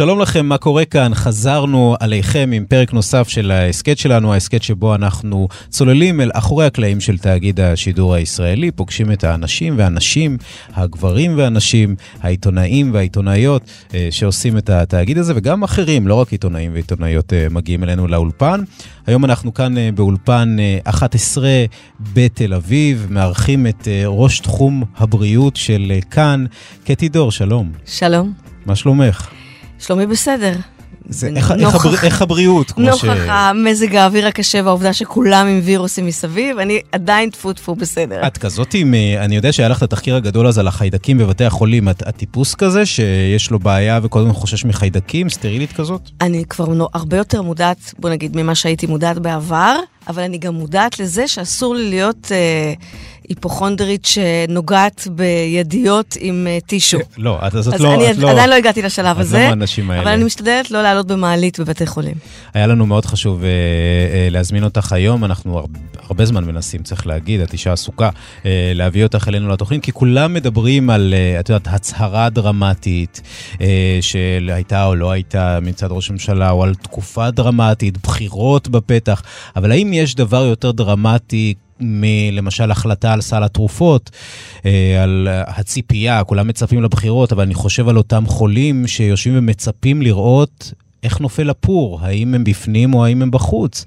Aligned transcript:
שלום 0.00 0.20
לכם, 0.20 0.46
מה 0.46 0.58
קורה 0.58 0.84
כאן? 0.84 1.14
חזרנו 1.14 1.96
עליכם 2.00 2.50
עם 2.54 2.64
פרק 2.64 2.92
נוסף 2.92 3.28
של 3.28 3.50
ההסכת 3.50 3.98
שלנו, 3.98 4.32
ההסכת 4.32 4.62
שבו 4.62 4.94
אנחנו 4.94 5.48
צוללים 5.68 6.20
אל 6.20 6.30
אחורי 6.34 6.66
הקלעים 6.66 7.00
של 7.00 7.18
תאגיד 7.18 7.60
השידור 7.60 8.14
הישראלי, 8.14 8.70
פוגשים 8.70 9.12
את 9.12 9.24
האנשים 9.24 9.74
והנשים, 9.78 10.38
הגברים 10.74 11.38
והנשים, 11.38 11.96
העיתונאים 12.20 12.90
והעיתונאיות 12.94 13.62
אה, 13.94 14.08
שעושים 14.10 14.58
את 14.58 14.70
התאגיד 14.70 15.18
הזה, 15.18 15.32
וגם 15.36 15.62
אחרים, 15.62 16.08
לא 16.08 16.14
רק 16.14 16.32
עיתונאים 16.32 16.72
ועיתונאיות 16.72 17.32
אה, 17.32 17.46
מגיעים 17.50 17.84
אלינו 17.84 18.08
לאולפן. 18.08 18.60
היום 19.06 19.24
אנחנו 19.24 19.54
כאן 19.54 19.78
אה, 19.78 19.90
באולפן 19.94 20.56
11 20.84 21.48
בתל 22.00 22.54
אביב, 22.54 23.06
מארחים 23.10 23.66
את 23.66 23.88
ראש 24.06 24.40
תחום 24.40 24.84
הבריאות 24.96 25.56
של 25.56 25.92
כאן, 26.10 26.44
קטי 26.84 27.08
דור, 27.08 27.32
שלום. 27.32 27.72
שלום. 27.86 28.32
מה 28.66 28.76
שלומך? 28.76 29.39
שלומי 29.80 30.06
בסדר. 30.06 30.52
זה 31.08 31.30
איך, 31.36 31.50
נוכח, 31.50 31.86
איך, 31.86 32.04
איך 32.04 32.22
הבריאות? 32.22 32.70
כמו 32.70 32.84
נוכח 32.84 33.00
ש... 33.00 33.28
המזג 33.28 33.94
האוויר 33.94 34.26
הקשה 34.26 34.60
והעובדה 34.64 34.92
שכולם 34.92 35.46
עם 35.46 35.60
וירוסים 35.64 36.06
מסביב, 36.06 36.58
אני 36.58 36.80
עדיין 36.92 37.30
טפו 37.30 37.52
טפו 37.52 37.74
בסדר. 37.74 38.26
את 38.26 38.38
כזאת 38.38 38.74
עם, 38.74 38.94
אה, 38.94 39.24
אני 39.24 39.36
יודע 39.36 39.52
שהיה 39.52 39.68
לך 39.68 39.78
את 39.78 39.82
התחקיר 39.82 40.16
הגדול 40.16 40.46
הזה 40.46 40.60
על 40.60 40.68
החיידקים 40.68 41.18
בבתי 41.18 41.44
החולים, 41.44 41.88
את, 41.88 42.02
את 42.08 42.16
טיפוס 42.16 42.54
כזה 42.54 42.86
שיש 42.86 43.50
לו 43.50 43.58
בעיה 43.58 44.00
וכל 44.02 44.20
הזמן 44.20 44.32
חושש 44.32 44.64
מחיידקים, 44.64 45.28
סטרילית 45.28 45.72
כזאת? 45.72 46.10
אני 46.20 46.44
כבר 46.44 46.86
הרבה 46.94 47.16
יותר 47.16 47.42
מודעת, 47.42 47.94
בוא 47.98 48.10
נגיד, 48.10 48.36
ממה 48.36 48.54
שהייתי 48.54 48.86
מודעת 48.86 49.18
בעבר, 49.18 49.76
אבל 50.08 50.22
אני 50.22 50.38
גם 50.38 50.54
מודעת 50.54 50.98
לזה 50.98 51.28
שאסור 51.28 51.74
לי 51.74 51.90
להיות... 51.90 52.32
אה, 52.32 52.72
היפוכונדרית 53.30 54.04
שנוגעת 54.04 55.08
בידיות 55.10 56.16
עם 56.20 56.46
uh, 56.46 56.66
טישו. 56.66 56.98
לא, 57.18 57.38
את, 57.46 57.54
אז 57.54 57.68
את 57.68 57.74
אז 57.74 57.80
לא... 57.80 57.94
אני 57.94 58.22
לא, 58.22 58.30
עדיין 58.30 58.50
לא 58.50 58.54
הגעתי 58.54 58.82
לשלב 58.82 59.16
את 59.16 59.20
הזה, 59.20 59.50
לא. 59.78 60.00
אבל 60.00 60.08
אני 60.08 60.24
משתדלת 60.24 60.70
לא 60.70 60.82
לעלות 60.82 61.06
במעלית 61.06 61.60
בבתי 61.60 61.86
חולים. 61.86 62.14
היה 62.54 62.66
לנו 62.66 62.86
מאוד 62.86 63.04
חשוב 63.06 63.42
uh, 63.42 63.44
להזמין 64.30 64.64
אותך 64.64 64.92
היום, 64.92 65.24
אנחנו 65.24 65.62
הרבה, 66.08 66.24
זמן 66.24 66.44
מנסים, 66.44 66.82
צריך 66.82 67.06
להגיד, 67.06 67.40
את 67.40 67.52
אישה 67.52 67.72
עסוקה, 67.72 68.10
להביא 68.74 69.04
אותך 69.04 69.28
אלינו 69.28 69.48
לתוכנית, 69.48 69.82
כי 69.82 69.92
כולם 69.92 70.34
מדברים 70.34 70.90
על, 70.90 71.14
את 71.40 71.48
יודעת, 71.48 71.74
הצהרה 71.74 72.30
דרמטית 72.30 73.20
uh, 73.54 73.60
שהייתה 74.00 74.84
או 74.84 74.94
לא 74.94 75.10
הייתה 75.10 75.58
מצד 75.62 75.88
ראש 75.90 76.10
הממשלה, 76.10 76.50
או 76.50 76.62
על 76.62 76.74
תקופה 76.74 77.30
דרמטית, 77.30 77.98
בחירות 78.02 78.68
בפתח, 78.68 79.22
אבל 79.56 79.72
האם 79.72 79.92
יש 79.92 80.14
דבר 80.14 80.44
יותר 80.44 80.70
דרמטי? 80.70 81.54
מלמשל 81.80 82.70
החלטה 82.70 83.12
על 83.12 83.20
סל 83.20 83.42
התרופות, 83.42 84.10
אה, 84.66 85.02
על 85.02 85.28
הציפייה, 85.30 86.24
כולם 86.24 86.48
מצפים 86.48 86.82
לבחירות, 86.82 87.32
אבל 87.32 87.42
אני 87.42 87.54
חושב 87.54 87.88
על 87.88 87.96
אותם 87.96 88.26
חולים 88.26 88.86
שיושבים 88.86 89.38
ומצפים 89.38 90.02
לראות 90.02 90.72
איך 91.02 91.20
נופל 91.20 91.50
הפור, 91.50 91.98
האם 92.02 92.34
הם 92.34 92.44
בפנים 92.44 92.94
או 92.94 93.04
האם 93.04 93.22
הם 93.22 93.30
בחוץ. 93.30 93.84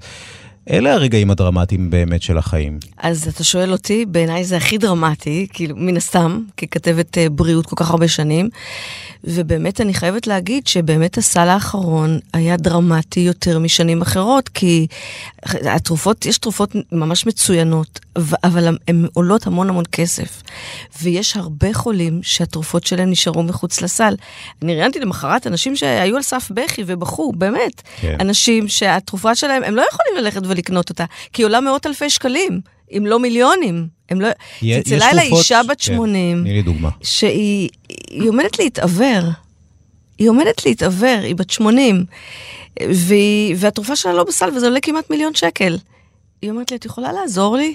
אלה 0.70 0.92
הרגעים 0.92 1.30
הדרמטיים 1.30 1.90
באמת 1.90 2.22
של 2.22 2.38
החיים. 2.38 2.78
אז 2.98 3.28
אתה 3.28 3.44
שואל 3.44 3.72
אותי, 3.72 4.06
בעיניי 4.06 4.44
זה 4.44 4.56
הכי 4.56 4.78
דרמטי, 4.78 5.46
כאילו, 5.52 5.76
מן 5.76 5.96
הסתם, 5.96 6.40
ככתבת 6.56 7.18
אה, 7.18 7.28
בריאות 7.30 7.66
כל 7.66 7.76
כך 7.76 7.90
הרבה 7.90 8.08
שנים. 8.08 8.48
ובאמת 9.26 9.80
אני 9.80 9.94
חייבת 9.94 10.26
להגיד 10.26 10.66
שבאמת 10.66 11.18
הסל 11.18 11.48
האחרון 11.48 12.18
היה 12.32 12.56
דרמטי 12.56 13.20
יותר 13.20 13.58
משנים 13.58 14.02
אחרות, 14.02 14.48
כי 14.48 14.86
התרופות, 15.44 16.26
יש 16.26 16.38
תרופות 16.38 16.76
ממש 16.92 17.26
מצוינות, 17.26 18.00
אבל 18.44 18.76
הן 18.88 19.06
עולות 19.12 19.46
המון 19.46 19.68
המון 19.68 19.84
כסף. 19.92 20.42
ויש 21.02 21.36
הרבה 21.36 21.74
חולים 21.74 22.20
שהתרופות 22.22 22.86
שלהם 22.86 23.10
נשארו 23.10 23.42
מחוץ 23.42 23.82
לסל. 23.82 24.14
אני 24.62 24.74
ראיינתי 24.76 25.00
למחרת 25.00 25.46
אנשים 25.46 25.76
שהיו 25.76 26.16
על 26.16 26.22
סף 26.22 26.50
בכי 26.54 26.82
ובכו, 26.86 27.32
באמת. 27.32 27.82
כן. 28.00 28.16
אנשים 28.20 28.68
שהתרופה 28.68 29.34
שלהם, 29.34 29.62
הם 29.62 29.76
לא 29.76 29.84
יכולים 29.92 30.24
ללכת 30.24 30.42
ולקנות 30.54 30.90
אותה, 30.90 31.04
כי 31.32 31.42
היא 31.42 31.46
עולה 31.46 31.60
מאות 31.60 31.86
אלפי 31.86 32.10
שקלים. 32.10 32.60
אם 32.96 33.06
לא 33.06 33.18
מיליונים. 33.18 33.88
הם 34.10 34.20
לא... 34.20 34.28
צלצלה 34.60 35.10
אליי 35.10 35.28
אישה 35.28 35.60
בת 35.68 35.80
80, 35.80 36.36
כן, 36.36 36.42
תני 36.42 36.52
לי 36.52 36.62
דוגמה. 36.62 36.88
שהיא 37.02 37.68
עומדת 38.28 38.58
להתעוור. 38.58 39.22
היא 40.18 40.28
עומדת 40.28 40.66
להתעוור, 40.66 41.18
היא 41.22 41.36
בת 41.36 41.50
80, 41.50 42.04
והיא, 42.82 43.56
והתרופה 43.58 43.96
שלה 43.96 44.12
לא 44.12 44.24
בסל, 44.24 44.50
וזה 44.56 44.66
עולה 44.66 44.80
כמעט 44.80 45.10
מיליון 45.10 45.34
שקל. 45.34 45.78
היא 46.42 46.50
אומרת 46.50 46.70
לי, 46.70 46.76
את 46.76 46.84
יכולה 46.84 47.12
לעזור 47.12 47.56
לי? 47.56 47.74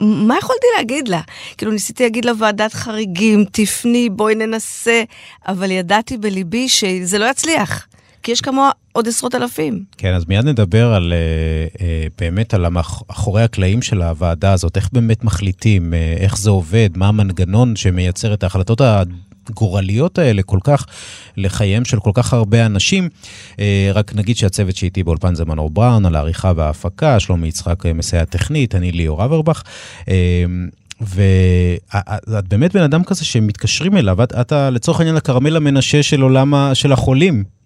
מה 0.00 0.38
יכולתי 0.38 0.66
להגיד 0.76 1.08
לה? 1.08 1.20
כאילו, 1.56 1.72
ניסיתי 1.72 2.02
להגיד 2.02 2.24
לה 2.24 2.32
ועדת 2.38 2.72
חריגים, 2.72 3.44
תפני, 3.52 4.08
בואי 4.10 4.34
ננסה, 4.34 5.02
אבל 5.48 5.70
ידעתי 5.70 6.16
בליבי 6.16 6.68
שזה 6.68 7.18
לא 7.18 7.30
יצליח. 7.30 7.86
כי 8.22 8.32
יש 8.32 8.40
כמוה 8.40 8.70
עוד 8.92 9.08
עשרות 9.08 9.34
אלפים. 9.34 9.84
כן, 9.96 10.14
אז 10.14 10.24
מיד 10.28 10.44
נדבר 10.44 10.92
על, 10.92 11.12
אה, 11.12 11.86
אה, 11.86 12.06
באמת 12.18 12.54
על 12.54 12.66
אחורי 13.08 13.42
הקלעים 13.42 13.82
של 13.82 14.02
הוועדה 14.02 14.52
הזאת, 14.52 14.76
איך 14.76 14.88
באמת 14.92 15.24
מחליטים, 15.24 15.94
אה, 15.94 16.16
איך 16.18 16.38
זה 16.38 16.50
עובד, 16.50 16.90
מה 16.96 17.08
המנגנון 17.08 17.76
שמייצר 17.76 18.34
את 18.34 18.42
ההחלטות 18.42 18.80
הגורליות 18.80 20.18
האלה 20.18 20.42
כל 20.42 20.58
כך 20.64 20.86
לחייהם 21.36 21.84
של 21.84 22.00
כל 22.00 22.10
כך 22.14 22.32
הרבה 22.32 22.66
אנשים. 22.66 23.08
רק 23.94 24.14
נגיד 24.14 24.36
שהצוות 24.36 24.76
שאיתי 24.76 25.02
באולפן 25.02 25.34
זה 25.34 25.44
מנור 25.44 25.70
בראון, 25.70 26.06
על 26.06 26.16
העריכה 26.16 26.52
וההפקה, 26.56 27.20
שלומי 27.20 27.48
יצחק 27.48 27.86
מסייע 27.86 28.24
טכנית, 28.24 28.74
אני 28.74 28.92
ליאור 28.92 29.24
אברבך. 29.24 29.62
ואת 31.00 32.48
באמת 32.48 32.72
בן 32.72 32.82
אדם 32.82 33.04
כזה 33.04 33.24
שמתקשרים 33.24 33.96
אליו, 33.96 34.22
את, 34.22 34.32
אתה 34.32 34.70
לצורך 34.70 34.98
העניין 35.00 35.16
הקרמל 35.16 35.56
המנשה 35.56 36.02
של 36.02 36.20
עולם 36.20 36.54
של 36.74 36.92
החולים. 36.92 37.57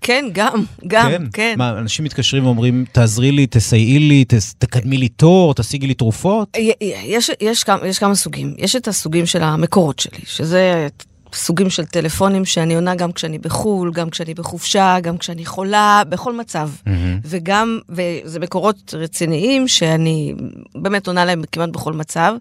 כן, 0.00 0.24
גם, 0.32 0.64
גם, 0.86 1.10
כן. 1.10 1.22
כן. 1.32 1.54
מה, 1.58 1.78
אנשים 1.78 2.04
מתקשרים 2.04 2.44
ואומרים, 2.44 2.84
תעזרי 2.92 3.32
לי, 3.32 3.46
תסייעי 3.46 3.98
לי, 3.98 4.24
ת, 4.24 4.34
תקדמי 4.58 4.98
לי 4.98 5.08
תור, 5.08 5.54
תשיגי 5.54 5.86
לי 5.86 5.94
תרופות? 5.94 6.56
יש, 6.80 7.30
יש, 7.40 7.64
כמה, 7.64 7.86
יש 7.86 7.98
כמה 7.98 8.14
סוגים. 8.14 8.54
יש 8.58 8.76
את 8.76 8.88
הסוגים 8.88 9.26
של 9.26 9.42
המקורות 9.42 9.98
שלי, 9.98 10.18
שזה 10.24 10.88
סוגים 11.32 11.70
של 11.70 11.84
טלפונים 11.84 12.44
שאני 12.44 12.74
עונה 12.74 12.94
גם 12.94 13.12
כשאני 13.12 13.38
בחו"ל, 13.38 13.92
גם 13.92 14.10
כשאני 14.10 14.34
בחופשה, 14.34 14.96
גם 15.02 15.18
כשאני 15.18 15.46
חולה, 15.46 16.02
בכל 16.08 16.32
מצב. 16.32 16.70
Mm-hmm. 16.84 16.90
וגם, 17.24 17.78
וזה 17.88 18.40
מקורות 18.40 18.94
רציניים 18.96 19.68
שאני 19.68 20.34
באמת 20.74 21.06
עונה 21.06 21.24
להם 21.24 21.42
כמעט 21.52 21.68
בכל 21.68 21.92
מצב, 21.92 22.34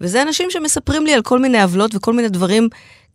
וזה 0.00 0.22
אנשים 0.22 0.50
שמספרים 0.50 1.06
לי 1.06 1.14
על 1.14 1.22
כל 1.22 1.38
מיני 1.38 1.62
עוולות 1.62 1.94
וכל 1.94 2.12
מיני 2.12 2.28
דברים 2.28 2.68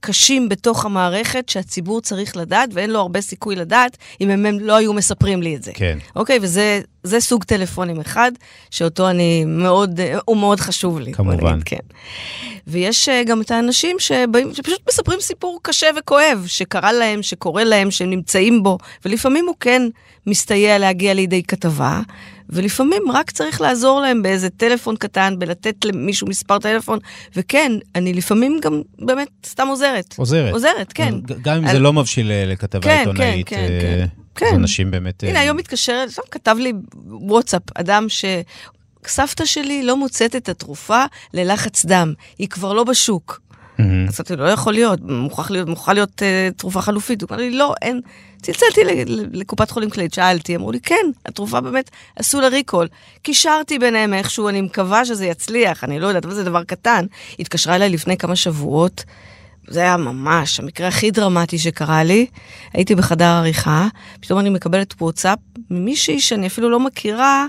קשים 0.05 0.49
בתוך 0.49 0.85
המערכת 0.85 1.49
שהציבור 1.49 2.01
צריך 2.01 2.37
לדעת, 2.37 2.69
ואין 2.73 2.89
לו 2.89 2.99
הרבה 2.99 3.21
סיכוי 3.21 3.55
לדעת 3.55 3.97
אם 4.21 4.29
הם, 4.29 4.45
הם 4.45 4.59
לא 4.59 4.75
היו 4.75 4.93
מספרים 4.93 5.41
לי 5.41 5.55
את 5.55 5.63
זה. 5.63 5.71
כן. 5.73 5.97
אוקיי, 6.15 6.39
וזה 6.41 6.81
סוג 7.19 7.43
טלפונים 7.43 7.99
אחד, 7.99 8.31
שאותו 8.71 9.09
אני 9.09 9.45
מאוד, 9.45 9.99
הוא 10.25 10.37
מאוד 10.37 10.59
חשוב 10.59 10.99
לי. 10.99 11.13
כמובן. 11.13 11.53
נגיד, 11.53 11.63
כן. 11.65 11.77
ויש 12.67 13.09
אה, 13.09 13.23
גם 13.23 13.41
את 13.41 13.51
האנשים 13.51 13.95
שבאים, 13.99 14.53
שפשוט 14.53 14.79
מספרים 14.89 15.19
סיפור 15.19 15.59
קשה 15.61 15.87
וכואב, 15.99 16.43
שקרה 16.47 16.91
להם, 16.91 17.23
שקורה 17.23 17.63
להם, 17.63 17.91
שהם 17.91 18.09
נמצאים 18.09 18.63
בו, 18.63 18.77
ולפעמים 19.05 19.45
הוא 19.47 19.55
כן 19.59 19.81
מסתייע 20.27 20.77
להגיע 20.77 21.13
לידי 21.13 21.43
כתבה, 21.43 22.01
ולפעמים 22.49 23.11
רק 23.11 23.31
צריך 23.31 23.61
לעזור 23.61 24.01
להם 24.01 24.21
באיזה 24.21 24.49
טלפון 24.49 24.95
קטן, 24.95 25.35
בלתת 25.39 25.85
למישהו 25.85 26.27
מספר 26.27 26.59
טלפון, 26.59 26.99
וכן, 27.35 27.71
אני 27.95 28.13
לפעמים 28.13 28.59
גם 28.61 28.81
באמת 28.99 29.29
סתם 29.45 29.67
עוזרת. 29.67 30.15
עוזרת. 30.17 30.53
עוזרת, 30.53 30.93
כן. 30.93 31.13
גם 31.41 31.57
אם 31.57 31.65
על... 31.65 31.71
זה 31.71 31.79
לא 31.79 31.93
מבשיל 31.93 32.31
אה, 32.31 32.45
לכתבה 32.45 32.81
כן, 32.81 32.97
עיתונאית. 32.99 33.47
כן, 33.47 33.55
כן, 33.55 33.79
כן. 33.81 34.22
כן. 34.35 34.55
אנשים 34.55 34.91
באמת... 34.91 35.23
הנה, 35.23 35.39
היום 35.39 35.57
מתקשר, 35.57 36.05
שם 36.09 36.21
כתב 36.31 36.55
לי 36.59 36.73
וואטסאפ, 37.05 37.61
אדם 37.75 38.09
ש... 38.09 38.25
סבתא 39.07 39.45
שלי 39.45 39.83
לא 39.83 39.97
מוצאת 39.97 40.35
את 40.35 40.49
התרופה 40.49 41.03
ללחץ 41.33 41.85
דם, 41.85 42.13
היא 42.37 42.47
כבר 42.47 42.73
לא 42.73 42.83
בשוק. 42.83 43.39
Mm-hmm. 43.77 43.81
אז 44.07 44.19
אמרתי, 44.19 44.35
לא 44.35 44.49
יכול 44.49 44.73
להיות, 44.73 44.99
מוכרח 45.01 45.51
להיות, 45.51 45.67
מוכרחה 45.67 45.93
להיות 45.93 46.21
uh, 46.21 46.53
תרופה 46.57 46.81
חלופית. 46.81 47.21
הוא 47.21 47.27
אמר 47.31 47.37
לי, 47.37 47.51
לא, 47.51 47.73
אין. 47.81 48.01
צלצלתי 48.41 48.81
לקופת 49.31 49.71
חולים 49.71 49.89
כללית, 49.89 50.13
שאלתי, 50.13 50.55
אמרו 50.55 50.71
לי, 50.71 50.79
כן, 50.79 51.05
התרופה 51.25 51.61
באמת, 51.61 51.89
עשו 52.15 52.41
לה 52.41 52.47
ריקול. 52.47 52.87
קישרתי 53.21 53.79
ביניהם 53.79 54.13
איכשהו, 54.13 54.49
אני 54.49 54.61
מקווה 54.61 55.05
שזה 55.05 55.25
יצליח, 55.25 55.83
אני 55.83 55.99
לא 55.99 56.07
יודעת, 56.07 56.25
אבל 56.25 56.33
זה 56.33 56.43
דבר 56.43 56.63
קטן. 56.63 57.05
התקשרה 57.39 57.75
אליי 57.75 57.89
לפני 57.89 58.17
כמה 58.17 58.35
שבועות 58.35 59.03
זה 59.67 59.79
היה 59.79 59.97
ממש 59.97 60.59
המקרה 60.59 60.87
הכי 60.87 61.11
דרמטי 61.11 61.57
שקרה 61.57 62.03
לי. 62.03 62.25
הייתי 62.73 62.95
בחדר 62.95 63.25
עריכה, 63.25 63.87
פתאום 64.19 64.39
אני 64.39 64.49
מקבלת 64.49 64.93
וואטסאפ 65.01 65.39
ממישהי 65.69 66.19
שאני 66.19 66.47
אפילו 66.47 66.69
לא 66.69 66.79
מכירה, 66.79 67.45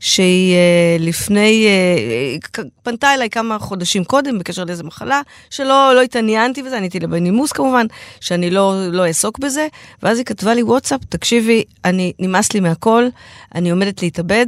שהיא 0.00 0.54
אה, 0.54 0.96
לפני, 1.00 1.66
אה, 1.66 2.64
פנתה 2.82 3.14
אליי 3.14 3.30
כמה 3.30 3.58
חודשים 3.58 4.04
קודם 4.04 4.38
בקשר 4.38 4.64
לאיזה 4.64 4.84
מחלה, 4.84 5.20
שלא 5.50 5.92
לא 5.94 6.02
התעניינתי 6.02 6.62
בזה, 6.62 6.76
עניתי 6.76 7.00
לה 7.00 7.06
בנימוס 7.06 7.52
כמובן, 7.52 7.86
שאני 8.20 8.50
לא, 8.50 8.74
לא 8.92 9.06
אעסוק 9.06 9.38
בזה, 9.38 9.68
ואז 10.02 10.18
היא 10.18 10.26
כתבה 10.26 10.54
לי 10.54 10.62
וואטסאפ, 10.62 11.00
תקשיבי, 11.08 11.64
אני, 11.84 12.12
נמאס 12.18 12.52
לי 12.52 12.60
מהכל, 12.60 13.08
אני 13.54 13.70
עומדת 13.70 14.02
להתאבד, 14.02 14.46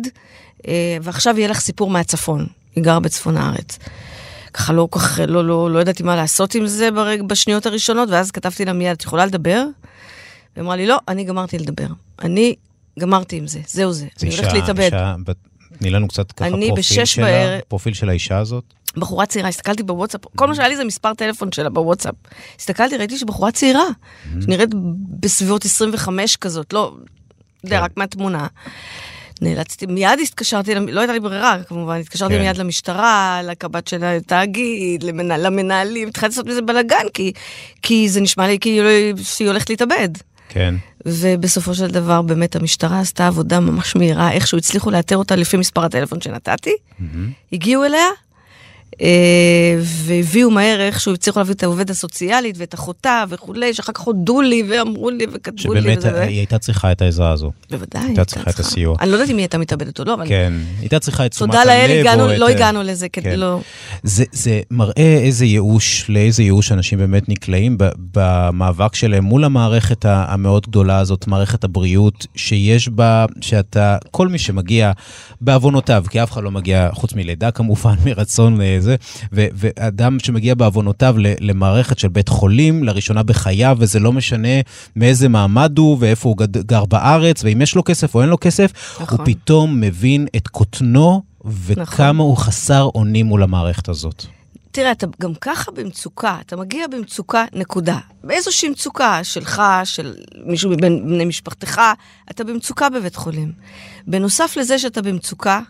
אה, 0.68 0.96
ועכשיו 1.02 1.38
יהיה 1.38 1.48
לך 1.48 1.60
סיפור 1.60 1.90
מהצפון. 1.90 2.46
היא 2.76 2.84
גרה 2.84 3.00
בצפון 3.00 3.36
הארץ. 3.36 3.78
ככה 4.54 4.72
לא 4.72 4.88
כל 4.90 5.00
כך, 5.00 5.20
לא, 5.28 5.44
לא, 5.44 5.70
לא 5.70 5.78
ידעתי 5.78 6.02
מה 6.02 6.16
לעשות 6.16 6.54
עם 6.54 6.66
זה 6.66 6.90
ברג, 6.90 7.22
בשניות 7.22 7.66
הראשונות, 7.66 8.08
ואז 8.10 8.30
כתבתי 8.30 8.64
לה 8.64 8.72
מיד, 8.72 8.90
את 8.90 9.02
יכולה 9.02 9.26
לדבר? 9.26 9.64
היא 10.56 10.62
אמרה 10.62 10.76
לי, 10.76 10.86
לא, 10.86 10.98
אני 11.08 11.24
גמרתי 11.24 11.58
לדבר. 11.58 11.86
אני 12.22 12.54
גמרתי 12.98 13.36
עם 13.36 13.46
זה, 13.46 13.60
זהו 13.66 13.92
זה, 13.92 14.06
אני 14.22 14.36
הולכת 14.36 14.52
להתאבד. 14.52 14.80
אישה, 14.80 15.14
תני 15.78 15.90
לנו 15.90 16.08
קצת 16.08 16.32
ככה 16.32 16.50
פרופיל 16.50 17.04
של, 17.04 17.22
בער... 17.22 17.60
פרופיל 17.68 17.94
של 17.94 18.08
האישה 18.08 18.38
הזאת. 18.38 18.64
בחורה 18.96 19.26
צעירה, 19.26 19.48
הסתכלתי 19.48 19.82
בוואטסאפ, 19.82 20.20
כל 20.36 20.46
מה 20.46 20.54
שהיה 20.54 20.68
לי 20.68 20.76
זה 20.76 20.84
מספר 20.84 21.14
טלפון 21.14 21.52
שלה 21.52 21.70
בוואטסאפ. 21.70 22.14
הסתכלתי, 22.58 22.96
ראיתי 22.96 23.18
שבחורה 23.18 23.52
צעירה, 23.52 23.82
mm-hmm. 23.82 24.44
שנראית 24.44 24.70
בסביבות 25.20 25.64
25 25.64 26.36
כזאת, 26.36 26.72
לא, 26.72 26.94
אתה 27.58 27.66
יודע, 27.66 27.78
כן. 27.78 27.84
רק 27.84 27.96
מהתמונה. 27.96 28.46
נאלצתי, 29.42 29.86
מיד 29.86 30.18
התקשרתי, 30.22 30.74
לא 30.74 31.00
הייתה 31.00 31.12
לי 31.12 31.20
ברירה, 31.20 31.56
כמובן, 31.68 32.00
התקשרתי 32.00 32.34
כן. 32.34 32.40
מיד 32.40 32.56
למשטרה, 32.56 33.40
לקב"ט 33.44 33.88
של 33.88 34.04
התאגיד, 34.04 35.02
למנהל, 35.02 35.46
למנהלים, 35.46 36.08
התחלתי 36.08 36.30
לעשות 36.32 36.46
מזה 36.46 36.62
בלאגן, 36.62 37.06
כי, 37.14 37.32
כי 37.82 38.08
זה 38.08 38.20
נשמע 38.20 38.46
לי 38.46 38.58
כאילו 38.58 38.88
שהיא 39.22 39.48
הולכת 39.48 39.70
להתאבד. 39.70 40.08
כן. 40.48 40.74
ובסופו 41.06 41.74
של 41.74 41.86
דבר, 41.86 42.22
באמת, 42.22 42.56
המשטרה 42.56 43.00
עשתה 43.00 43.26
עבודה 43.26 43.60
ממש 43.60 43.96
מהירה, 43.96 44.32
איכשהו 44.32 44.58
הצליחו 44.58 44.90
לאתר 44.90 45.16
אותה 45.16 45.36
לפי 45.36 45.56
מספר 45.56 45.84
הטלפון 45.84 46.20
שנתתי. 46.20 46.70
Mm-hmm. 46.70 47.04
הגיעו 47.52 47.84
אליה, 47.84 48.06
והביאו 49.80 50.50
מהר 50.50 50.80
איכשהו, 50.80 51.14
הצליחו 51.14 51.38
להביא 51.38 51.54
את 51.54 51.62
העובד 51.62 51.90
הסוציאלית 51.90 52.54
ואת 52.58 52.74
אחותה 52.74 53.24
וכולי, 53.28 53.74
שאחר 53.74 53.92
כך 53.92 54.00
הודו 54.00 54.40
לי 54.40 54.62
ואמרו 54.68 55.10
לי 55.10 55.26
וכתבו 55.32 55.74
לי. 55.74 55.80
שבאמת 55.80 56.04
היא 56.04 56.38
הייתה 56.38 56.58
צריכה 56.58 56.92
את 56.92 57.02
העזרה 57.02 57.32
הזו. 57.32 57.50
בוודאי, 57.70 58.02
הייתה 58.06 58.24
צריכה 58.24 58.50
את 58.50 58.58
הסיוע. 58.58 58.96
אני 59.00 59.10
לא 59.10 59.14
יודעת 59.14 59.30
אם 59.30 59.36
היא 59.36 59.42
הייתה 59.42 59.58
מתאבדת 59.58 59.98
או 59.98 60.04
לא, 60.04 60.14
אבל... 60.14 60.28
כן, 60.28 60.52
הייתה 60.80 60.98
צריכה 60.98 61.26
את 61.26 61.30
תשומת 61.30 61.54
הלב. 61.54 61.62
תודה 61.62 62.16
לאל, 62.16 62.38
לא 62.38 62.48
הגענו 62.48 62.82
לזה, 62.82 63.08
כדי 63.08 63.30
כן. 63.30 63.38
לא... 63.38 63.60
זה 64.02 64.60
מראה 64.70 65.18
איזה 65.24 65.44
ייאוש, 65.44 66.04
לאיזה 66.08 66.42
ייאוש 66.42 66.72
אנשים 66.72 66.98
באמת 66.98 67.28
נקלעים 67.28 67.78
במאבק 68.14 68.94
שלהם 68.94 69.24
מול 69.24 69.44
המערכת 69.44 70.04
המאוד 70.08 70.66
גדולה 70.66 70.98
הזאת, 70.98 71.26
מערכת 71.26 71.64
הבריאות, 71.64 72.26
שיש 72.36 72.88
בה, 72.88 73.26
שאתה, 73.40 73.96
כל 74.10 74.28
מי 74.28 74.38
שמגיע 74.38 74.92
בעוונותיו, 75.40 76.04
כי 76.10 76.22
אף 76.22 76.32
אחד 76.32 76.42
לא 76.42 76.50
מגיע, 76.50 76.88
חוץ 76.92 77.14
מלידה 77.14 77.50
כמובן, 77.50 77.94
מרצון 78.04 78.58
אה, 78.88 78.96
זה, 78.96 78.96
ו- 79.32 79.46
ואדם 79.54 80.18
שמגיע 80.18 80.54
בעוונותיו 80.54 81.14
למערכת 81.18 81.98
של 81.98 82.08
בית 82.08 82.28
חולים, 82.28 82.84
לראשונה 82.84 83.22
בחייו, 83.22 83.76
וזה 83.80 84.00
לא 84.00 84.12
משנה 84.12 84.60
מאיזה 84.96 85.28
מעמד 85.28 85.78
הוא 85.78 85.96
ואיפה 86.00 86.28
הוא 86.28 86.36
גר 86.46 86.84
בארץ, 86.84 87.44
ואם 87.44 87.62
יש 87.62 87.74
לו 87.74 87.84
כסף 87.84 88.14
או 88.14 88.20
אין 88.20 88.28
לו 88.28 88.36
כסף, 88.40 88.72
נכון. 89.00 89.18
הוא 89.18 89.26
פתאום 89.26 89.80
מבין 89.80 90.26
את 90.36 90.48
קוטנו 90.48 91.22
וכמה 91.44 91.82
נכון. 91.82 92.18
הוא 92.18 92.36
חסר 92.36 92.88
אונים 92.94 93.26
מול 93.26 93.42
המערכת 93.42 93.88
הזאת. 93.88 94.24
תראה, 94.74 94.92
אתה 94.92 95.06
גם 95.20 95.34
ככה 95.40 95.70
במצוקה, 95.70 96.38
אתה 96.46 96.56
מגיע 96.56 96.86
במצוקה, 96.86 97.44
נקודה. 97.54 97.98
באיזושהי 98.24 98.68
מצוקה 98.68 99.24
שלך, 99.24 99.62
של 99.84 100.14
מישהו 100.46 100.70
מבין 100.70 101.06
בני 101.06 101.24
משפחתך, 101.24 101.80
אתה 102.30 102.44
במצוקה 102.44 102.88
בבית 102.90 103.16
חולים. 103.16 103.52
בנוסף 104.06 104.56
לזה 104.56 104.78
שאתה 104.78 105.02
במצוקה, 105.02 105.60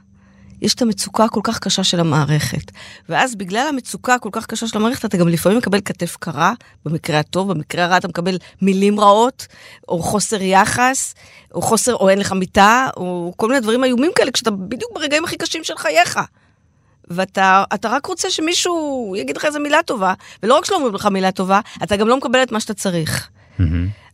יש 0.62 0.74
את 0.74 0.82
המצוקה 0.82 1.24
הכל 1.24 1.40
כך 1.44 1.58
קשה 1.58 1.84
של 1.84 2.00
המערכת. 2.00 2.72
ואז 3.08 3.34
בגלל 3.34 3.66
המצוקה 3.68 4.14
הכל 4.14 4.28
כך 4.32 4.46
קשה 4.46 4.68
של 4.68 4.78
המערכת, 4.78 5.04
אתה 5.04 5.16
גם 5.16 5.28
לפעמים 5.28 5.58
מקבל 5.58 5.80
כתף 5.84 6.16
קרה, 6.20 6.52
במקרה 6.84 7.18
הטוב, 7.18 7.52
במקרה 7.52 7.84
הרע 7.84 7.96
אתה 7.96 8.08
מקבל 8.08 8.38
מילים 8.62 9.00
רעות, 9.00 9.46
או 9.88 10.02
חוסר 10.02 10.42
יחס, 10.42 11.14
או 11.54 11.62
חוסר, 11.62 11.94
או 11.94 12.08
אין 12.08 12.18
לך 12.18 12.32
מיטה, 12.32 12.88
או 12.96 13.32
כל 13.36 13.48
מיני 13.48 13.60
דברים 13.60 13.84
איומים 13.84 14.10
כאלה, 14.16 14.30
כשאתה 14.30 14.50
בדיוק 14.50 14.92
ברגעים 14.94 15.24
הכי 15.24 15.36
קשים 15.36 15.64
של 15.64 15.74
חייך. 15.76 16.20
ואתה 17.08 17.64
רק 17.84 18.06
רוצה 18.06 18.30
שמישהו 18.30 19.14
יגיד 19.18 19.36
לך 19.36 19.44
איזה 19.44 19.58
מילה 19.58 19.82
טובה, 19.82 20.14
ולא 20.42 20.58
רק 20.58 20.64
שלא 20.64 20.76
אומרים 20.76 20.94
לך 20.94 21.06
מילה 21.06 21.32
טובה, 21.32 21.60
אתה 21.82 21.96
גם 21.96 22.08
לא 22.08 22.16
מקבל 22.16 22.42
את 22.42 22.52
מה 22.52 22.60
שאתה 22.60 22.74
צריך. 22.74 23.28
Mm-hmm. 23.58 23.62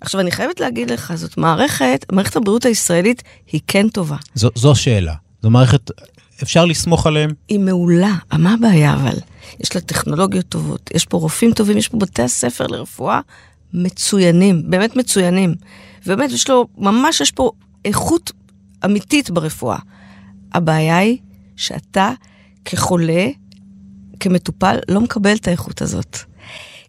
עכשיו, 0.00 0.20
אני 0.20 0.30
חייבת 0.30 0.60
להגיד 0.60 0.90
לך, 0.90 1.12
זאת 1.14 1.38
מערכת, 1.38 2.06
מערכת 2.12 2.36
הבריאות 2.36 2.64
הישראלית 2.64 3.22
היא 3.52 3.60
כן 3.66 3.88
טובה. 3.88 4.16
זו, 4.34 4.50
זו 4.54 4.74
שאלה. 4.74 5.14
זו 5.42 5.50
מערכת 5.50 5.90
אפשר 6.42 6.64
לסמוך 6.64 7.06
עליהם? 7.06 7.30
היא 7.48 7.58
מעולה. 7.58 8.14
מה 8.32 8.54
הבעיה 8.54 8.94
אבל? 8.94 9.18
יש 9.60 9.74
לה 9.74 9.80
טכנולוגיות 9.80 10.46
טובות, 10.48 10.90
יש 10.94 11.06
פה 11.06 11.16
רופאים 11.18 11.52
טובים, 11.52 11.78
יש 11.78 11.88
פה 11.88 11.96
בתי 11.96 12.22
הספר 12.22 12.66
לרפואה 12.66 13.20
מצוינים, 13.72 14.70
באמת 14.70 14.96
מצוינים. 14.96 15.54
ובאמת, 16.06 16.30
יש 16.30 16.50
לו, 16.50 16.66
ממש 16.78 17.20
יש 17.20 17.30
פה 17.30 17.50
איכות 17.84 18.32
אמיתית 18.84 19.30
ברפואה. 19.30 19.78
הבעיה 20.52 20.98
היא 20.98 21.18
שאתה 21.56 22.12
כחולה, 22.64 23.26
כמטופל, 24.20 24.78
לא 24.88 25.00
מקבל 25.00 25.36
את 25.36 25.48
האיכות 25.48 25.82
הזאת. 25.82 26.18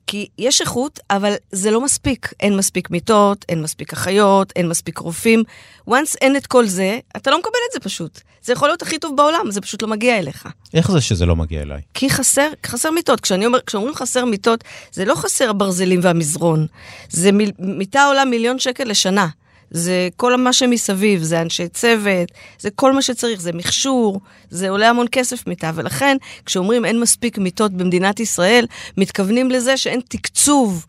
כי 0.08 0.28
יש 0.38 0.62
איכות, 0.62 1.00
אבל 1.10 1.34
זה 1.52 1.72
לא 1.72 1.82
מספיק. 1.82 2.34
אין 2.40 2.58
מספיק 2.58 2.90
מיטות, 2.90 3.46
אין 3.50 3.62
מספיק 3.62 3.94
אחיות, 3.94 4.54
אין 4.56 4.70
מספיק 4.70 4.98
רופאים. 4.98 5.44
once 5.90 6.16
אין 6.22 6.36
את 6.36 6.48
כל 6.48 6.66
זה, 6.66 7.00
אתה 7.18 7.32
לא 7.32 7.40
מקבל 7.40 7.60
את 7.70 7.74
זה 7.74 7.80
פשוט. 7.80 8.22
זה 8.44 8.54
יכול 8.54 8.68
להיות 8.68 8.82
הכי 8.82 9.00
טוב 9.00 9.18
בעולם, 9.18 9.52
זה 9.52 9.62
פשוט 9.62 9.82
לא 9.82 9.88
מגיע 9.88 10.20
אליך. 10.20 10.48
איך 10.74 10.92
זה 10.92 11.02
שזה 11.02 11.26
לא 11.26 11.36
מגיע 11.36 11.62
אליי? 11.62 11.82
כי 11.94 12.10
חסר, 12.10 12.48
חסר 12.66 12.92
מיטות. 12.92 13.20
כשאני 13.20 13.46
אומר, 13.46 13.60
כשאומרים 13.66 13.96
חסר 13.96 14.26
מיטות, 14.26 14.64
זה 14.92 15.06
לא 15.06 15.16
חסר 15.16 15.50
הברזלים 15.50 16.00
והמזרון. 16.04 16.68
זה 17.10 17.32
מיל, 17.32 17.52
מיטה 17.60 18.06
עולה 18.06 18.26
מיליון 18.26 18.60
שקל 18.60 18.84
לשנה. 18.84 19.28
זה 19.72 20.10
כל 20.16 20.38
מה 20.38 20.54
שמסביב, 20.54 21.24
זה 21.24 21.42
אנשי 21.42 21.68
צוות, 21.68 22.32
זה 22.60 22.70
כל 22.70 22.94
מה 22.94 23.02
שצריך, 23.02 23.42
זה 23.42 23.52
מכשור, 23.52 24.22
זה 24.50 24.70
עולה 24.70 24.90
המון 24.90 25.06
כסף 25.12 25.48
מיטה, 25.48 25.72
ולכן 25.76 26.18
כשאומרים 26.46 26.86
אין 26.86 27.00
מספיק 27.00 27.38
מיטות 27.38 27.72
במדינת 27.72 28.20
ישראל, 28.20 28.66
מתכוונים 28.98 29.52
לזה 29.52 29.78
שאין 29.78 30.00
תקצוב 30.10 30.86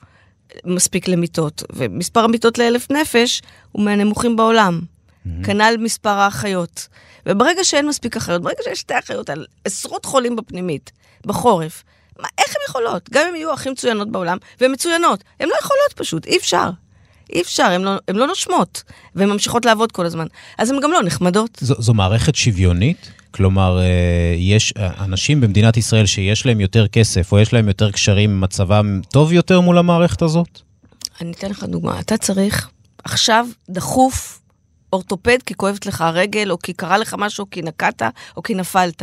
מספיק 0.64 1.08
למיטות, 1.08 1.62
ומספר 1.72 2.20
המיטות 2.24 2.58
לאלף 2.58 2.90
נפש 2.90 3.42
הוא 3.72 3.84
מהנמוכים 3.84 4.36
בעולם. 4.36 4.80
Mm-hmm. 4.80 5.44
כנ"ל 5.44 5.76
מספר 5.78 6.10
האחיות. 6.10 6.88
וברגע 7.26 7.64
שאין 7.64 7.88
מספיק 7.88 8.16
אחיות, 8.16 8.42
ברגע 8.42 8.62
שיש 8.64 8.80
שתי 8.80 8.98
אחיות 8.98 9.30
על 9.30 9.46
עשרות 9.64 10.04
חולים 10.04 10.36
בפנימית, 10.36 10.92
בחורף, 11.26 11.84
מה, 12.18 12.28
איך 12.38 12.48
הן 12.48 12.62
יכולות? 12.68 13.10
גם 13.10 13.26
אם 13.30 13.36
יהיו 13.36 13.52
הכי 13.52 13.70
מצוינות 13.70 14.12
בעולם, 14.12 14.38
והן 14.60 14.72
מצוינות, 14.72 15.24
הן 15.40 15.48
לא 15.48 15.54
יכולות 15.60 15.92
פשוט, 15.96 16.26
אי 16.26 16.36
אפשר. 16.36 16.70
אי 17.32 17.42
אפשר, 17.42 17.64
הן 17.64 17.82
לא, 17.82 17.92
לא 18.08 18.26
נושמות, 18.26 18.82
והן 19.14 19.28
ממשיכות 19.28 19.64
לעבוד 19.64 19.92
כל 19.92 20.06
הזמן. 20.06 20.26
אז 20.58 20.70
הן 20.70 20.80
גם 20.80 20.92
לא 20.92 21.02
נחמדות. 21.02 21.58
זו, 21.60 21.74
זו 21.78 21.94
מערכת 21.94 22.34
שוויונית? 22.34 23.10
כלומר, 23.30 23.78
אה, 23.80 23.84
יש 24.36 24.74
אה, 24.76 25.04
אנשים 25.04 25.40
במדינת 25.40 25.76
ישראל 25.76 26.06
שיש 26.06 26.46
להם 26.46 26.60
יותר 26.60 26.88
כסף, 26.88 27.32
או 27.32 27.38
יש 27.38 27.52
להם 27.52 27.68
יותר 27.68 27.90
קשרים, 27.90 28.40
מצבם 28.40 29.00
טוב 29.10 29.32
יותר 29.32 29.60
מול 29.60 29.78
המערכת 29.78 30.22
הזאת? 30.22 30.60
אני 31.20 31.32
אתן 31.32 31.50
לך 31.50 31.64
דוגמה. 31.64 32.00
אתה 32.00 32.16
צריך 32.16 32.68
עכשיו, 33.04 33.46
דחוף, 33.70 34.41
אורתופד 34.92 35.38
כי 35.46 35.54
כואבת 35.54 35.86
לך 35.86 36.00
הרגל, 36.00 36.50
או 36.50 36.58
כי 36.58 36.72
קרה 36.72 36.98
לך 36.98 37.14
משהו, 37.18 37.50
כי 37.50 37.62
נקעת, 37.62 38.02
או 38.36 38.42
כי 38.42 38.54
נפלת. 38.54 39.02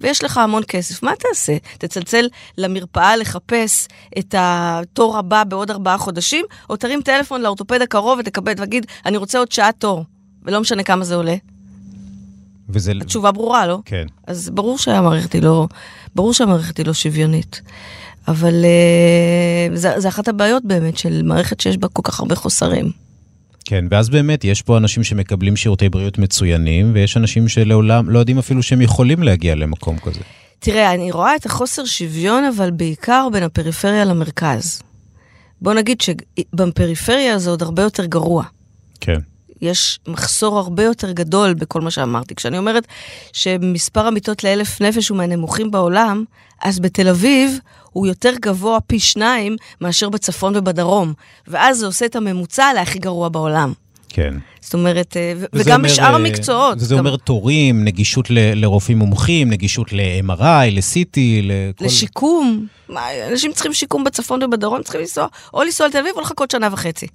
ויש 0.00 0.24
לך 0.24 0.36
המון 0.36 0.62
כסף, 0.68 1.02
מה 1.02 1.12
תעשה? 1.18 1.56
תצלצל 1.78 2.28
למרפאה 2.58 3.16
לחפש 3.16 3.88
את 4.18 4.34
התור 4.38 5.18
הבא 5.18 5.44
בעוד 5.44 5.70
ארבעה 5.70 5.98
חודשים, 5.98 6.44
או 6.70 6.76
תרים 6.76 7.02
טלפון 7.02 7.42
לאורתופד 7.42 7.82
הקרוב 7.82 8.18
ותקבל, 8.18 8.52
ותגיד, 8.52 8.86
אני 9.06 9.16
רוצה 9.16 9.38
עוד 9.38 9.52
שעה 9.52 9.72
תור, 9.72 10.04
ולא 10.42 10.60
משנה 10.60 10.82
כמה 10.82 11.04
זה 11.04 11.14
עולה. 11.14 11.36
וזה... 12.68 12.92
התשובה 13.00 13.32
ברורה, 13.32 13.66
לא? 13.66 13.78
כן. 13.84 14.06
אז 14.26 14.50
ברור 14.50 14.78
שהמערכת 14.78 15.32
היא 15.32 15.42
לא, 15.42 15.66
ברור 16.14 16.32
שהמערכת 16.32 16.76
היא 16.76 16.86
לא 16.86 16.92
שוויונית. 16.94 17.62
אבל 18.28 18.64
uh, 18.64 19.76
זה 19.76 20.08
אחת 20.08 20.28
הבעיות 20.28 20.64
באמת 20.64 20.98
של 20.98 21.22
מערכת 21.22 21.60
שיש 21.60 21.76
בה 21.76 21.88
כל 21.88 22.02
כך 22.04 22.20
הרבה 22.20 22.34
חוסרים. 22.34 23.07
כן, 23.68 23.84
ואז 23.90 24.08
באמת 24.08 24.44
יש 24.44 24.62
פה 24.62 24.76
אנשים 24.76 25.04
שמקבלים 25.04 25.56
שירותי 25.56 25.88
בריאות 25.88 26.18
מצוינים, 26.18 26.90
ויש 26.94 27.16
אנשים 27.16 27.48
שלעולם 27.48 28.10
לא 28.10 28.18
יודעים 28.18 28.38
אפילו 28.38 28.62
שהם 28.62 28.80
יכולים 28.80 29.22
להגיע 29.22 29.54
למקום 29.54 29.98
כזה. 29.98 30.20
תראה, 30.58 30.94
אני 30.94 31.10
רואה 31.10 31.36
את 31.36 31.46
החוסר 31.46 31.84
שוויון, 31.84 32.44
אבל 32.44 32.70
בעיקר 32.70 33.28
בין 33.32 33.42
הפריפריה 33.42 34.04
למרכז. 34.04 34.82
בוא 35.62 35.74
נגיד 35.74 36.00
שבפריפריה 36.00 37.38
זה 37.38 37.50
עוד 37.50 37.62
הרבה 37.62 37.82
יותר 37.82 38.04
גרוע. 38.04 38.44
כן. 39.00 39.18
יש 39.62 39.98
מחסור 40.08 40.58
הרבה 40.58 40.82
יותר 40.82 41.12
גדול 41.12 41.54
בכל 41.54 41.80
מה 41.80 41.90
שאמרתי. 41.90 42.34
כשאני 42.34 42.58
אומרת 42.58 42.86
שמספר 43.32 44.06
המיטות 44.06 44.44
לאלף 44.44 44.80
נפש 44.80 45.08
הוא 45.08 45.18
מהנמוכים 45.18 45.70
בעולם, 45.70 46.24
אז 46.62 46.80
בתל 46.80 47.08
אביב 47.08 47.58
הוא 47.92 48.06
יותר 48.06 48.32
גבוה 48.40 48.80
פי 48.80 49.00
שניים 49.00 49.56
מאשר 49.80 50.08
בצפון 50.08 50.56
ובדרום. 50.56 51.12
ואז 51.48 51.78
זה 51.78 51.86
עושה 51.86 52.06
את 52.06 52.16
הממוצע 52.16 52.72
להכי 52.74 52.98
גרוע 52.98 53.28
בעולם. 53.28 53.72
כן. 54.08 54.34
זאת 54.60 54.74
אומרת, 54.74 55.16
אה, 55.16 55.32
וגם 55.52 55.80
אומר, 55.80 55.88
בשאר 55.88 56.04
אה, 56.04 56.14
המקצועות. 56.14 56.80
זה 56.80 56.94
גם 56.94 56.98
אומר 57.06 57.16
תורים, 57.16 57.84
נגישות 57.84 58.30
ל- 58.30 58.54
לרופאים 58.54 58.98
מומחים, 58.98 59.50
נגישות 59.50 59.92
ל-MRI, 59.92 60.42
ל-CT, 60.70 61.16
לכל... 61.42 61.84
לשיקום. 61.84 62.66
מה, 62.88 63.00
אנשים 63.30 63.52
צריכים 63.52 63.72
שיקום 63.74 64.04
בצפון 64.04 64.42
ובדרום, 64.42 64.82
צריכים 64.82 65.00
לנסוע, 65.00 65.26
או 65.54 65.62
לנסוע 65.62 65.88
לתל 65.88 65.98
אביב 65.98 66.12
או 66.16 66.20
לחכות 66.20 66.50
שנה 66.50 66.68
וחצי. 66.72 67.06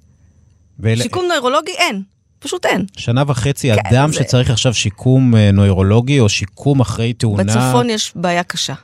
ואלה- 0.80 1.02
שיקום 1.02 1.24
נוירולוגי 1.28 1.72
אין, 1.72 2.02
פשוט 2.44 2.66
אין. 2.66 2.84
שנה 2.96 3.22
וחצי, 3.26 3.70
כן, 3.74 3.80
אדם 3.92 4.12
זה- 4.12 4.18
שצריך 4.18 4.50
עכשיו 4.50 4.74
שיקום 4.74 5.36
אה, 5.36 5.50
נוירולוגי 5.52 6.20
או 6.20 6.28
שיקום 6.28 6.80
אחרי 6.80 7.12
תאונה... 7.12 7.42
בצפון 7.44 7.90
יש 7.90 8.12
בעיה 8.16 8.42
קשה. 8.42 8.74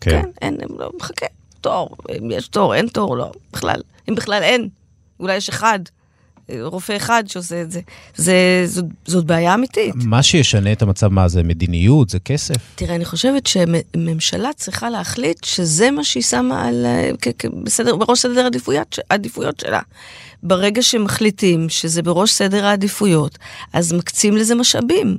כן. 0.00 0.10
כן, 0.22 0.28
אין, 0.42 0.56
הם 0.62 0.68
לא, 0.78 0.90
מחכה. 1.00 1.26
תור, 1.60 1.96
אם 2.18 2.30
יש 2.30 2.48
תור, 2.48 2.74
אין 2.74 2.86
תור, 2.88 3.16
לא, 3.16 3.32
בכלל. 3.52 3.80
אם 4.08 4.14
בכלל 4.14 4.42
אין, 4.42 4.68
אולי 5.20 5.36
יש 5.36 5.48
אחד, 5.48 5.78
אה, 6.50 6.56
רופא 6.62 6.96
אחד 6.96 7.24
שעושה 7.26 7.62
את 7.62 7.70
זה. 7.70 7.80
זה 8.16 8.34
זאת, 8.66 8.84
זאת 9.06 9.24
בעיה 9.24 9.54
אמיתית. 9.54 9.94
מה 9.96 10.22
שישנה 10.22 10.72
את 10.72 10.82
המצב, 10.82 11.08
מה 11.08 11.28
זה 11.28 11.42
מדיניות, 11.42 12.10
זה 12.10 12.18
כסף? 12.18 12.56
תראה, 12.74 12.94
אני 12.94 13.04
חושבת 13.04 13.46
שממשלה 13.46 14.50
צריכה 14.56 14.90
להחליט 14.90 15.44
שזה 15.44 15.90
מה 15.90 16.04
שהיא 16.04 16.22
שמה 16.22 16.68
על, 16.68 16.86
אה, 16.86 17.10
בסדר, 17.64 17.96
בראש 17.96 18.18
סדר 18.20 18.44
העדיפויות, 18.44 18.92
ש- 18.92 19.00
העדיפויות 19.10 19.60
שלה. 19.60 19.80
ברגע 20.44 20.82
שמחליטים 20.82 21.68
שזה 21.68 22.02
בראש 22.02 22.32
סדר 22.32 22.66
העדיפויות, 22.66 23.38
אז 23.72 23.92
מקצים 23.92 24.36
לזה 24.36 24.54
משאבים. 24.54 25.16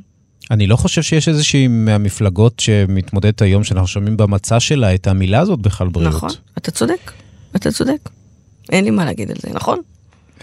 אני 0.52 0.68
לא 0.68 0.76
חושב 0.76 1.02
שיש 1.02 1.28
איזושהי 1.28 1.68
מהמפלגות 1.68 2.60
שמתמודדת 2.60 3.42
היום, 3.42 3.64
שאנחנו 3.64 3.88
שומעים 3.88 4.18
במצע 4.18 4.60
שלה 4.60 4.96
את 4.96 5.08
המילה 5.08 5.40
הזאת 5.40 5.60
בכלל 5.60 5.88
בריאות. 5.88 6.14
נכון, 6.14 6.30
אתה 6.58 6.72
צודק, 6.72 7.12
אתה 7.56 7.72
צודק. 7.72 8.10
אין 8.72 8.84
לי 8.84 8.92
מה 8.92 9.06
להגיד 9.06 9.30
על 9.32 9.38
זה, 9.42 9.50
נכון? 9.54 9.80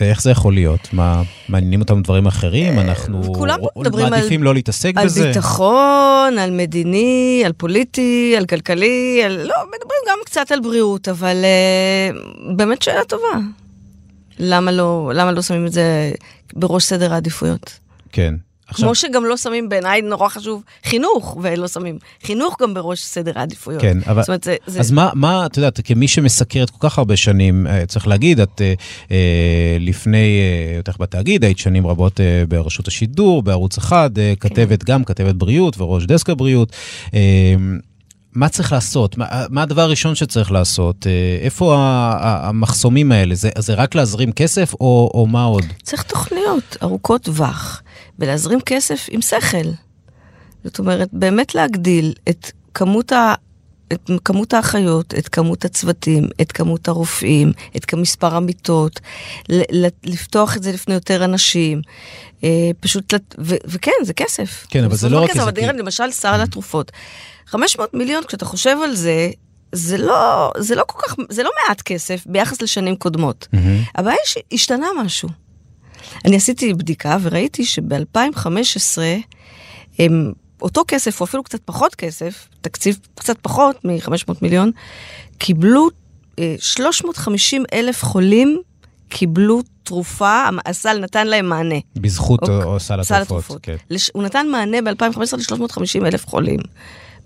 ואיך 0.01 0.23
זה 0.23 0.31
יכול 0.31 0.55
להיות? 0.55 0.89
מה, 0.93 1.23
מעניינים 1.49 1.81
אותם 1.81 2.03
דברים 2.03 2.27
אחרים? 2.27 2.79
אנחנו 2.79 3.23
אה, 3.23 3.29
כולם 3.35 3.59
מדברים 3.77 4.05
על- 4.05 4.11
מעדיפים 4.11 4.43
לא 4.43 4.55
להתעסק 4.55 4.93
על 4.97 5.05
בזה? 5.05 5.27
ביטחון, 5.27 6.39
על 6.41 6.51
מדיני, 6.51 7.43
על 7.47 7.53
פוליטי, 7.53 8.35
על 8.39 8.47
כלכלי, 8.47 9.23
על... 9.25 9.33
לא, 9.33 9.55
מדברים 9.67 10.01
גם 10.11 10.19
קצת 10.27 10.53
על 10.53 10.61
בריאות, 10.61 11.09
אבל 11.09 11.37
uh, 12.12 12.57
באמת 12.57 12.83
שאלה 12.83 13.05
טובה. 13.09 13.39
למה 14.39 14.73
לא, 14.73 15.12
למה 15.15 15.33
לא 15.33 15.43
שמים 15.43 15.67
את 15.67 15.73
זה 15.73 16.12
בראש 16.55 16.85
סדר 16.85 17.12
העדיפויות? 17.12 17.79
כן. 18.12 18.35
עכשיו, 18.73 18.87
כמו 18.87 18.95
שגם 18.95 19.25
לא 19.25 19.37
שמים, 19.37 19.69
בעיניי 19.69 20.03
נורא 20.03 20.29
חשוב, 20.29 20.62
חינוך, 20.85 21.37
ולא 21.43 21.69
שמים 21.69 21.99
חינוך 22.23 22.57
גם 22.62 22.75
בראש 22.75 23.01
סדר 23.01 23.33
העדיפויות. 23.39 23.83
כן, 23.83 23.99
אבל... 24.07 24.23
זאת 24.23 24.29
אומרת, 24.29 24.45
זה... 24.45 24.57
זה... 24.67 24.81
אז 24.81 24.91
מה, 24.91 25.11
מה, 25.15 25.47
את 25.47 25.57
יודעת, 25.57 25.81
כמי 25.85 26.09
שמסקרת 26.09 26.71
כל 26.71 26.89
כך 26.89 26.99
הרבה 26.99 27.17
שנים, 27.17 27.67
אה, 27.67 27.87
צריך 27.87 28.07
להגיד, 28.07 28.41
את 28.41 28.61
אה, 28.61 28.75
אה, 29.11 29.77
לפני, 29.81 30.41
אה, 30.41 30.77
יותר 30.77 30.93
בתאגיד, 30.99 31.45
היית 31.45 31.59
שנים 31.59 31.87
רבות 31.87 32.21
אה, 32.21 32.45
ברשות 32.49 32.89
השידור, 32.89 33.43
בערוץ 33.43 33.79
אחד, 33.79 34.19
אה, 34.19 34.33
כן. 34.41 34.49
כתבת 34.49 34.85
גם, 34.85 35.05
כתבת 35.05 35.35
בריאות 35.35 35.81
וראש 35.81 36.07
דסק 36.07 36.31
הבריאות. 36.31 36.73
אה, 37.15 37.55
מה 38.35 38.49
צריך 38.49 38.73
לעשות? 38.73 39.19
מה, 39.19 39.27
מה 39.51 39.62
הדבר 39.62 39.83
הראשון 39.83 40.15
שצריך 40.15 40.53
לעשות? 40.53 41.07
אה, 41.07 41.39
איפה 41.43 41.75
המחסומים 42.21 43.12
האלה? 43.12 43.35
זה, 43.35 43.51
זה 43.59 43.75
רק 43.75 43.95
להזרים 43.95 44.33
כסף 44.33 44.75
או, 44.75 45.11
או 45.15 45.27
מה 45.27 45.45
עוד? 45.45 45.65
צריך 45.83 46.03
תוכניות 46.03 46.77
ארוכות 46.83 47.23
טווח, 47.23 47.83
ולהזרים 48.19 48.61
כסף 48.61 49.07
עם 49.11 49.23
שכל. 49.23 49.69
זאת 50.65 50.79
אומרת, 50.79 51.09
באמת 51.12 51.55
להגדיל 51.55 52.12
את 52.29 52.51
כמות. 52.75 53.12
את 53.92 54.11
כמות 54.25 54.54
האחיות, 54.54 55.14
את 55.18 55.28
כמות 55.28 55.64
הצוותים, 55.64 56.28
את 56.40 56.52
כמות 56.52 56.88
הרופאים, 56.88 57.52
את 57.76 57.94
מספר 57.94 58.37
המיטות, 58.37 59.00
לפתוח 60.04 60.56
את 60.56 60.62
זה 60.62 60.72
לפני 60.72 60.94
יותר 60.94 61.25
אנשים. 61.25 61.82
אה, 62.44 62.70
פשוט. 62.80 63.14
ו- 63.38 63.56
וכן, 63.64 63.92
זה 64.04 64.12
כסף. 64.12 64.66
כן, 64.68 64.84
אבל 64.84 64.96
זה 64.96 65.08
לא 65.08 65.20
רק 65.20 65.30
כסף. 65.30 65.40
אבל 65.40 65.50
תראה, 65.50 65.72
למשל, 65.72 66.11
סל 66.11 66.40
התרופות. 66.40 66.92
500 67.46 67.94
מיליון, 67.94 68.25
כשאתה 68.25 68.44
חושב 68.44 68.76
על 68.84 68.94
זה, 68.94 69.30
זה 69.72 69.99
לא, 69.99 70.52
זה 70.58 70.75
לא 70.75 70.84
כל 70.87 70.99
כך, 71.02 71.14
זה 71.28 71.42
לא 71.42 71.50
מעט 71.68 71.82
כסף 71.82 72.22
ביחס 72.26 72.62
לשנים 72.62 72.96
קודמות. 72.96 73.49
הבעיה 73.94 74.16
היא 74.25 74.44
שהשתנה 74.52 74.87
משהו. 75.04 75.28
אני 76.25 76.37
עשיתי 76.37 76.75
בדיקה 76.75 77.16
וראיתי 77.22 77.64
שב-2015, 77.64 78.99
אותו 80.62 80.83
כסף, 80.88 81.21
או 81.21 81.25
אפילו 81.25 81.42
קצת 81.42 81.61
פחות 81.64 81.95
כסף, 81.95 82.49
תקציב 82.61 82.99
קצת 83.14 83.37
פחות 83.42 83.85
מ-500 83.85 84.33
מיליון, 84.42 84.71
קיבלו 85.38 85.88
אה, 86.38 86.54
350 86.59 87.64
אלף 87.73 88.04
חולים, 88.04 88.61
קיבלו 89.09 89.62
תרופה, 89.83 90.45
הסל 90.66 90.99
נתן 90.99 91.26
להם 91.26 91.49
מענה. 91.49 91.75
בזכות 91.97 92.42
אוקיי. 92.42 92.54
או, 92.54 92.75
או 92.75 92.81
סל 92.81 93.02
סל 93.02 93.14
התרופות. 93.14 93.45
התרופות. 93.45 93.62
כן. 93.62 93.76
לש... 93.90 94.11
הוא 94.14 94.23
נתן 94.23 94.47
מענה 94.49 94.83
ב-2015 94.83 95.37
ל-350 95.37 96.07
אלף 96.07 96.26
חולים. 96.26 96.61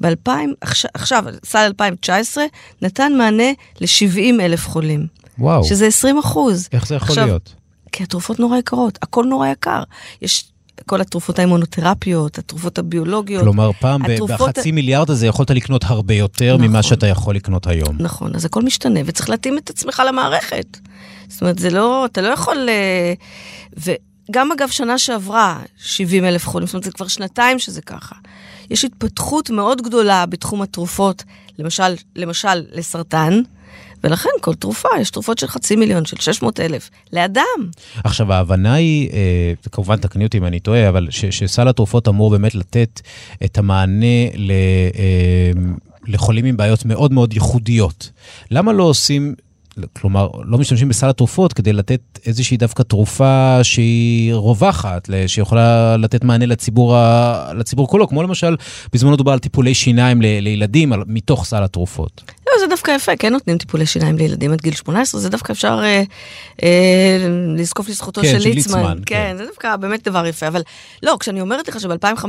ב-2000, 0.01 0.31
עכשיו, 0.61 0.91
עכשיו, 0.95 1.25
סל 1.45 1.59
2019 1.59 2.45
נתן 2.83 3.13
מענה 3.19 3.53
ל-70 3.81 4.41
אלף 4.41 4.69
חולים. 4.69 5.07
וואו, 5.39 5.65
שזה 5.65 5.87
20 5.87 6.19
אחוז. 6.19 6.69
איך 6.73 6.87
זה 6.87 6.95
יכול 6.95 7.09
עכשיו, 7.09 7.27
להיות? 7.27 7.55
כי 7.93 8.03
התרופות 8.03 8.41
נורא 8.41 8.59
יקרות, 8.59 8.99
הכל 9.03 9.25
נורא 9.25 9.49
יקר. 9.49 9.83
יש 10.23 10.53
כל 10.87 11.01
התרופות 11.01 11.39
האימונותרפיות, 11.39 12.39
התרופות 12.39 12.79
הביולוגיות. 12.79 13.43
כלומר, 13.43 13.71
פעם 13.81 14.03
התרופות- 14.05 14.49
בחצי 14.51 14.73
מיליארד 14.73 15.11
הזה 15.11 15.27
יכולת 15.27 15.51
לקנות 15.51 15.85
הרבה 15.85 16.15
יותר 16.15 16.57
ממה 16.57 16.67
נכון. 16.69 16.83
שאתה 16.83 17.07
יכול 17.07 17.37
לקנות 17.37 17.67
היום. 17.67 17.97
נכון, 17.99 18.35
אז 18.35 18.45
הכל 18.45 18.63
משתנה, 18.63 19.01
וצריך 19.07 19.31
להתאים 19.31 19.59
את 19.59 19.71
עצמך 19.71 20.03
למערכת. 20.09 20.79
זאת 21.29 21.41
אומרת, 21.41 21.59
זה 21.59 21.71
לא, 21.71 22.07
אתה 22.07 22.21
לא 22.21 22.29
יכול... 22.29 22.69
אה, 22.69 23.15
וגם 23.77 24.53
אגב, 24.53 24.69
שנה 24.69 24.99
שעברה, 24.99 25.61
70 25.77 26.25
אלף 26.25 26.47
חולים, 26.49 26.67
זאת 26.67 26.75
אומרת, 26.75 26.85
זה 26.85 26.91
כבר 26.93 27.09
שנתיים 27.09 27.59
שזה 27.59 27.83
ככה. 27.83 28.15
יש 28.71 28.85
התפתחות 28.85 29.51
מאוד 29.51 29.83
גדולה 29.83 30.27
בתחום 30.27 30.63
התרופות, 30.63 31.25
למשל, 31.59 31.95
למשל 32.17 32.63
לסרטן, 32.73 33.41
ולכן 34.05 34.31
כל 34.41 34.55
תרופה, 34.55 34.89
יש 35.01 35.11
תרופות 35.11 35.39
של 35.39 35.47
חצי 35.47 35.77
מיליון, 35.77 36.05
של 36.05 36.17
600 36.21 36.61
אלף, 36.61 36.91
לאדם. 37.13 37.43
עכשיו, 38.05 38.33
ההבנה 38.33 38.75
היא, 38.75 39.11
אה, 39.13 39.53
כמובן, 39.73 39.97
תקני 39.97 40.25
אותי 40.25 40.39
אם 40.39 40.45
אני 40.45 40.61
טועה, 40.61 40.89
אבל 40.89 41.09
ש, 41.11 41.25
שסל 41.25 41.69
התרופות 41.69 42.09
אמור 42.09 42.31
באמת 42.31 42.55
לתת 42.55 43.01
את 43.45 43.59
המענה 43.59 44.27
ל, 44.35 44.51
אה, 44.99 45.51
לחולים 46.07 46.45
עם 46.45 46.57
בעיות 46.57 46.85
מאוד 46.85 47.13
מאוד 47.13 47.33
ייחודיות. 47.33 48.11
למה 48.51 48.73
לא 48.73 48.83
עושים... 48.83 49.35
כלומר, 49.93 50.29
לא 50.45 50.59
משתמשים 50.59 50.89
בסל 50.89 51.09
התרופות 51.09 51.53
כדי 51.53 51.73
לתת 51.73 52.01
איזושהי 52.27 52.57
דווקא 52.57 52.83
תרופה 52.83 53.59
שהיא 53.63 54.35
רווחת, 54.35 55.09
שיכולה 55.27 55.97
לתת 55.97 56.25
מענה 56.25 56.47
לציבור, 56.47 56.97
ה, 56.97 57.53
לציבור 57.55 57.89
כולו, 57.89 58.09
כמו 58.09 58.23
למשל, 58.23 58.57
בזמנו 58.93 59.17
דובר 59.17 59.33
על 59.33 59.39
טיפולי 59.39 59.75
שיניים 59.75 60.23
ל, 60.23 60.27
לילדים 60.41 60.93
על, 60.93 61.03
מתוך 61.07 61.45
סל 61.45 61.63
התרופות. 61.63 62.23
זה 62.61 62.67
דווקא 62.67 62.91
יפה, 62.91 63.17
כן 63.17 63.33
נותנים 63.33 63.59
טיפולי 63.59 63.87
שיניים 63.87 64.17
לילדים 64.17 64.53
עד 64.53 64.61
גיל 64.61 64.75
18, 64.75 65.21
זה 65.21 65.29
דווקא 65.29 65.53
אפשר 65.53 65.81
אה, 65.83 66.03
אה, 66.63 67.19
לזקוף 67.57 67.89
לזכותו 67.89 68.21
כן, 68.21 68.29
של 68.29 68.41
של 68.41 68.49
ליצמן. 68.49 68.79
ליצמן, 68.79 68.99
כן, 69.07 69.27
כן. 69.31 69.37
זה 69.37 69.47
דווקא 69.47 69.77
באמת 69.77 70.09
דבר 70.09 70.27
יפה, 70.27 70.49
אבל 70.49 70.63
לא, 71.03 71.17
כשאני 71.21 71.41
אומרת 71.41 71.69
לך 71.69 71.81
שב-2015, 71.81 72.27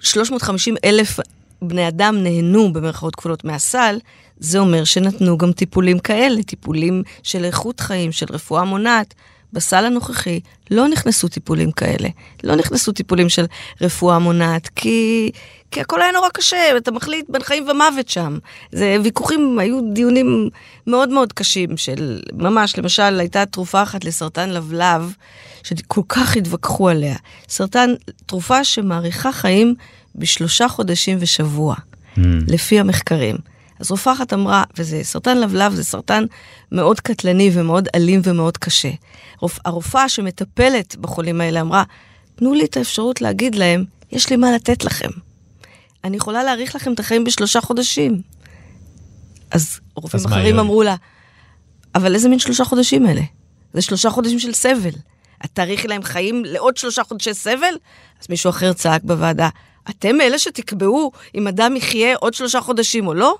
350 0.00 0.74
אלף 0.84 1.20
בני 1.62 1.88
אדם 1.88 2.16
נהנו 2.22 2.72
במרכאות 2.72 3.16
כפולות 3.16 3.44
מהסל, 3.44 3.98
זה 4.38 4.58
אומר 4.58 4.84
שנתנו 4.84 5.38
גם 5.38 5.52
טיפולים 5.52 5.98
כאלה, 5.98 6.42
טיפולים 6.42 7.02
של 7.22 7.44
איכות 7.44 7.80
חיים, 7.80 8.12
של 8.12 8.26
רפואה 8.30 8.64
מונעת. 8.64 9.14
בסל 9.52 9.84
הנוכחי 9.84 10.40
לא 10.70 10.88
נכנסו 10.88 11.28
טיפולים 11.28 11.72
כאלה, 11.72 12.08
לא 12.44 12.56
נכנסו 12.56 12.92
טיפולים 12.92 13.28
של 13.28 13.44
רפואה 13.80 14.18
מונעת, 14.18 14.68
כי, 14.76 15.30
כי 15.70 15.80
הכל 15.80 16.02
היה 16.02 16.12
נורא 16.12 16.28
קשה, 16.28 16.76
אתה 16.76 16.90
מחליט 16.90 17.26
בין 17.28 17.42
חיים 17.42 17.68
ומוות 17.68 18.08
שם. 18.08 18.38
זה 18.72 18.96
ויכוחים, 19.04 19.58
היו 19.58 19.80
דיונים 19.92 20.48
מאוד 20.86 21.08
מאוד 21.08 21.32
קשים 21.32 21.76
של 21.76 22.20
ממש, 22.32 22.78
למשל, 22.78 23.20
הייתה 23.20 23.46
תרופה 23.46 23.82
אחת 23.82 24.04
לסרטן 24.04 24.50
לבלב, 24.50 25.14
שכל 25.62 26.02
כך 26.08 26.36
התווכחו 26.36 26.88
עליה. 26.88 27.16
סרטן, 27.48 27.90
תרופה 28.26 28.64
שמאריכה 28.64 29.32
חיים 29.32 29.74
בשלושה 30.14 30.68
חודשים 30.68 31.18
ושבוע, 31.20 31.74
לפי 32.48 32.80
המחקרים. 32.80 33.36
אז 33.82 33.90
רופאה 33.90 34.12
אחת 34.12 34.32
אמרה, 34.32 34.64
וזה 34.78 35.00
סרטן 35.02 35.38
לבלב, 35.38 35.74
זה 35.74 35.84
סרטן 35.84 36.24
מאוד 36.72 37.00
קטלני 37.00 37.50
ומאוד 37.54 37.88
אלים 37.94 38.20
ומאוד 38.24 38.56
קשה. 38.56 38.90
רופ, 39.42 39.58
הרופאה 39.64 40.08
שמטפלת 40.08 40.96
בחולים 40.96 41.40
האלה 41.40 41.60
אמרה, 41.60 41.82
תנו 42.34 42.54
לי 42.54 42.64
את 42.64 42.76
האפשרות 42.76 43.20
להגיד 43.20 43.54
להם, 43.54 43.84
יש 44.12 44.30
לי 44.30 44.36
מה 44.36 44.52
לתת 44.52 44.84
לכם. 44.84 45.08
אני 46.04 46.16
יכולה 46.16 46.42
להאריך 46.42 46.74
לכם 46.74 46.92
את 46.92 47.00
החיים 47.00 47.24
בשלושה 47.24 47.60
חודשים. 47.60 48.22
אז 49.50 49.80
רופאים 49.96 50.24
אחרים 50.24 50.58
אמרו 50.58 50.82
לה, 50.82 50.96
אבל 51.94 52.14
איזה 52.14 52.28
מין 52.28 52.38
שלושה 52.38 52.64
חודשים 52.64 53.06
אלה? 53.06 53.22
זה 53.74 53.82
שלושה 53.82 54.10
חודשים 54.10 54.38
של 54.38 54.52
סבל. 54.52 54.90
את 55.44 55.50
תאריכי 55.52 55.88
להם 55.88 56.02
חיים 56.02 56.44
לעוד 56.44 56.76
שלושה 56.76 57.04
חודשי 57.04 57.34
סבל? 57.34 57.74
אז 58.20 58.26
מישהו 58.28 58.50
אחר 58.50 58.72
צעק 58.72 59.02
בוועדה, 59.04 59.48
אתם 59.90 60.20
אלה 60.20 60.38
שתקבעו 60.38 61.12
אם 61.34 61.48
אדם 61.48 61.76
יחיה 61.76 62.16
עוד 62.16 62.34
שלושה 62.34 62.60
חודשים 62.60 63.06
או 63.06 63.14
לא? 63.14 63.36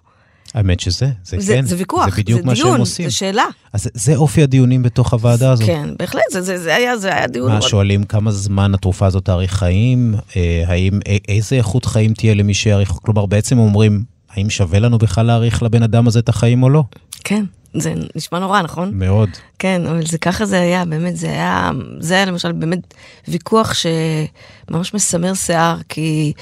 האמת 0.54 0.80
שזה, 0.80 1.06
זה, 1.24 1.40
זה, 1.40 1.54
כן. 1.54 1.64
זה 1.66 1.76
ויכוח, 1.78 2.10
זה 2.14 2.22
בדיוק 2.22 2.40
זה 2.40 2.46
מה 2.46 2.54
דיון, 2.54 2.68
שהם 2.70 2.80
עושים. 2.80 3.04
זה 3.08 3.14
שאלה. 3.14 3.44
אז 3.72 3.82
זה- 3.82 3.90
זה 3.94 4.16
אופי 4.16 4.42
הדיונים 4.42 4.82
בתוך 4.82 5.12
הוועדה 5.12 5.52
הזאת. 5.52 5.66
כן, 5.66 5.88
בהחלט, 5.98 6.22
זה, 6.30 6.42
זה, 6.42 6.58
זה, 6.58 6.74
היה, 6.74 6.96
זה 6.98 7.14
היה 7.14 7.26
דיון 7.26 7.48
מה, 7.52 7.58
מאוד 7.58 7.68
שואלים 7.68 8.04
כמה 8.04 8.32
זמן 8.32 8.74
התרופה 8.74 9.06
הזאת 9.06 9.24
תאריך 9.24 9.52
חיים? 9.54 10.14
אה, 10.36 10.64
האם, 10.66 11.00
א- 11.08 11.30
איזה 11.32 11.56
איכות 11.56 11.84
חיים 11.84 12.14
תהיה 12.14 12.34
למי 12.34 12.54
שיאריך? 12.54 12.88
כלומר, 12.90 13.26
בעצם 13.26 13.58
אומרים, 13.58 14.02
האם 14.30 14.50
שווה 14.50 14.78
לנו 14.78 14.98
בכלל 14.98 15.26
להאריך 15.26 15.62
לבן 15.62 15.82
אדם 15.82 16.06
הזה 16.06 16.18
את 16.18 16.28
החיים 16.28 16.62
או 16.62 16.70
לא? 16.70 16.82
כן, 17.24 17.44
זה 17.74 17.94
נשמע 18.16 18.38
נורא, 18.38 18.62
נכון? 18.62 18.90
מאוד. 18.94 19.28
כן, 19.58 19.82
אבל 19.86 20.06
זה 20.06 20.18
ככה 20.18 20.44
זה 20.46 20.60
היה, 20.60 20.84
באמת, 20.84 21.16
זה 21.16 21.26
היה, 21.26 21.70
זה 22.00 22.14
היה 22.14 22.24
למשל 22.24 22.52
באמת 22.52 22.94
ויכוח 23.28 23.72
שממש 23.74 24.94
מסמר 24.94 25.34
שיער, 25.34 25.76
כי 25.88 26.32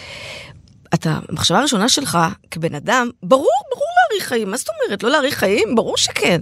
אתה, 0.94 1.18
המחשבה 1.28 1.58
הראשונה 1.58 1.88
שלך 1.88 2.18
כבן 2.50 2.74
אדם, 2.74 3.08
ברור, 3.22 3.46
ברור 3.74 3.89
להאריך 4.10 4.28
חיים, 4.28 4.50
מה 4.50 4.56
זאת 4.56 4.68
אומרת? 4.68 5.02
לא 5.02 5.10
להאריך 5.10 5.34
חיים? 5.38 5.74
ברור 5.74 5.96
שכן. 5.96 6.40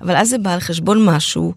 אבל 0.00 0.16
אז 0.16 0.28
זה 0.28 0.38
בא 0.38 0.54
על 0.54 0.60
חשבון 0.60 1.04
משהו 1.04 1.54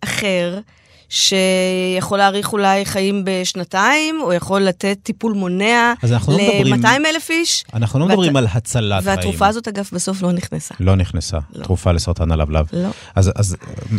אחר, 0.00 0.58
שיכול 1.08 2.18
להאריך 2.18 2.52
אולי 2.52 2.84
חיים 2.84 3.22
בשנתיים, 3.24 4.20
או 4.22 4.32
יכול 4.32 4.60
לתת 4.62 4.98
טיפול 5.02 5.32
מונע 5.32 5.92
אז 6.02 6.12
אנחנו 6.12 6.32
לא 6.32 6.38
מדברים- 6.38 6.74
ל-200 6.74 7.06
אלף 7.06 7.30
איש. 7.30 7.64
אנחנו 7.74 7.98
לא 7.98 8.04
והת- 8.04 8.12
מדברים 8.12 8.36
על 8.36 8.46
הצלת 8.52 9.02
חיים. 9.04 9.16
והתרופה 9.16 9.46
הזאת, 9.46 9.68
אגב, 9.68 9.88
בסוף 9.92 10.22
לא 10.22 10.32
נכנסה. 10.32 10.74
לא 10.80 10.94
נכנסה, 10.96 11.38
לא. 11.54 11.64
תרופה 11.64 11.92
לסרטן 11.92 12.30
הלבלב. 12.32 12.66
לא. 12.72 12.88
אז, 13.14 13.30
אז 13.36 13.56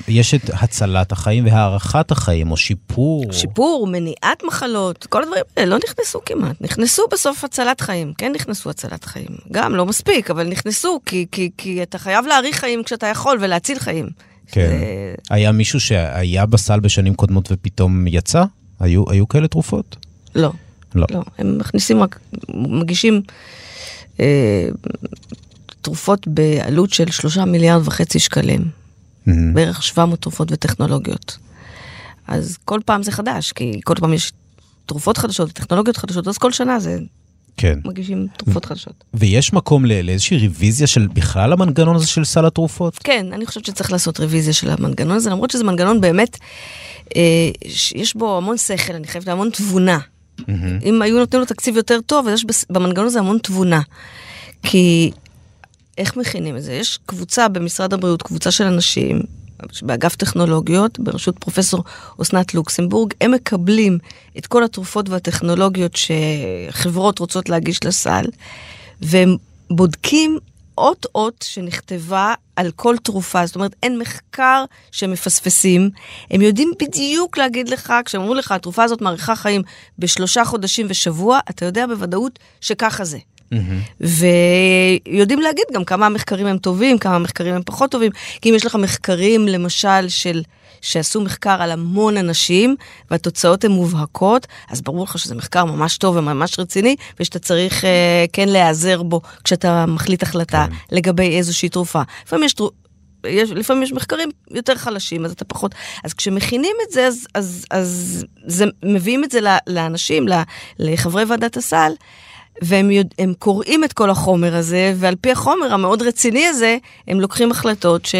יש 0.08 0.34
את 0.34 0.50
הצלת 0.54 1.12
החיים 1.12 1.46
והארכת 1.46 2.12
החיים, 2.12 2.52
או 2.52 2.58
שיפור. 2.58 3.26
שיפור, 3.32 3.88
מניעת 3.92 4.44
מחלות, 4.48 5.06
כל 5.10 5.24
הדברים 5.24 5.44
האלה 5.58 5.70
לא 5.70 5.78
נכנסו 5.90 6.20
כמעט. 6.26 6.56
נכנסו 6.62 7.04
בסוף 7.12 7.44
הצלת 7.44 7.82
חיים, 7.82 8.14
כן 8.18 8.32
נכנסו 8.36 8.70
הצלת 8.70 9.06
חיים. 9.06 9.28
גם 9.52 9.76
לא 9.76 9.86
מספיק, 9.86 10.32
אבל 10.32 10.48
נכנסו, 10.48 11.00
כי, 11.06 11.26
כי, 11.32 11.50
כי 11.58 11.84
אתה 11.84 11.98
חייב 11.98 12.26
להאריך 12.26 12.56
חיים 12.60 12.84
כשאתה 12.84 13.08
יכול 13.08 13.38
ולהציל 13.42 13.80
חיים. 13.80 14.10
כן. 14.52 14.68
זה- 14.70 15.16
היה 15.30 15.52
מישהו 15.52 15.80
שהיה 15.80 16.46
בסל 16.46 16.80
בשנים 16.80 17.16
קודמות 17.16 17.50
ופתאום 17.52 18.08
יצא? 18.08 18.44
היו, 18.80 19.04
היו 19.12 19.28
כאלה 19.28 19.48
תרופות? 19.48 19.96
לא, 20.36 20.52
לא. 20.96 21.06
לא. 21.12 21.22
הם 21.38 21.58
מכניסים 21.58 22.02
רק, 22.04 22.20
מגישים 22.56 23.22
אה, 24.20 24.70
תרופות 25.82 26.28
בעלות 26.28 26.94
של 26.94 27.12
שלושה 27.12 27.46
מיליארד 27.46 27.88
וחצי 27.88 28.20
שקלים. 28.20 28.66
מהמם. 29.26 29.54
בערך 29.54 29.84
700 29.84 30.22
תרופות 30.22 30.52
וטכנולוגיות. 30.52 31.38
אז 32.28 32.58
כל 32.66 32.80
פעם 32.86 33.04
זה 33.04 33.12
חדש, 33.12 33.52
כי 33.52 33.80
כל 33.84 33.94
פעם 34.00 34.14
יש 34.14 34.34
תרופות 34.86 35.18
חדשות 35.18 35.50
וטכנולוגיות 35.50 35.98
חדשות, 35.98 36.28
אז 36.28 36.38
כל 36.38 36.52
שנה 36.52 36.80
זה 36.80 37.00
כן. 37.58 37.80
מגישים 37.86 38.28
תרופות 38.38 38.66
חדשות. 38.66 39.04
ויש 39.14 39.54
מקום 39.54 39.86
לאיזושהי 39.86 40.48
רוויזיה 40.48 40.88
של 40.88 41.08
בכלל 41.08 41.54
המנגנון 41.54 41.96
הזה 41.96 42.08
של 42.08 42.24
סל 42.24 42.46
התרופות? 42.46 42.98
כן, 43.04 43.26
אני 43.34 43.46
חושבת 43.46 43.66
שצריך 43.66 43.92
לעשות 43.92 44.20
רוויזיה 44.20 44.54
של 44.54 44.70
המנגנון 44.70 45.16
הזה, 45.16 45.30
למרות 45.30 45.52
שזה 45.52 45.64
מנגנון 45.64 46.02
באמת, 46.02 46.38
אה, 47.16 47.50
יש 47.96 48.16
בו 48.16 48.38
המון 48.38 48.58
שכל, 48.58 48.94
אני 48.94 49.08
חייבת 49.08 49.28
המון 49.28 49.50
תבונה. 49.50 50.00
אם 50.84 51.02
היו 51.02 51.20
נותנים 51.20 51.40
לו 51.40 51.46
תקציב 51.46 51.78
יותר 51.78 52.00
טוב, 52.06 52.28
אז 52.28 52.34
יש 52.34 52.46
במנגנון 52.70 53.08
הזה 53.08 53.20
המון 53.20 53.38
תבונה. 53.38 53.82
כי 54.64 55.12
איך 55.98 56.18
מכינים 56.18 56.58
את 56.58 56.64
זה? 56.64 56.74
יש 56.74 57.00
קבוצה 57.06 57.48
במשרד 57.48 57.94
הבריאות, 57.94 58.22
קבוצה 58.22 58.52
של 58.52 58.64
אנשים, 58.64 59.22
באגף 59.82 60.16
טכנולוגיות, 60.16 61.00
בראשות 61.00 61.40
פרופסור 61.40 61.84
אסנת 62.22 62.54
לוקסמבורג, 62.54 63.14
הם 63.22 63.32
מקבלים 63.32 63.98
את 64.38 64.48
כל 64.48 64.64
התרופות 64.64 65.10
והטכנולוגיות 65.10 65.92
שחברות 65.96 67.20
רוצות 67.20 67.50
להגיש 67.50 67.84
לסל, 67.84 68.26
והם 69.02 69.36
בודקים 69.70 70.40
אות-אות 70.78 71.46
שנכתבה 71.48 72.34
על 72.56 72.72
כל 72.76 72.96
תרופה, 73.04 73.46
זאת 73.46 73.56
אומרת, 73.56 73.76
אין 73.84 74.00
מחקר 74.00 74.66
שמפספסים. 74.92 75.90
הם 76.32 76.42
יודעים 76.42 76.72
בדיוק 76.82 77.38
להגיד 77.38 77.70
לך, 77.70 77.94
כשהם 78.06 78.22
אמרו 78.22 78.34
לך, 78.34 78.52
התרופה 78.52 78.84
הזאת 78.84 79.02
מאריכה 79.02 79.36
חיים 79.36 79.62
בשלושה 80.00 80.46
חודשים 80.46 80.88
ושבוע, 80.90 81.40
אתה 81.50 81.66
יודע 81.66 81.88
בוודאות 81.88 82.40
שככה 82.62 83.06
זה. 83.06 83.18
ויודעים 84.02 85.42
להגיד 85.42 85.66
גם 85.74 85.84
כמה 85.84 86.06
המחקרים 86.06 86.48
הם 86.48 86.58
טובים, 86.58 86.98
כמה 86.98 87.16
המחקרים 87.16 87.56
הם 87.56 87.62
פחות 87.66 87.92
טובים. 87.92 88.12
כי 88.42 88.50
אם 88.50 88.56
יש 88.56 88.66
לך 88.66 88.76
מחקרים, 88.76 89.48
למשל, 89.48 90.10
של... 90.10 90.42
שעשו 90.82 91.22
מחקר 91.22 91.62
על 91.62 91.72
המון 91.72 92.18
אנשים, 92.18 92.76
והתוצאות 93.12 93.64
הן 93.64 93.72
מובהקות, 93.72 94.48
אז 94.70 94.82
ברור 94.82 95.04
לך 95.04 95.20
שזה 95.20 95.36
מחקר 95.36 95.66
ממש 95.66 95.98
טוב 95.98 96.16
וממש 96.16 96.60
רציני, 96.60 96.96
ושאתה 97.20 97.40
צריך 97.40 97.86
אה, 97.86 98.26
כן 98.34 98.50
להיעזר 98.50 99.04
בו 99.04 99.22
כשאתה 99.44 99.86
מחליט 99.86 100.24
החלטה 100.24 100.66
כן. 100.70 100.96
לגבי 100.96 101.38
איזושהי 101.38 101.70
תרופה. 101.70 102.02
לפעמים 102.26 102.46
יש, 102.46 102.56
יש, 103.28 103.52
לפעמים 103.52 103.84
יש 103.84 103.94
מחקרים 103.94 104.30
יותר 104.52 104.76
חלשים, 104.76 105.26
אז 105.26 105.32
אתה 105.32 105.46
פחות... 105.46 105.76
אז 106.04 106.14
כשמכינים 106.14 106.76
את 106.88 106.92
זה, 106.92 107.08
אז, 107.08 107.28
אז, 107.34 107.66
אז 107.72 108.26
זה, 108.46 108.66
מביאים 108.84 109.24
את 109.24 109.32
זה 109.32 109.40
לאנשים, 109.68 110.26
לחברי 110.80 111.24
ועדת 111.24 111.58
הסל, 111.58 111.92
והם 112.62 112.92
יודע, 112.92 113.16
קוראים 113.40 113.84
את 113.84 113.94
כל 113.94 114.10
החומר 114.10 114.56
הזה, 114.56 114.94
ועל 114.96 115.16
פי 115.22 115.32
החומר 115.32 115.74
המאוד 115.74 116.02
רציני 116.02 116.46
הזה, 116.46 116.78
הם 117.08 117.20
לוקחים 117.20 117.52
החלטות 117.52 118.06
ש... 118.06 118.16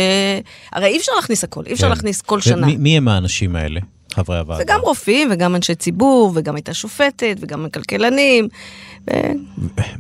הרי 0.72 0.88
אי 0.88 0.98
אפשר 0.98 1.12
להכניס 1.16 1.44
הכל, 1.44 1.64
אי 1.66 1.74
אפשר 1.74 1.84
כן. 1.84 1.90
להכניס 1.90 2.22
כל 2.22 2.42
שנה. 2.42 2.68
ומי 2.68 2.78
מי 2.78 2.98
הם 2.98 3.08
האנשים 3.08 3.56
האלה, 3.56 3.80
חברי 4.14 4.38
הוועדה? 4.38 4.58
זה 4.58 4.64
גם 4.68 4.80
רופאים, 4.84 5.28
וגם 5.32 5.56
אנשי 5.56 5.76
ציבור, 5.76 6.32
וגם 6.36 6.56
הייתה 6.56 6.74
שופטת, 6.74 7.38
וגם 7.40 7.66
כלכלנים. 7.74 8.48
ו... 9.10 9.14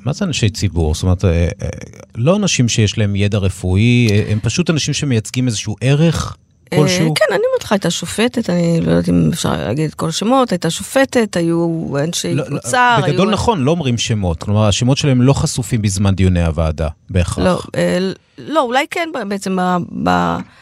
מה 0.05 0.13
זה 0.13 0.25
אנשי 0.25 0.49
ציבור? 0.49 0.93
זאת 0.93 1.03
אומרת, 1.03 1.25
אה, 1.25 1.31
אה, 1.61 1.69
לא 2.15 2.35
אנשים 2.35 2.69
שיש 2.69 2.97
להם 2.97 3.15
ידע 3.15 3.37
רפואי, 3.37 4.07
אה, 4.11 4.23
הם 4.31 4.39
פשוט 4.39 4.69
אנשים 4.69 4.93
שמייצגים 4.93 5.47
איזשהו 5.47 5.75
ערך 5.81 6.37
כלשהו? 6.69 7.09
אה, 7.09 7.11
כן, 7.15 7.25
אני 7.29 7.41
אומרת 7.47 7.63
לך, 7.63 7.71
הייתה 7.71 7.89
שופטת, 7.89 8.49
אני 8.49 8.81
לא 8.81 8.91
יודעת 8.91 9.09
אם 9.09 9.29
אפשר 9.33 9.51
להגיד 9.51 9.89
את 9.89 9.95
כל 9.95 10.09
השמות, 10.09 10.51
הייתה 10.51 10.69
שופטת, 10.69 11.37
היו 11.37 11.87
אנשי 12.03 12.33
לא, 12.33 12.43
לא, 12.49 12.55
אוצר, 12.55 12.95
היו... 12.97 13.13
בגדול 13.13 13.31
נכון, 13.31 13.63
לא 13.63 13.71
אומרים 13.71 13.97
שמות. 13.97 14.43
כלומר, 14.43 14.67
השמות 14.67 14.97
שלהם 14.97 15.21
לא 15.21 15.33
חשופים 15.33 15.81
בזמן 15.81 16.15
דיוני 16.15 16.45
הוועדה, 16.45 16.87
בהכרח. 17.09 17.45
לא, 17.45 17.61
אה, 17.75 18.11
לא, 18.37 18.61
אולי 18.61 18.85
כן, 18.91 19.09
בעצם 19.27 19.57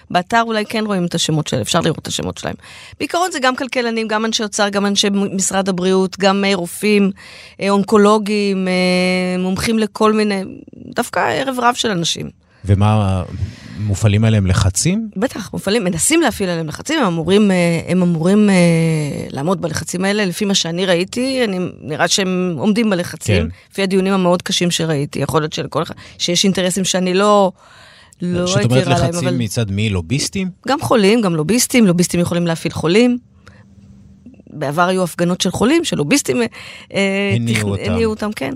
באתר 0.10 0.42
אולי 0.42 0.66
כן 0.66 0.84
רואים 0.86 1.06
את 1.06 1.16
השמות 1.16 1.48
שלהם, 1.48 1.62
אפשר 1.62 1.80
לראות 1.80 2.00
את 2.00 2.08
השמות 2.08 2.38
שלהם. 2.38 2.56
בעיקרון 3.00 3.32
זה 3.32 3.40
גם 3.40 3.56
כלכלנים, 3.56 4.08
גם 4.08 4.26
אנשי 4.26 4.44
אוצר, 4.44 4.70
גם 4.70 4.86
אנשי 4.86 5.08
משרד 5.34 5.70
הבריאות, 5.70 6.20
גם 6.20 6.46
אה, 6.46 6.56
רופאים, 6.56 7.12
אונקולוגים, 7.70 8.68
מומחים 9.40 9.80
לכל 9.80 10.14
מיני, 10.14 10.44
דווקא 10.96 11.20
ערב 11.20 11.56
רב 11.60 11.74
של 11.74 11.92
אנשים. 11.92 12.30
ומה, 12.66 13.24
מופעלים 13.84 14.26
עליהם 14.26 14.48
לחצים? 14.48 15.10
בטח, 15.18 15.54
מופעלים, 15.54 15.84
מנסים 15.84 16.22
להפעיל 16.22 16.50
עליהם 16.50 16.68
לחצים, 16.68 17.00
הם 17.00 17.06
אמורים, 17.06 17.52
אה, 17.52 17.56
הם 17.88 18.02
אמורים 18.02 18.50
אה, 18.50 18.56
לעמוד 19.30 19.62
בלחצים 19.62 20.06
האלה, 20.06 20.26
לפי 20.26 20.46
מה 20.46 20.54
שאני 20.56 20.86
ראיתי, 20.86 21.44
אני, 21.44 21.60
נראה 21.82 22.08
שהם 22.08 22.56
עומדים 22.58 22.90
בלחצים, 22.90 23.44
כן. 23.44 23.48
לפי 23.72 23.84
הדיונים 23.84 24.14
המאוד 24.14 24.42
קשים 24.42 24.72
שראיתי, 24.72 25.20
יכול 25.20 25.42
להיות 25.42 25.54
שלכל 25.54 25.84
אחד, 25.84 25.96
שיש 26.18 26.44
אינטרסים 26.44 26.84
שאני 26.84 27.14
לא, 27.14 27.52
לא 28.22 28.56
הייתי 28.56 28.74
אומרת 28.74 28.88
ערה 28.88 29.00
להם, 29.00 29.10
לחצים 29.10 29.28
אבל 29.28 29.38
מצד 29.38 29.72
מי? 29.72 29.90
לוביסטים? 29.90 30.50
גם 30.68 30.82
חולים, 30.82 31.22
גם 31.22 31.36
לוביסטים, 31.36 31.88
לוביסטים 31.88 32.20
יכולים 32.20 32.48
להפעיל 32.48 32.74
חולים. 32.74 33.18
בעבר 34.56 34.88
היו 34.88 35.04
הפגנות 35.04 35.42
של 35.42 35.52
חולים, 35.52 35.84
של 35.84 35.98
לוביסטים 35.98 36.38
אה, 36.94 37.34
הניעו 37.36 37.60
תכנ- 37.60 37.80
אותם. 37.80 37.92
הניעו 37.92 38.12
אותם, 38.14 38.30
כן. 38.36 38.54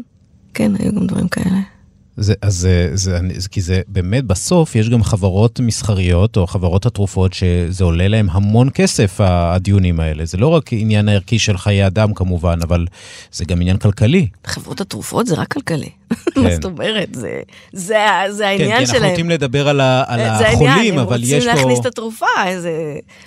כן, 0.53 0.71
היו 0.79 0.95
גם 0.95 1.07
דברים 1.07 1.27
כאלה. 1.27 1.76
זה, 2.17 2.33
אז 2.41 2.55
זה, 2.55 2.89
זה, 2.93 3.19
זה, 3.37 3.49
כי 3.49 3.61
זה 3.61 3.81
באמת, 3.87 4.23
בסוף 4.23 4.75
יש 4.75 4.89
גם 4.89 5.03
חברות 5.03 5.59
מסחריות, 5.59 6.37
או 6.37 6.47
חברות 6.47 6.85
התרופות, 6.85 7.33
שזה 7.33 7.83
עולה 7.83 8.07
להם 8.07 8.27
המון 8.31 8.69
כסף, 8.73 9.15
הדיונים 9.19 9.99
האלה. 9.99 10.25
זה 10.25 10.37
לא 10.37 10.47
רק 10.47 10.73
עניין 10.73 11.09
הערכי 11.09 11.39
של 11.39 11.57
חיי 11.57 11.87
אדם 11.87 12.13
כמובן, 12.13 12.59
אבל 12.63 12.85
זה 13.31 13.45
גם 13.45 13.61
עניין 13.61 13.77
כלכלי. 13.77 14.27
חברות 14.45 14.81
התרופות 14.81 15.27
זה 15.27 15.35
רק 15.35 15.53
כלכלי. 15.53 15.89
כן. 16.09 16.41
מה 16.43 16.55
זאת 16.55 16.65
אומרת? 16.65 17.09
זה, 17.15 17.39
זה, 17.73 17.97
זה 18.29 18.43
כן, 18.43 18.47
העניין 18.47 18.77
כי 18.77 18.83
אנחנו 18.83 18.97
שלהם. 18.97 19.09
נוטים 19.09 19.29
לדבר 19.29 19.67
על, 19.67 19.81
ה, 19.81 20.03
על 20.07 20.19
זה 20.19 20.47
החולים, 20.49 20.69
העניין, 20.69 20.99
אבל 20.99 21.23
יש 21.23 21.31
הם 21.33 21.39
פה... 21.39 21.45
רוצים 21.45 21.55
להכניס 21.55 21.79
את 21.79 21.85
התרופה. 21.85 22.25
איזה... 22.45 22.71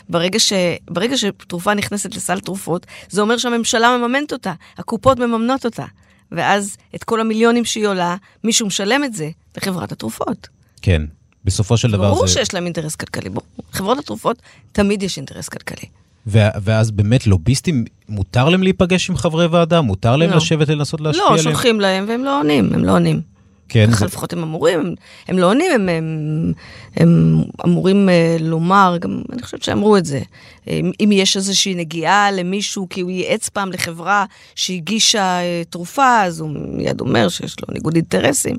ברגע, 0.08 0.38
ש... 0.38 0.52
ברגע 0.90 1.16
שתרופה 1.16 1.74
נכנסת 1.74 2.16
לסל 2.16 2.40
תרופות, 2.40 2.86
זה 3.08 3.20
אומר 3.20 3.38
שהממשלה 3.38 3.96
מממנת 3.96 4.32
אותה, 4.32 4.52
הקופות 4.78 5.18
מממנות 5.18 5.64
אותה. 5.64 5.84
ואז 6.32 6.76
את 6.94 7.04
כל 7.04 7.20
המיליונים 7.20 7.64
שהיא 7.64 7.86
עולה, 7.86 8.16
מישהו 8.44 8.66
משלם 8.66 9.04
את 9.04 9.14
זה 9.14 9.30
לחברת 9.56 9.92
התרופות. 9.92 10.48
כן, 10.82 11.02
בסופו 11.44 11.76
של 11.76 11.90
דבר 11.90 12.10
ברור 12.14 12.26
זה... 12.26 12.34
שיש 12.34 12.54
להם 12.54 12.64
אינטרס 12.64 12.96
כלכלי, 12.96 13.30
ברור. 13.30 13.44
חברות 13.72 13.98
התרופות, 13.98 14.42
תמיד 14.72 15.02
יש 15.02 15.16
אינטרס 15.16 15.48
כלכלי. 15.48 15.88
ואז 16.26 16.90
באמת 16.90 17.26
לוביסטים, 17.26 17.84
מותר 18.08 18.48
להם 18.48 18.62
להיפגש 18.62 19.10
עם 19.10 19.16
חברי 19.16 19.46
ועדה? 19.46 19.80
מותר 19.80 20.16
להם 20.16 20.30
לא. 20.30 20.36
לשבת 20.36 20.68
לנסות 20.68 21.00
להשפיע 21.00 21.24
לא, 21.24 21.28
עליהם? 21.28 21.42
שולחים 21.42 21.80
להם 21.80 22.04
והם 22.08 22.24
לא 22.24 22.38
עונים, 22.38 22.70
הם 22.74 22.84
לא 22.84 22.92
עונים. 22.92 23.20
כן. 23.70 23.86
ככה 23.90 23.98
זה- 23.98 24.04
לפחות 24.04 24.32
הם 24.32 24.42
אמורים, 24.42 24.94
הם, 25.28 25.38
לא 25.38 25.46
עונים, 25.46 25.72
הם, 25.72 25.88
הם, 25.88 26.52
הם 26.96 27.42
אמורים 27.64 28.08
אה, 28.08 28.36
לומר, 28.40 28.96
גם 29.00 29.22
אני 29.32 29.42
חושבת 29.42 29.62
שאמרו 29.62 29.96
את 29.96 30.04
זה. 30.04 30.20
אם, 30.68 30.92
אם 31.04 31.10
יש 31.12 31.36
איזושהי 31.36 31.74
נגיעה 31.74 32.30
למישהו, 32.32 32.86
כי 32.90 33.00
הוא 33.00 33.10
ייעץ 33.10 33.48
פעם 33.48 33.72
לחברה 33.72 34.24
שהגישה 34.54 35.22
אה, 35.40 35.62
תרופה, 35.70 36.22
אז 36.22 36.40
הוא 36.40 36.50
מיד 36.68 37.00
אומר 37.00 37.28
שיש 37.28 37.56
לו 37.60 37.74
ניגוד 37.74 37.94
אינטרסים, 37.94 38.56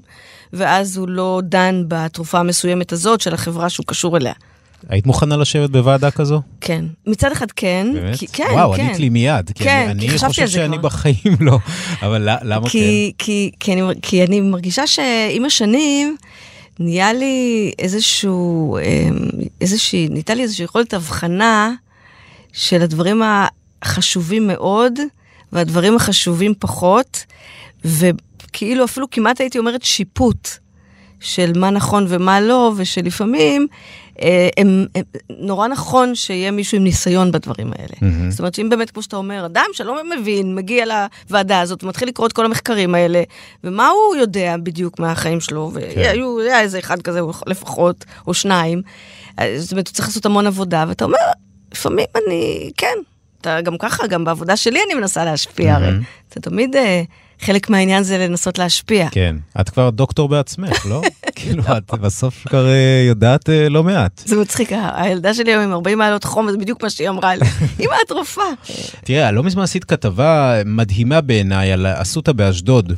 ואז 0.53 0.97
הוא 0.97 1.09
לא 1.09 1.41
דן 1.43 1.83
בתרופה 1.87 2.39
המסוימת 2.39 2.91
הזאת 2.91 3.21
של 3.21 3.33
החברה 3.33 3.69
שהוא 3.69 3.85
קשור 3.87 4.17
אליה. 4.17 4.33
היית 4.89 5.05
מוכנה 5.05 5.37
לשבת 5.37 5.69
בוועדה 5.69 6.11
כזו? 6.11 6.41
כן. 6.61 6.85
מצד 7.07 7.31
אחד 7.31 7.51
כן. 7.51 7.87
באמת? 7.93 8.17
כי, 8.17 8.27
כן, 8.27 8.47
וואו, 8.53 8.73
כן. 8.73 8.83
ענית 8.83 8.99
לי 8.99 9.09
מיד. 9.09 9.51
כי 9.55 9.63
כן, 9.63 9.87
אני, 9.89 9.99
כי 9.99 10.07
אני 10.07 10.17
חשבתי 10.17 10.29
חושב 10.29 10.41
על 10.41 10.47
זה 10.47 10.53
שאני 10.53 10.77
כבר. 10.77 10.89
בחיים 10.89 11.35
לא. 11.39 11.59
אבל 12.01 12.29
למה 12.41 12.63
כן? 12.63 12.69
כי, 12.69 13.11
כי, 13.17 13.51
כי, 13.59 13.73
אני, 13.73 13.81
כי 14.01 14.25
אני 14.25 14.41
מרגישה 14.41 14.87
שעם 14.87 15.45
השנים 15.45 16.17
נהיה 16.79 17.13
לי 17.13 17.71
איזשהו, 17.79 18.77
אמ, 18.77 19.29
איזושהי, 19.61 20.07
ניתה 20.09 20.33
לי 20.33 20.43
איזושהי 20.43 20.65
יכולת 20.65 20.93
הבחנה 20.93 21.73
של 22.53 22.81
הדברים 22.81 23.21
החשובים 23.81 24.47
מאוד 24.47 24.99
והדברים 25.51 25.95
החשובים 25.95 26.53
פחות, 26.59 27.25
וכאילו 27.85 28.83
אפילו 28.85 29.09
כמעט 29.09 29.41
הייתי 29.41 29.59
אומרת 29.59 29.83
שיפוט 29.83 30.49
של 31.19 31.51
מה 31.55 31.69
נכון 31.69 32.05
ומה 32.07 32.41
לא, 32.41 32.71
ושלפעמים 32.75 33.67
הם, 34.57 34.85
הם, 34.95 35.03
נורא 35.29 35.67
נכון 35.67 36.15
שיהיה 36.15 36.51
מישהו 36.51 36.77
עם 36.77 36.83
ניסיון 36.83 37.31
בדברים 37.31 37.73
האלה. 37.79 37.93
מהמם. 38.01 38.31
זאת 38.31 38.39
אומרת 38.39 38.55
שאם 38.55 38.69
באמת, 38.69 38.91
כמו 38.91 39.01
שאתה 39.01 39.15
אומר, 39.15 39.45
אדם 39.45 39.65
שלא 39.73 39.97
מבין, 40.19 40.55
מגיע 40.55 40.85
לוועדה 40.85 41.61
הזאת, 41.61 41.83
מתחיל 41.83 42.07
לקרוא 42.07 42.27
את 42.27 42.33
כל 42.33 42.45
המחקרים 42.45 42.95
האלה, 42.95 43.23
ומה 43.63 43.87
הוא 43.87 44.15
יודע 44.15 44.55
בדיוק 44.63 44.99
מהחיים 44.99 45.39
שלו, 45.39 45.71
והיו, 45.73 46.39
היה 46.39 46.61
איזה 46.61 46.79
אחד 46.79 47.01
כזה 47.01 47.19
לפחות, 47.47 48.05
או 48.27 48.33
שניים, 48.33 48.81
אז 49.37 49.61
זאת 49.61 49.71
אומרת, 49.71 49.87
הוא 49.87 49.93
צריך 49.93 50.07
לעשות 50.07 50.25
המון 50.25 50.47
עבודה, 50.47 50.85
ואתה 50.87 51.05
אומר, 51.05 51.17
לפעמים 51.71 52.05
אני, 52.15 52.71
כן, 52.77 52.97
אתה 53.41 53.61
גם 53.61 53.77
ככה, 53.77 54.07
גם 54.07 54.25
בעבודה 54.25 54.55
שלי 54.55 54.79
אני 54.85 54.93
מנסה 54.93 55.25
להשפיע, 55.25 55.75
הרי. 55.75 55.85
מהמם. 55.85 56.01
אתה 56.29 56.39
תמיד, 56.39 56.75
אה, 56.75 57.01
חלק 57.41 57.69
מהעניין 57.69 58.03
זה 58.03 58.17
לנסות 58.17 58.57
להשפיע. 58.57 59.07
כן. 59.11 59.35
את 59.61 59.69
כבר 59.69 59.89
דוקטור 59.89 60.29
בעצמך, 60.29 60.85
לא? 60.85 61.01
כאילו, 61.35 61.63
את 61.77 61.93
בסוף 61.93 62.47
כבר 62.47 62.67
אה, 62.67 63.03
יודעת 63.07 63.49
אה, 63.49 63.69
לא 63.69 63.83
מעט. 63.83 64.21
זה 64.25 64.35
מצחיק, 64.35 64.71
הילדה 64.93 65.33
שלי 65.33 65.51
היום 65.51 65.63
עם 65.63 65.71
40 65.71 65.97
מעלות 65.97 66.23
חום, 66.23 66.51
זה 66.51 66.57
בדיוק 66.57 66.83
מה 66.83 66.89
שהיא 66.89 67.09
אמרה 67.09 67.35
לי. 67.35 67.45
אמא, 67.79 67.95
את 68.05 68.11
רופאה. 68.11 68.43
תראה, 69.03 69.31
לא 69.31 69.43
מזמן 69.43 69.63
עשית 69.63 69.83
כתבה 69.83 70.61
מדהימה 70.65 71.21
בעיניי 71.21 71.71
על 71.71 71.85
אסותא 71.87 72.31
באשדוד, 72.31 72.93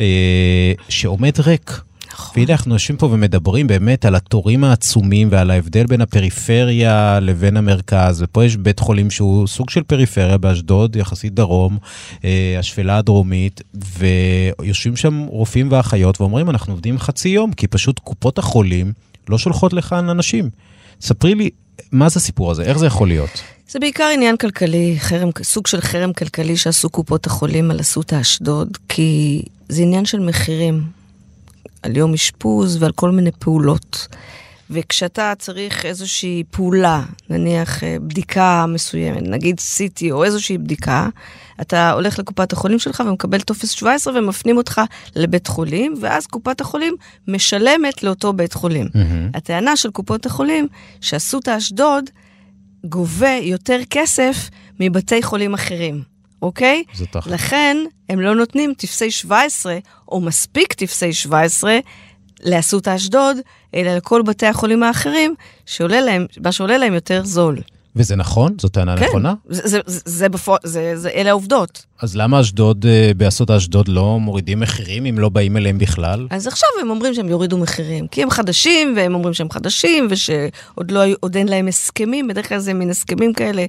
אה, 0.00 0.72
שעומד 0.88 1.40
ריק. 1.40 1.80
נכון. 2.12 2.40
והנה 2.40 2.52
אנחנו 2.52 2.74
יושבים 2.74 2.96
פה 2.96 3.06
ומדברים 3.06 3.66
באמת 3.66 4.04
על 4.04 4.14
התורים 4.14 4.64
העצומים 4.64 5.28
ועל 5.30 5.50
ההבדל 5.50 5.86
בין 5.86 6.00
הפריפריה 6.00 7.20
לבין 7.20 7.56
המרכז, 7.56 8.22
ופה 8.22 8.44
יש 8.44 8.56
בית 8.56 8.80
חולים 8.80 9.10
שהוא 9.10 9.46
סוג 9.46 9.70
של 9.70 9.82
פריפריה 9.82 10.38
באשדוד, 10.38 10.96
יחסית 10.96 11.34
דרום, 11.34 11.78
אה, 12.24 12.56
השפלה 12.58 12.98
הדרומית, 12.98 13.60
ויושבים 13.98 14.96
שם 14.96 15.26
רופאים 15.28 15.68
ואחיות 15.70 16.20
ואומרים, 16.20 16.50
אנחנו 16.50 16.72
עובדים 16.72 16.98
חצי 16.98 17.28
יום, 17.28 17.52
כי 17.52 17.66
פשוט 17.66 17.98
קופות 17.98 18.38
החולים 18.38 18.92
לא 19.28 19.38
שולחות 19.38 19.72
לכאן 19.72 20.08
אנשים. 20.08 20.50
ספרי 21.00 21.34
לי, 21.34 21.50
מה 21.92 22.08
זה 22.08 22.18
הסיפור 22.18 22.50
הזה? 22.50 22.62
איך 22.62 22.78
זה 22.78 22.86
יכול 22.86 23.08
להיות? 23.08 23.42
זה 23.68 23.78
בעיקר 23.78 24.04
עניין 24.14 24.36
כלכלי, 24.36 24.96
חרם, 24.98 25.30
סוג 25.42 25.66
של 25.66 25.80
חרם 25.80 26.12
כלכלי 26.12 26.56
שעשו 26.56 26.90
קופות 26.90 27.26
החולים 27.26 27.70
על 27.70 27.80
אסותא 27.80 28.20
אשדוד, 28.20 28.78
כי 28.88 29.42
זה 29.68 29.82
עניין 29.82 30.04
של 30.04 30.20
מחירים, 30.20 30.82
על 31.82 31.96
יום 31.96 32.14
אשפוז 32.14 32.82
ועל 32.82 32.92
כל 32.92 33.10
מיני 33.10 33.30
פעולות. 33.38 34.08
וכשאתה 34.70 35.32
צריך 35.38 35.86
איזושהי 35.86 36.42
פעולה, 36.50 37.02
נניח 37.30 37.84
אה, 37.84 37.96
בדיקה 38.00 38.66
מסוימת, 38.68 39.22
נגיד 39.22 39.58
CT 39.58 40.02
או 40.10 40.24
איזושהי 40.24 40.58
בדיקה, 40.58 41.08
אתה 41.60 41.90
הולך 41.90 42.18
לקופת 42.18 42.52
החולים 42.52 42.78
שלך 42.78 43.02
ומקבל 43.06 43.40
טופס 43.40 43.70
17 43.70 44.18
ומפנים 44.18 44.56
אותך 44.56 44.80
לבית 45.16 45.46
חולים, 45.46 45.94
ואז 46.00 46.26
קופת 46.26 46.60
החולים 46.60 46.94
משלמת 47.28 48.02
לאותו 48.02 48.32
בית 48.32 48.52
חולים. 48.52 48.86
מהמם. 48.94 49.30
הטענה 49.34 49.76
של 49.76 49.90
קופות 49.90 50.26
החולים, 50.26 50.68
שאסותא 51.00 51.56
אשדוד 51.56 52.10
גובה 52.84 53.38
יותר 53.42 53.78
כסף 53.90 54.50
מבתי 54.80 55.22
חולים 55.22 55.54
אחרים, 55.54 56.02
אוקיי? 56.42 56.84
זאת 56.94 57.12
תחת. 57.12 57.30
לכן 57.30 57.76
הם 58.08 58.20
לא 58.20 58.34
נותנים 58.34 58.74
טפסי 58.74 59.10
17, 59.10 59.78
או 60.08 60.20
מספיק 60.20 60.72
טפסי 60.72 61.12
17, 61.12 61.78
לאסותא 62.44 62.96
אשדוד, 62.96 63.36
אלא 63.74 63.96
לכל 63.96 64.22
בתי 64.22 64.46
החולים 64.46 64.82
האחרים, 64.82 65.34
שעולה 65.66 66.00
להם, 66.00 66.26
מה 66.44 66.52
שעולה 66.52 66.78
להם 66.78 66.94
יותר 66.94 67.24
זול. 67.24 67.58
וזה 67.96 68.16
נכון? 68.16 68.54
זו 68.60 68.68
טענה 68.68 68.96
כן, 68.96 69.04
נכונה? 69.04 69.34
זה, 69.48 69.68
זה, 69.68 69.80
זה, 69.86 70.00
זה, 70.04 70.28
בפוע... 70.28 70.56
זה, 70.64 70.96
זה, 70.96 71.08
אלה 71.08 71.30
העובדות. 71.30 71.84
אז 72.02 72.16
למה 72.16 72.40
אשדוד, 72.40 72.86
אה, 72.86 73.12
באסותא 73.16 73.56
אשדוד 73.56 73.88
לא 73.88 74.20
מורידים 74.20 74.60
מחירים 74.60 75.06
אם 75.06 75.18
לא 75.18 75.28
באים 75.28 75.56
אליהם 75.56 75.78
בכלל? 75.78 76.26
אז 76.30 76.46
עכשיו 76.46 76.68
הם 76.80 76.90
אומרים 76.90 77.14
שהם 77.14 77.28
יורידו 77.28 77.58
מחירים, 77.58 78.06
כי 78.06 78.22
הם 78.22 78.30
חדשים, 78.30 78.94
והם 78.96 79.14
אומרים 79.14 79.34
שהם 79.34 79.50
חדשים, 79.50 80.06
ושעוד 80.10 80.90
לא, 80.90 81.00
אין 81.34 81.48
להם 81.48 81.68
הסכמים, 81.68 82.28
בדרך 82.28 82.48
כלל 82.48 82.58
זה 82.58 82.74
מין 82.74 82.90
הסכמים 82.90 83.32
כאלה 83.32 83.64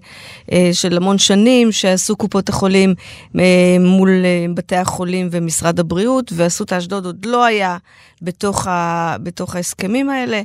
אה, 0.52 0.70
של 0.74 0.98
המון 0.98 1.18
שנים, 1.18 1.72
שעשו 1.72 2.16
קופות 2.16 2.50
החולים 2.50 2.96
אה, 3.40 3.78
מול 3.80 4.10
בתי 4.54 4.76
החולים 4.76 5.28
ומשרד 5.32 5.80
הבריאות, 5.80 6.34
ואסותא 6.36 6.78
אשדוד 6.78 7.06
עוד 7.06 7.26
לא 7.26 7.46
היה 7.46 7.78
בתוך, 8.22 8.68
ה, 8.68 9.16
בתוך 9.24 9.56
ההסכמים 9.56 10.10
האלה. 10.10 10.42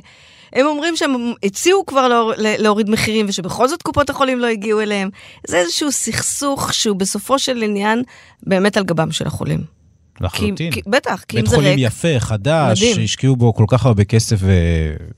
הם 0.53 0.65
אומרים 0.65 0.95
שהם 0.95 1.33
הציעו 1.43 1.85
כבר 1.85 2.07
להור- 2.07 2.33
להוריד 2.37 2.89
מחירים, 2.89 3.25
ושבכל 3.29 3.67
זאת 3.67 3.81
קופות 3.81 4.09
החולים 4.09 4.39
לא 4.39 4.47
הגיעו 4.47 4.81
אליהם. 4.81 5.09
זה 5.47 5.57
איזשהו 5.57 5.91
סכסוך 5.91 6.73
שהוא 6.73 6.95
בסופו 6.97 7.39
של 7.39 7.63
עניין 7.63 8.03
באמת 8.43 8.77
על 8.77 8.83
גבם 8.83 9.11
של 9.11 9.27
החולים. 9.27 9.79
כי, 10.19 10.25
לחלוטין. 10.25 10.71
כי, 10.71 10.81
בטח, 10.87 11.23
כי 11.27 11.37
אם 11.37 11.41
בית 11.41 11.49
זה 11.49 11.55
חולים 11.55 11.71
ריק... 11.75 11.79
יפה, 11.87 12.19
חדש, 12.19 12.77
מדהים. 12.81 12.95
שהשקיעו 12.95 13.35
בו 13.35 13.53
כל 13.53 13.65
כך 13.67 13.85
הרבה 13.85 14.03
כסף 14.03 14.37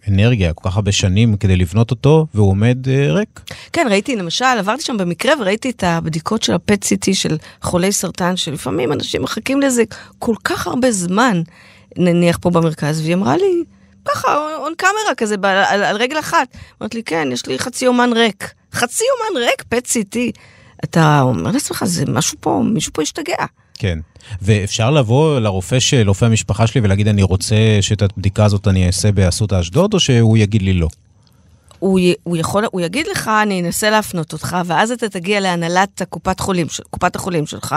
ואנרגיה, 0.08 0.54
כל 0.54 0.70
כך 0.70 0.76
הרבה 0.76 0.92
שנים 0.92 1.38
כדי 1.38 1.56
לבנות 1.56 1.92
אותו, 1.92 2.28
והוא 2.34 2.50
עומד 2.50 2.88
אה, 2.90 3.14
ריק. 3.14 3.40
כן, 3.74 3.88
ראיתי, 3.90 4.16
למשל, 4.16 4.46
עברתי 4.46 4.84
שם 4.84 4.98
במקרה 4.98 5.34
וראיתי 5.42 5.70
את 5.70 5.84
הבדיקות 5.84 6.44
של 6.44 6.54
ה-PET 6.54 6.84
CT 6.84 7.14
של 7.14 7.38
חולי 7.62 7.92
סרטן, 7.92 8.38
שלפעמים 8.38 8.94
אנשים 8.94 9.22
מחכים 9.24 9.62
לזה 9.62 9.84
כל 10.20 10.36
כך 10.44 10.68
הרבה 10.68 10.92
זמן, 10.92 11.42
נניח 11.98 12.38
פה 12.42 12.50
במרכז, 12.50 13.02
והיא 13.02 13.14
אמרה 13.16 13.38
לי, 13.38 13.64
ככה, 14.06 14.56
און 14.58 14.74
קאמרה 14.78 15.16
כזה, 15.18 15.38
ב- 15.38 15.46
על, 15.46 15.84
על 15.84 15.96
רגל 15.98 16.20
אחת. 16.20 16.48
אמרת 16.82 16.96
לי, 16.96 17.04
כן, 17.04 17.28
יש 17.32 17.46
לי 17.46 17.60
חצי 17.60 17.86
יומן 17.86 18.14
ריק. 18.14 18.54
חצי 18.74 19.04
יומן 19.04 19.48
ריק, 19.48 19.62
PET 19.62 19.88
CT. 19.88 20.18
אתה 20.84 21.22
אומר 21.22 21.52
לעצמך, 21.52 21.84
זה 21.86 22.04
משהו 22.08 22.38
פה, 22.42 22.62
מישהו 22.66 22.94
פה 22.94 23.02
השתגע. 23.02 23.46
כן. 23.80 24.00
ואפשר 24.42 24.92
לבוא 24.92 25.40
לרופא 25.40 25.80
של 25.80 26.08
רופא 26.08 26.26
המשפחה 26.26 26.68
שלי 26.68 26.82
ולהגיד, 26.84 27.08
אני 27.08 27.24
רוצה 27.24 27.56
שאת 27.82 28.02
הבדיקה 28.02 28.46
הזאת 28.46 28.68
אני 28.68 28.88
אעשה 28.88 29.12
באסותא 29.12 29.60
אשדוד, 29.60 29.94
או 29.94 30.00
שהוא 30.00 30.38
יגיד 30.38 30.62
לי 30.62 30.74
לא? 30.74 30.88
הוא, 31.82 32.00
י- 32.00 32.14
הוא 32.24 32.38
יכול, 32.38 32.64
הוא 32.72 32.82
יגיד 32.82 33.08
לך, 33.12 33.32
אני 33.44 33.62
אנסה 33.62 33.90
להפנות 33.90 34.34
אותך, 34.34 34.58
ואז 34.66 34.92
אתה 34.92 35.10
תגיע 35.10 35.40
להנהלת 35.40 36.02
הקופת 36.02 36.40
חולים, 36.40 36.68
קופת 36.90 37.16
החולים 37.16 37.46
שלך, 37.46 37.76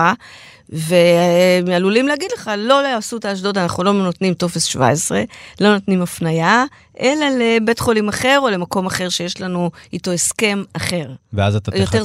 והם 0.69 1.69
עלולים 1.75 2.09
להגיד 2.09 2.29
לך, 2.37 2.51
לא 2.59 2.83
לאסותא 2.83 3.33
אשדוד, 3.33 3.59
אנחנו 3.59 3.85
לא 3.85 3.93
נותנים 3.93 4.35
טופס 4.35 4.65
17, 4.65 5.23
לא 5.61 5.73
נותנים 5.75 6.03
הפנייה, 6.03 6.65
אלא 7.01 7.27
לבית 7.41 7.79
חולים 7.79 8.09
אחר 8.09 8.39
או 8.43 8.51
למקום 8.51 8.87
אחר 8.87 9.09
שיש 9.09 9.41
לנו 9.41 9.71
איתו 9.93 10.13
הסכם 10.13 10.63
אחר. 10.73 11.11
ואז 11.33 11.57
אתה 11.57 11.71
תחכה. 11.71 11.99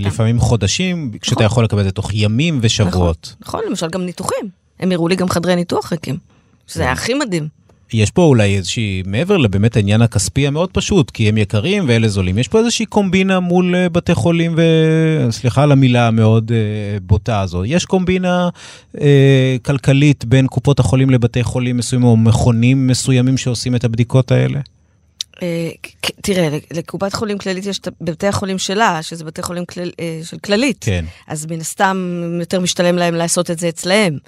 לפעמים 0.00 0.40
חודשים, 0.40 1.12
כשאתה 1.20 1.34
נכון. 1.34 1.46
יכול 1.46 1.64
לקבל 1.64 1.80
את 1.80 1.84
זה 1.84 1.90
תוך 1.90 2.10
ימים 2.14 2.58
ושבועות. 2.62 3.34
נכון, 3.40 3.60
נכון, 3.60 3.70
למשל 3.70 3.88
גם 3.88 4.02
ניתוחים. 4.02 4.48
הם 4.80 4.92
הראו 4.92 5.08
לי 5.08 5.16
גם 5.16 5.28
חדרי 5.28 5.56
ניתוח 5.56 5.92
ריקים. 5.92 6.16
שזה 6.66 6.82
היה 6.82 6.92
הכי 6.92 7.14
מדהים. 7.14 7.48
יש 7.94 8.10
פה 8.10 8.22
אולי 8.22 8.56
איזושהי, 8.56 9.02
מעבר 9.06 9.36
לבאמת 9.36 9.76
העניין 9.76 10.02
הכספי 10.02 10.46
המאוד 10.46 10.70
פשוט, 10.72 11.10
כי 11.10 11.28
הם 11.28 11.38
יקרים 11.38 11.84
ואלה 11.88 12.08
זולים, 12.08 12.38
יש 12.38 12.48
פה 12.48 12.58
איזושהי 12.58 12.86
קומבינה 12.86 13.40
מול 13.40 13.74
אה, 13.74 13.88
בתי 13.88 14.14
חולים, 14.14 14.54
וסליחה 14.56 15.62
על 15.62 15.72
המילה 15.72 16.06
המאוד 16.08 16.52
אה, 16.52 16.98
בוטה 17.02 17.40
הזו, 17.40 17.64
יש 17.64 17.84
קומבינה 17.84 18.48
אה, 19.00 19.56
כלכלית 19.62 20.24
בין 20.24 20.46
קופות 20.46 20.80
החולים 20.80 21.10
לבתי 21.10 21.42
חולים 21.42 21.76
מסוימים, 21.76 22.08
או 22.08 22.16
מכונים 22.16 22.86
מסוימים 22.86 23.36
שעושים 23.36 23.74
את 23.74 23.84
הבדיקות 23.84 24.32
האלה? 24.32 24.60
אה, 25.42 25.70
תראה, 26.22 26.58
לקופת 26.70 27.12
חולים 27.12 27.38
כללית 27.38 27.66
יש 27.66 27.78
את 27.78 27.88
בתי 28.00 28.26
החולים 28.26 28.58
שלה, 28.58 29.02
שזה 29.02 29.24
בתי 29.24 29.42
חולים 29.42 29.64
כל, 29.64 29.80
של 30.22 30.38
כללית. 30.38 30.78
כן. 30.80 31.04
אז 31.28 31.46
מן 31.46 31.60
הסתם 31.60 32.22
יותר 32.40 32.60
משתלם 32.60 32.96
להם 32.96 33.14
לעשות 33.14 33.50
את 33.50 33.58
זה 33.58 33.68
אצלהם. 33.68 34.18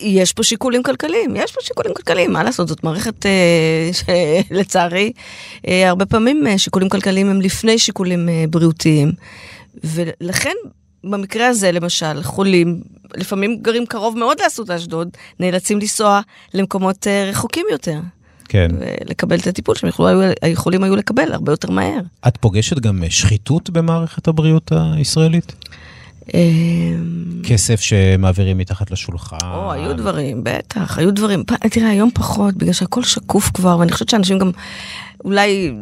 יש 0.00 0.32
פה 0.32 0.42
שיקולים 0.42 0.82
כלכליים, 0.82 1.36
יש 1.36 1.52
פה 1.52 1.60
שיקולים 1.60 1.94
כלכליים, 1.94 2.32
מה 2.32 2.42
לעשות, 2.42 2.68
זאת 2.68 2.84
מערכת 2.84 3.26
אה, 3.26 3.90
שלצערי, 4.50 5.12
אה, 5.68 5.88
הרבה 5.88 6.06
פעמים 6.06 6.46
אה, 6.46 6.58
שיקולים 6.58 6.88
כלכליים 6.88 7.30
הם 7.30 7.40
לפני 7.40 7.78
שיקולים 7.78 8.28
אה, 8.28 8.44
בריאותיים, 8.50 9.12
ולכן 9.84 10.54
במקרה 11.04 11.46
הזה, 11.46 11.72
למשל, 11.72 12.22
חולים, 12.22 12.80
לפעמים 13.16 13.58
גרים 13.62 13.86
קרוב 13.86 14.18
מאוד 14.18 14.36
לאסותא 14.44 14.76
אשדוד, 14.76 15.08
נאלצים 15.40 15.78
לנסוע 15.80 16.20
למקומות 16.54 17.06
אה, 17.06 17.24
רחוקים 17.30 17.66
יותר. 17.70 18.00
כן. 18.48 18.68
ולקבל 18.80 19.38
את 19.38 19.46
הטיפול 19.46 19.74
שהם 19.74 19.88
יכלו, 19.88 20.08
היו- 20.08 20.20
יכולים 20.46 20.84
היו 20.84 20.96
לקבל 20.96 21.32
הרבה 21.32 21.52
יותר 21.52 21.70
מהר. 21.70 22.00
את 22.28 22.36
פוגשת 22.36 22.78
גם 22.78 23.04
אה, 23.04 23.10
שחיתות 23.10 23.70
במערכת 23.70 24.28
הבריאות 24.28 24.72
הישראלית? 24.96 25.52
אה, 26.34 26.40
כסף 27.44 27.80
שמעבירים 27.80 28.58
מתחת 28.58 28.90
לשולחן? 28.90 29.36
או, 29.42 29.72
היו 29.72 29.96
דברים, 29.96 30.44
בטח, 30.44 30.98
היו 30.98 31.14
דברים. 31.14 31.44
תראה, 31.70 31.88
היום 31.88 32.10
פחות, 32.14 32.54
בגלל 32.54 32.72
שהכל 32.72 33.02
שקוף 33.04 33.50
כבר, 33.54 33.78
ואני 33.78 33.92
חושבת 33.92 34.08
שאנשים 34.08 34.38
גם, 34.38 34.50
אולי, 35.24 35.72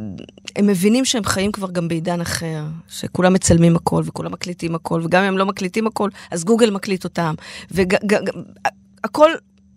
הם 0.57 0.67
מבינים 0.67 1.05
שהם 1.05 1.25
חיים 1.25 1.53
כבר 1.53 1.71
גם 1.71 1.89
בעידן 1.89 2.21
אחר, 2.21 2.65
שכולם 2.89 3.33
מצלמים 3.33 3.77
הכל 3.77 4.03
וכולם 4.07 4.33
מקליטים 4.33 4.75
הכל, 4.75 5.03
וגם 5.05 5.23
אם 5.23 5.29
הם 5.29 5.39
לא 5.39 5.47
מקליטים 5.47 5.87
הכל, 5.87 6.11
אז 6.31 6.45
גוגל 6.45 6.71
מקליט 6.71 7.05
אותם. 7.05 7.35
והכל 7.71 9.31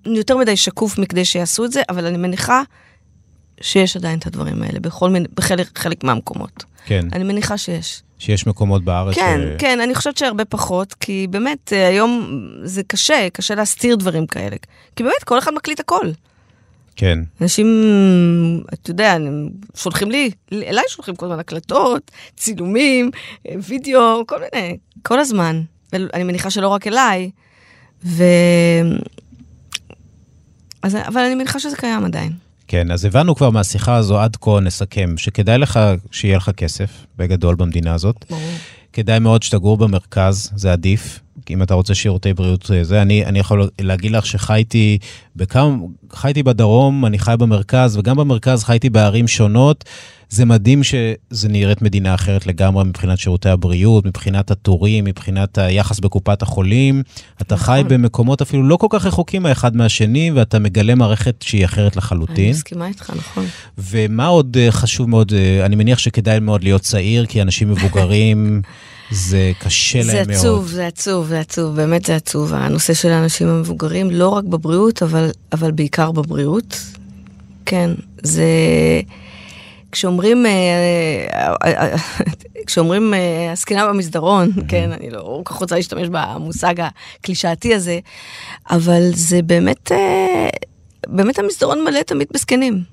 יותר 0.05 0.37
מדי 0.37 0.57
שקוף 0.57 0.97
מכדי 0.97 1.25
שיעשו 1.25 1.65
את 1.65 1.71
זה, 1.71 1.81
אבל 1.89 2.05
אני 2.05 2.17
מניחה 2.17 2.61
שיש 3.61 3.97
עדיין 3.97 4.19
את 4.19 4.27
הדברים 4.27 4.63
האלה 4.63 4.79
בכל 4.79 5.09
מיני, 5.09 5.27
בחלק 5.35 5.79
חלק 5.79 6.03
מהמקומות. 6.03 6.63
כן, 6.85 7.07
אני 7.13 7.23
מניחה 7.23 7.57
שיש. 7.57 8.01
שיש 8.23 8.47
מקומות 8.47 8.83
בארץ 8.83 9.15
כן, 9.15 9.39
ש... 9.41 9.61
כן, 9.61 9.79
אני 9.79 9.95
חושבת 9.95 10.17
שהרבה 10.17 10.45
פחות, 10.45 10.93
כי 10.93 11.27
באמת, 11.29 11.73
אה, 11.73 11.87
היום 11.87 12.39
זה 12.63 12.83
קשה, 12.83 13.27
קשה 13.33 13.55
להסתיר 13.55 13.95
דברים 13.95 14.27
כאלה. 14.27 14.55
כי 14.95 15.03
באמת, 15.03 15.23
כל 15.23 15.39
אחד 15.39 15.53
מקליט 15.53 15.79
הכל. 15.79 16.11
כן. 16.95 17.19
אנשים, 17.41 17.67
אתה 18.73 18.91
יודע, 18.91 19.17
שולחים 19.75 20.11
לי, 20.11 20.31
אליי 20.51 20.83
שולחים 20.87 21.15
כל 21.15 21.25
הזמן 21.25 21.39
הקלטות, 21.39 22.11
צילומים, 22.37 23.11
וידאו, 23.67 24.27
כל 24.27 24.35
מיני, 24.39 24.77
כל 25.01 25.19
הזמן. 25.19 25.61
אני 25.93 26.23
מניחה 26.23 26.49
שלא 26.49 26.67
רק 26.67 26.87
אליי, 26.87 27.31
ו... 28.05 28.23
אז, 30.81 30.95
אבל 30.95 31.21
אני 31.21 31.35
מניחה 31.35 31.59
שזה 31.59 31.75
קיים 31.75 32.05
עדיין. 32.05 32.31
כן, 32.73 32.91
אז 32.91 33.05
הבנו 33.05 33.35
כבר 33.35 33.49
מהשיחה 33.49 33.95
הזו 33.95 34.19
עד 34.19 34.35
כה, 34.35 34.59
נסכם, 34.59 35.17
שכדאי 35.17 35.57
לך 35.57 35.79
שיהיה 36.11 36.37
לך 36.37 36.49
כסף, 36.49 37.05
בגדול 37.17 37.55
במדינה 37.55 37.93
הזאת. 37.93 38.25
ברור. 38.29 38.41
כדאי 38.93 39.19
מאוד 39.19 39.43
שתגור 39.43 39.77
במרכז, 39.77 40.51
זה 40.55 40.71
עדיף. 40.71 41.19
אם 41.49 41.63
אתה 41.63 41.73
רוצה 41.73 41.95
שירותי 41.95 42.33
בריאות 42.33 42.71
אה, 42.73 42.83
זה, 42.83 43.01
אני, 43.01 43.25
אני 43.25 43.39
יכול 43.39 43.69
להגיד 43.81 44.11
לך 44.11 44.25
שחייתי 44.25 44.97
בכמה, 45.35 45.75
חייתי 46.13 46.43
בדרום, 46.43 47.05
אני 47.05 47.19
חי 47.19 47.35
במרכז, 47.39 47.97
וגם 47.97 48.17
במרכז 48.17 48.63
חייתי 48.63 48.89
בערים 48.89 49.27
שונות. 49.27 49.83
זה 50.33 50.45
מדהים 50.45 50.83
שזה 50.83 51.49
נראית 51.49 51.81
מדינה 51.81 52.15
אחרת 52.15 52.47
לגמרי 52.47 52.83
מבחינת 52.83 53.17
שירותי 53.17 53.49
הבריאות, 53.49 54.05
מבחינת 54.05 54.51
התורים, 54.51 55.05
מבחינת 55.05 55.57
היחס 55.57 55.99
בקופת 55.99 56.41
החולים. 56.41 57.03
אתה 57.41 57.55
נכון. 57.55 57.65
חי 57.65 57.83
במקומות 57.87 58.41
אפילו 58.41 58.63
לא 58.63 58.77
כל 58.77 58.87
כך 58.89 59.05
רחוקים 59.05 59.45
האחד 59.45 59.75
מהשני, 59.75 60.31
ואתה 60.31 60.59
מגלה 60.59 60.95
מערכת 60.95 61.35
שהיא 61.41 61.65
אחרת 61.65 61.91
אני 61.93 61.97
לחלוטין. 61.97 62.49
מסכימה 62.49 62.87
איתך, 62.87 63.13
נכון. 63.17 63.45
ומה 63.77 64.27
עוד 64.27 64.57
אה, 64.59 64.71
חשוב 64.71 65.09
מאוד, 65.09 65.33
אה, 65.33 65.65
אני 65.65 65.75
מניח 65.75 65.99
שכדאי 65.99 66.39
מאוד 66.39 66.63
להיות 66.63 66.81
צעיר, 66.81 67.25
כי 67.25 67.41
אנשים 67.41 67.69
מבוגרים, 67.69 68.61
זה 69.13 69.51
קשה 69.59 70.03
זה 70.03 70.13
להם 70.13 70.27
מאוד. 70.27 70.37
עצוב, 70.39 70.67
זה 70.67 70.87
עצוב, 70.87 71.27
זה 71.27 71.39
עצוב, 71.39 71.75
באמת 71.75 72.05
זה 72.05 72.15
עצוב. 72.15 72.53
הנושא 72.53 72.93
של 72.93 73.09
האנשים 73.09 73.47
המבוגרים, 73.47 74.11
לא 74.11 74.29
רק 74.29 74.43
בבריאות, 74.43 75.03
אבל, 75.03 75.29
אבל 75.51 75.71
בעיקר 75.71 76.11
בבריאות. 76.11 76.79
כן, 77.65 77.91
זה... 78.23 78.45
כשאומרים, 79.91 80.45
אה, 80.45 80.51
אה, 81.33 81.53
אה, 81.65 81.95
כשאומרים 82.67 83.13
הזקנה 83.51 83.87
במסדרון, 83.87 84.51
כן, 84.67 84.91
אני 84.91 85.09
לא 85.09 85.41
כל 85.43 85.53
כך 85.53 85.59
רוצה 85.59 85.75
להשתמש 85.75 86.07
במושג 86.11 86.75
הקלישאתי 86.77 87.75
הזה, 87.75 87.99
אבל 88.69 89.01
זה 89.13 89.41
באמת, 89.41 89.91
באמת 91.07 91.39
המסדרון 91.39 91.83
מלא 91.83 92.01
תמיד 92.01 92.27
בזקנים. 92.33 92.83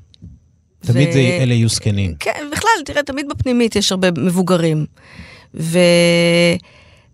תמיד 0.80 1.08
ו- 1.08 1.12
זה, 1.12 1.38
אלה 1.40 1.54
יהיו 1.54 1.68
זקנים. 1.68 2.14
כן, 2.20 2.44
בכלל, 2.52 2.70
תראה, 2.84 3.02
תמיד 3.02 3.26
בפנימית 3.28 3.76
יש 3.76 3.92
הרבה 3.92 4.08
מבוגרים. 4.10 4.86
ו... 5.54 5.78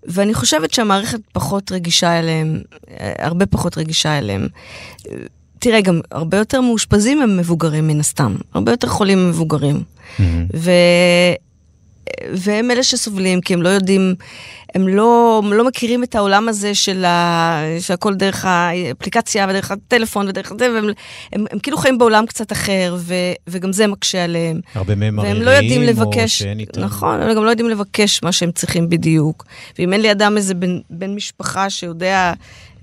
ואני 0.09 0.35
חושבת 0.35 0.75
שהמערכת 0.75 1.21
פחות 1.33 1.73
רגישה 1.73 2.19
אליהם, 2.19 2.63
אה, 2.91 3.13
הרבה 3.19 3.47
פחות 3.47 3.79
רגישה 3.79 4.19
אליהם. 4.19 4.49
תראה, 5.59 5.81
גם 5.81 6.01
הרבה 6.11 6.37
יותר 6.37 6.61
מאושפזים 6.61 7.23
הם 7.23 7.37
מבוגרים 7.37 7.87
מן 7.89 8.01
הסתם, 8.01 8.37
הרבה 8.55 8.73
יותר 8.73 8.89
חולים 8.89 9.19
הם 9.19 9.29
מבוגרים. 9.29 9.83
מהמם. 10.19 10.47
והם 12.33 12.71
אלה 12.71 12.83
שסובלים, 12.83 13.41
כי 13.41 13.55
הם 13.55 13.63
לא 13.63 13.69
יודעים, 13.69 14.15
הם 14.75 14.89
לא, 14.89 15.43
הם 15.45 15.53
לא 15.53 15.67
מכירים 15.67 16.05
את 16.05 16.15
העולם 16.15 16.49
הזה 16.49 16.75
של 16.75 17.05
ה... 17.05 17.63
שהכל 17.81 18.15
דרך 18.15 18.45
האפליקציה 18.45 19.47
ודרך 19.51 19.71
הטלפון 19.71 20.29
ודרך 20.29 20.53
זה, 20.59 20.73
והם 20.73 20.85
הם, 21.33 21.45
הם 21.51 21.59
כאילו 21.59 21.77
חיים 21.77 21.99
בעולם 21.99 22.27
קצת 22.27 22.53
אחר, 22.53 22.97
ו... 22.99 23.15
וגם 23.47 23.73
זה 23.73 23.87
מקשה 23.87 24.25
עליהם. 24.25 24.61
הרבה 24.75 24.95
מהם 24.95 25.19
והם 25.19 25.43
לא 25.43 25.51
יודעים 25.51 25.83
או 25.83 25.87
לבקש, 25.87 26.39
שאין 26.39 26.59
איתם... 26.59 26.81
נכון, 26.81 27.23
הם 27.23 27.35
גם 27.35 27.45
לא 27.45 27.51
יודעים 27.51 27.71
לבקש 27.71 28.23
מה 28.23 28.33
שהם 28.33 28.53
צריכים 28.53 28.89
בדיוק. 28.89 29.45
ואם 29.79 29.93
אין 29.93 30.01
לידם 30.01 30.35
איזה 30.37 30.55
בן, 30.55 30.79
בן 30.91 31.15
משפחה 31.15 31.71
שיודע 31.71 32.33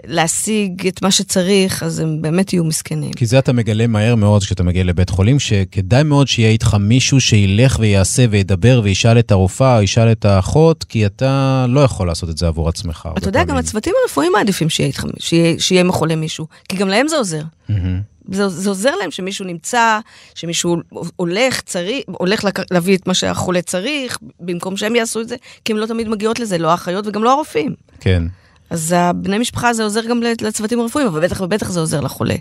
להשיג 0.07 0.87
את 0.87 1.01
מה 1.01 1.11
שצריך, 1.11 1.83
אז 1.83 1.99
הם 1.99 2.21
באמת 2.21 2.53
יהיו 2.53 2.63
מסכנים. 2.63 3.13
כי 3.13 3.25
זה 3.25 3.39
אתה 3.39 3.53
מגלה 3.53 3.87
מהר 3.87 4.15
מאוד 4.15 4.43
כשאתה 4.43 4.63
מגיע 4.63 4.83
לבית 4.83 5.09
חולים, 5.09 5.39
שכדאי 5.39 6.03
מאוד 6.03 6.27
שיהיה 6.27 6.49
איתך 6.49 6.77
מישהו 6.79 7.21
שילך 7.21 7.77
ויעשה 7.79 8.25
וידבר 8.29 8.81
וישאל 8.83 9.19
את 9.19 9.31
הרופאה 9.31 9.77
או 9.77 9.81
ישאל 9.81 10.11
את 10.11 10.25
האחות, 10.25 10.83
כי 10.83 11.05
אתה 11.05 11.65
לא 11.69 11.79
יכול 11.79 12.07
לעשות 12.07 12.29
את 12.29 12.37
זה 12.37 12.47
עבור 12.47 12.69
עצמך. 12.69 13.09
אתה 13.17 13.29
יודע, 13.29 13.39
גם 13.39 13.47
פעמים. 13.47 13.59
הצוותים 13.59 13.93
הרפואיים 14.03 14.31
מעדיפים 14.31 14.69
שיהיה, 14.69 14.87
איתך, 14.87 15.05
שיהיה, 15.19 15.59
שיהיה 15.59 15.81
עם 15.81 15.89
החולה 15.89 16.15
מישהו, 16.15 16.47
כי 16.69 16.77
גם 16.77 16.87
להם 16.87 17.07
זה 17.07 17.15
עוזר. 17.15 17.41
מהמם. 17.69 18.01
זה, 18.31 18.49
זה 18.49 18.69
עוזר 18.69 18.95
להם 18.95 19.11
שמישהו 19.11 19.45
נמצא, 19.45 19.99
שמישהו 20.35 20.77
הולך, 21.15 21.61
צריך, 21.61 22.03
הולך 22.07 22.43
לק, 22.43 22.71
להביא 22.71 22.97
את 22.97 23.07
מה 23.07 23.13
שהחולה 23.13 23.61
צריך, 23.61 24.17
במקום 24.39 24.77
שהם 24.77 24.95
יעשו 24.95 25.21
את 25.21 25.29
זה, 25.29 25.35
כי 25.65 25.73
הם 25.73 25.77
לא 25.77 25.85
תמיד 25.85 26.09
מגיעות 26.09 26.39
לזה, 26.39 26.57
לא 26.57 26.71
האחיות 26.71 27.07
וגם 27.07 27.23
לא 27.23 27.31
הרופאים. 27.31 27.73
כן. 27.99 28.23
אז 28.73 28.95
הבני 28.97 29.37
משפחה 29.37 29.73
זה 29.73 29.83
עוזר 29.83 30.01
גם 30.05 30.21
לצוותים 30.41 30.79
הרפואיים, 30.79 31.07
אבל 31.07 31.27
בטח 31.27 31.41
ובטח 31.41 31.69
זה 31.69 31.79
עוזר 31.79 32.01
לחולה. 32.01 32.35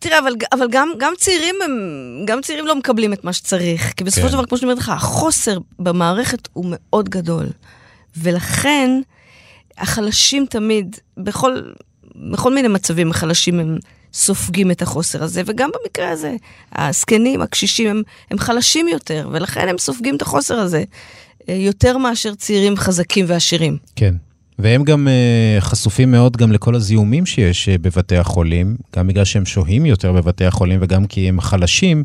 תראה, 0.00 0.18
אבל, 0.18 0.32
אבל 0.52 0.66
גם, 0.70 0.88
גם 0.98 1.12
צעירים 1.16 1.54
הם, 1.64 1.72
גם 2.24 2.40
צעירים 2.40 2.66
לא 2.66 2.74
מקבלים 2.74 3.12
את 3.12 3.24
מה 3.24 3.32
שצריך, 3.32 3.92
כי 3.96 4.04
בסופו 4.04 4.22
כן. 4.22 4.28
של 4.28 4.34
דבר, 4.34 4.46
כמו 4.46 4.58
שאני 4.58 4.70
אומרת 4.70 4.78
לך, 4.78 4.88
החוסר 4.88 5.58
במערכת 5.78 6.48
הוא 6.52 6.64
מאוד 6.68 7.08
גדול. 7.08 7.46
ולכן, 8.16 8.90
החלשים 9.78 10.46
תמיד, 10.50 10.96
בכל, 11.16 11.62
בכל 12.30 12.54
מיני 12.54 12.68
מצבים, 12.68 13.10
החלשים 13.10 13.60
הם 13.60 13.78
סופגים 14.12 14.70
את 14.70 14.82
החוסר 14.82 15.24
הזה, 15.24 15.42
וגם 15.46 15.70
במקרה 15.70 16.10
הזה, 16.10 16.36
הזקנים, 16.72 17.42
הקשישים, 17.42 17.90
הם, 17.90 18.02
הם 18.30 18.38
חלשים 18.38 18.88
יותר, 18.88 19.28
ולכן 19.32 19.68
הם 19.68 19.78
סופגים 19.78 20.16
את 20.16 20.22
החוסר 20.22 20.58
הזה 20.58 20.84
אה, 21.48 21.54
יותר 21.54 21.98
מאשר 21.98 22.34
צעירים 22.34 22.76
חזקים 22.76 23.24
ועשירים. 23.28 23.76
כן. 23.96 24.14
והם 24.58 24.84
גם 24.84 25.08
uh, 25.08 25.60
חשופים 25.60 26.10
מאוד 26.10 26.36
גם 26.36 26.52
לכל 26.52 26.74
הזיהומים 26.74 27.26
שיש 27.26 27.68
uh, 27.68 27.82
בבתי 27.82 28.16
החולים, 28.16 28.76
גם 28.96 29.06
בגלל 29.06 29.24
שהם 29.24 29.46
שוהים 29.46 29.86
יותר 29.86 30.12
בבתי 30.12 30.44
החולים 30.44 30.78
וגם 30.82 31.06
כי 31.06 31.28
הם 31.28 31.40
חלשים, 31.40 32.04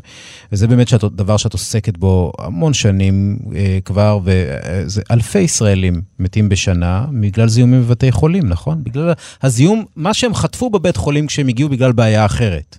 וזה 0.52 0.66
באמת 0.66 0.88
שאת, 0.88 1.04
דבר 1.04 1.36
שאת 1.36 1.52
עוסקת 1.52 1.98
בו 1.98 2.32
המון 2.38 2.74
שנים 2.74 3.38
uh, 3.42 3.54
כבר, 3.84 4.20
וזה 4.24 5.02
אלפי 5.10 5.38
ישראלים 5.38 6.02
מתים 6.18 6.48
בשנה 6.48 7.06
בגלל 7.20 7.48
זיהומים 7.48 7.82
בבתי 7.82 8.12
חולים, 8.12 8.48
נכון? 8.48 8.84
בגלל 8.84 9.12
הזיהום, 9.42 9.84
מה 9.96 10.14
שהם 10.14 10.34
חטפו 10.34 10.70
בבית 10.70 10.96
חולים 10.96 11.26
כשהם 11.26 11.48
הגיעו 11.48 11.68
בגלל 11.68 11.92
בעיה 11.92 12.24
אחרת. 12.24 12.78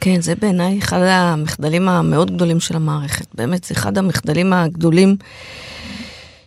כן, 0.00 0.20
זה 0.20 0.34
בעיניי 0.34 0.78
אחד 0.78 1.00
המחדלים 1.02 1.88
המאוד 1.88 2.30
גדולים 2.34 2.60
של 2.60 2.76
המערכת. 2.76 3.26
באמת, 3.34 3.64
זה 3.64 3.74
אחד 3.74 3.98
המחדלים 3.98 4.52
הגדולים, 4.52 5.16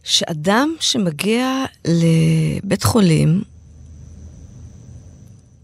שאדם 0.04 0.76
שמגיע 0.80 1.66
לבית 1.88 2.84
חולים, 2.84 3.42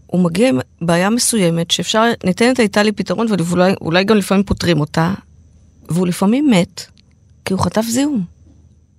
הוא 0.06 0.20
מגיע 0.24 0.48
עם 0.48 0.58
בעיה 0.80 1.10
מסוימת, 1.10 1.70
שאפשר, 1.70 2.04
ניתנת 2.24 2.58
הייתה 2.58 2.82
לי 2.82 2.92
פתרון, 2.92 3.26
ואולי 3.30 3.72
אולי 3.80 4.04
גם 4.04 4.16
לפעמים 4.16 4.44
פותרים 4.44 4.80
אותה, 4.80 5.14
והוא 5.88 6.06
לפעמים 6.06 6.50
מת, 6.50 6.82
כי 7.44 7.52
הוא 7.52 7.60
חטף 7.60 7.84
זיהום 7.88 8.24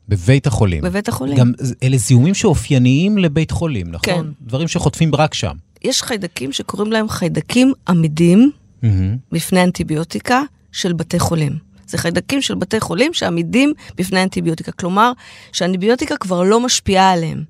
בבית 0.09 0.47
החולים. 0.47 0.83
בבית 0.83 1.09
החולים. 1.09 1.37
גם 1.37 1.51
אלה 1.83 1.97
זיהומים 1.97 2.33
שאופייניים 2.33 3.17
לבית 3.17 3.51
חולים, 3.51 3.91
נכון? 3.91 4.13
כן. 4.13 4.25
דברים 4.41 4.67
שחוטפים 4.67 5.15
רק 5.15 5.33
שם. 5.33 5.55
יש 5.83 6.01
חיידקים 6.01 6.51
שקוראים 6.51 6.91
להם 6.91 7.09
חיידקים 7.09 7.73
עמידים 7.87 8.51
מהמם. 8.81 9.17
בפני 9.31 9.63
אנטיביוטיקה 9.63 10.41
של 10.71 10.93
בתי 10.93 11.19
חולים. 11.19 11.68
זה 11.89 11.97
חיידקים 11.97 12.41
של 12.41 12.55
בתי 12.55 12.79
חולים 12.79 13.13
שעמידים 13.13 13.73
בפני 13.95 14.23
אנטיביוטיקה. 14.23 14.71
כלומר, 14.71 15.11
שהאנטיביוטיקה 15.51 16.17
כבר 16.17 16.43
לא 16.43 16.59
משפיעה 16.59 17.11
עליהם. 17.11 17.43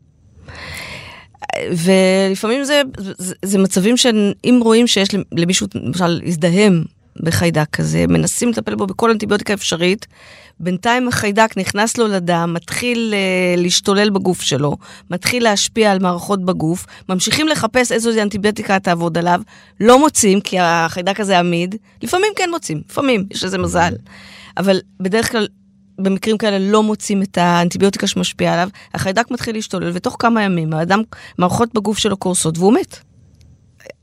ולפעמים 1.71 2.63
זה, 2.63 2.81
זה, 2.97 3.33
זה 3.45 3.57
מצבים 3.57 3.97
שאם 3.97 4.59
רואים 4.63 4.87
שיש 4.87 5.09
למישהו, 5.31 5.67
למשל, 5.75 6.21
הזדהם 6.25 6.83
בחיידק 7.23 7.69
כזה, 7.71 8.05
מנסים 8.07 8.49
לטפל 8.49 8.75
בו 8.75 8.87
בכל 8.87 9.11
אנטיביוטיקה 9.11 9.53
אפשרית. 9.53 10.07
בינתיים 10.59 11.07
החיידק 11.07 11.57
נכנס 11.57 11.97
לו 11.97 12.07
לדם, 12.07 12.53
מתחיל 12.53 13.13
uh, 13.13 13.59
להשתולל 13.59 14.09
בגוף 14.09 14.41
שלו, 14.41 14.77
מתחיל 15.11 15.43
להשפיע 15.43 15.91
על 15.91 15.99
מערכות 15.99 16.45
בגוף, 16.45 16.85
ממשיכים 17.09 17.47
לחפש 17.47 17.91
איזו 17.91 18.21
אנטיביוטיקה 18.21 18.79
תעבוד 18.79 19.17
עליו, 19.17 19.41
לא 19.79 19.99
מוצאים, 19.99 20.41
כי 20.41 20.59
החיידק 20.59 21.19
הזה 21.19 21.39
עמיד, 21.39 21.75
לפעמים 22.01 22.31
כן 22.35 22.49
מוצאים, 22.51 22.81
לפעמים, 22.89 23.25
יש 23.31 23.43
איזה 23.43 23.57
מזל. 23.57 23.93
אבל 24.57 24.79
בדרך 24.99 25.31
כלל 25.31 25.47
במקרים 25.99 26.37
כאלה 26.37 26.59
לא 26.59 26.83
מוצאים 26.83 27.21
את 27.21 27.37
האנטיביוטיקה 27.37 28.07
שמשפיעה 28.07 28.53
עליו, 28.53 28.69
החיידק 28.93 29.31
מתחיל 29.31 29.55
להשתולל, 29.55 29.91
ותוך 29.93 30.15
כמה 30.19 30.43
ימים 30.43 30.73
האדם, 30.73 31.01
מערכות 31.37 31.73
בגוף 31.73 31.97
שלו 31.97 32.17
קורסות, 32.17 32.57
והוא 32.57 32.73
מת. 32.73 32.99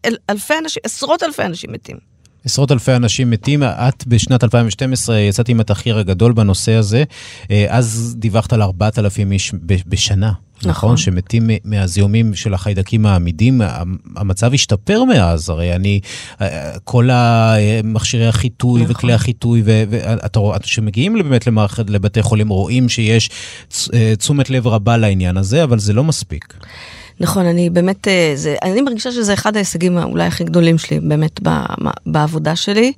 אל, 0.04 0.16
אלפי 0.30 0.54
אנשים, 0.58 0.80
עשרות 0.84 1.22
אלפי 1.22 1.42
אנשים 1.42 1.72
מתים. 1.72 2.15
עשרות 2.46 2.72
אלפי 2.72 2.92
אנשים 2.92 3.30
מתים. 3.30 3.62
את 3.62 4.06
בשנת 4.06 4.44
2012 4.44 5.18
יצאת 5.18 5.48
עם 5.48 5.60
התחקיר 5.60 5.98
הגדול 5.98 6.32
בנושא 6.32 6.72
הזה. 6.72 7.04
אה, 7.50 7.66
אז 7.68 8.14
דיווחת 8.18 8.52
על 8.52 8.62
4,000 8.62 9.32
איש 9.32 9.52
בשנה. 9.86 10.32
נכון. 10.58 10.70
נכון, 10.70 10.96
שמתים 10.96 11.50
מהזיהומים 11.64 12.34
של 12.34 12.54
החיידקים 12.54 13.06
העמידים, 13.06 13.60
המצב 14.16 14.54
השתפר 14.54 15.04
מאז, 15.04 15.50
הרי 15.50 15.74
אני, 15.74 16.00
אה, 16.40 16.78
כל 16.84 17.08
מכשירי 17.84 18.26
החיטוי 18.26 18.82
נכון. 18.82 18.94
וכלי 18.96 19.12
החיטוי, 19.12 19.62
ואתה 19.64 20.38
רואה, 20.38 20.58
כשמגיעים 20.58 21.14
באמת 21.14 21.46
למערכת, 21.46 21.90
לבתי 21.90 22.22
חולים, 22.22 22.48
רואים 22.48 22.88
שיש 22.88 23.30
אה, 23.94 24.16
תשומת 24.16 24.50
לב 24.50 24.66
רבה 24.66 24.96
לעניין 24.96 25.36
הזה, 25.36 25.64
אבל 25.64 25.78
זה 25.78 25.92
לא 25.92 26.04
מספיק. 26.04 26.54
נכון, 27.20 27.46
אני 27.46 27.70
באמת, 27.70 28.08
אה, 28.08 28.32
זה, 28.34 28.56
אני 28.62 28.80
מרגישה 28.80 29.12
שזה 29.12 29.34
אחד 29.34 29.56
ההישגים 29.56 29.98
אולי 29.98 30.24
הכי 30.24 30.44
גדולים 30.44 30.78
שלי, 30.78 31.00
באמת, 31.00 31.40
בעבודה 32.06 32.56
שלי. 32.56 32.92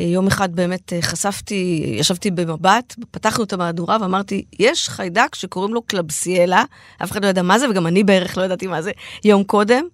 אה, 0.00 0.04
יום 0.04 0.26
אחד 0.26 0.56
באמת 0.56 0.92
אה, 0.92 1.02
חשפתי, 1.02 1.84
ישבתי 1.98 2.30
במבט, 2.30 2.94
פתחנו 3.10 3.44
את 3.44 3.52
המהדורה 3.52 3.96
ואמרתי, 4.00 4.44
יש 4.58 4.88
חיידק 4.88 5.34
שקוראים 5.34 5.74
לו 5.74 5.82
קלבסיאלה, 5.82 6.64
אף 7.02 7.12
אחד 7.12 7.24
לא 7.24 7.28
ידע 7.28 7.42
מה 7.42 7.58
זה, 7.58 7.70
וגם 7.70 7.86
אני 7.86 8.04
בערך 8.04 8.38
לא 8.38 8.42
ידעתי 8.42 8.66
מה 8.66 8.82
זה 8.82 8.90
יום 9.24 9.44
קודם, 9.44 9.84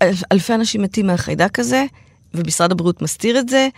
ואלפי 0.00 0.54
אנשים 0.54 0.82
מתים 0.82 1.06
מהחיידק 1.06 1.58
הזה, 1.58 1.84
ומשרד 2.34 2.72
הבריאות 2.72 3.02
מסתיר 3.02 3.38
את 3.38 3.48
זה, 3.48 3.68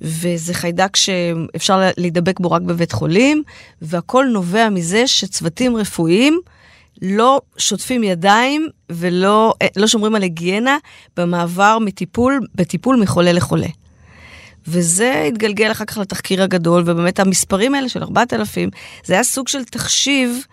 וזה 0.00 0.54
חיידק 0.54 0.96
שאפשר 0.96 1.90
להידבק 1.96 2.40
בו 2.40 2.50
רק 2.50 2.62
בבית 2.62 2.92
חולים, 2.92 3.42
והכל 3.82 4.26
נובע 4.32 4.68
מזה 4.68 5.06
שצוותים 5.06 5.76
רפואיים 5.76 6.40
לא 7.02 7.40
שוטפים 7.58 8.02
ידיים 8.02 8.68
ולא 8.90 9.54
לא 9.76 9.86
שומרים 9.86 10.14
על 10.14 10.22
היגיינה 10.22 10.78
במעבר 11.16 11.78
מטיפול, 11.80 12.40
בטיפול 12.54 12.96
מחולה 12.96 13.32
לחולה. 13.32 13.68
וזה 14.68 15.24
התגלגל 15.28 15.72
אחר 15.72 15.84
כך 15.84 15.98
לתחקיר 15.98 16.42
הגדול, 16.42 16.82
ובאמת 16.86 17.20
המספרים 17.20 17.74
האלה 17.74 17.88
של 17.88 18.02
4,000, 18.02 18.70
זה 19.04 19.14
היה 19.14 19.24
סוג 19.24 19.48
של 19.48 19.64
תחשיב 19.64 20.44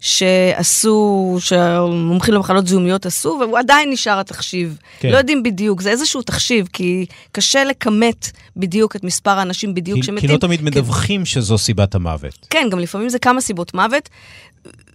שעשו, 0.00 1.36
שהמומחים 1.40 2.34
למחלות 2.34 2.66
זיהומיות 2.66 3.06
עשו, 3.06 3.38
והוא 3.40 3.58
עדיין 3.58 3.90
נשאר 3.90 4.20
התחשיב. 4.20 4.78
כן. 5.00 5.10
לא 5.10 5.16
יודעים 5.16 5.42
בדיוק, 5.42 5.80
זה 5.80 5.90
איזשהו 5.90 6.22
תחשיב, 6.22 6.68
כי 6.72 7.06
קשה 7.32 7.64
לכמת 7.64 8.30
בדיוק 8.56 8.96
את 8.96 9.04
מספר 9.04 9.30
האנשים 9.30 9.74
בדיוק 9.74 10.02
שמתים. 10.02 10.28
כי 10.28 10.34
לא 10.34 10.36
תמיד 10.36 10.58
כי... 10.58 10.64
מדווחים 10.64 11.24
שזו 11.24 11.58
סיבת 11.58 11.94
המוות. 11.94 12.46
כן, 12.50 12.68
גם 12.70 12.78
לפעמים 12.78 13.08
זה 13.08 13.18
כמה 13.18 13.40
סיבות 13.40 13.74
מוות, 13.74 14.08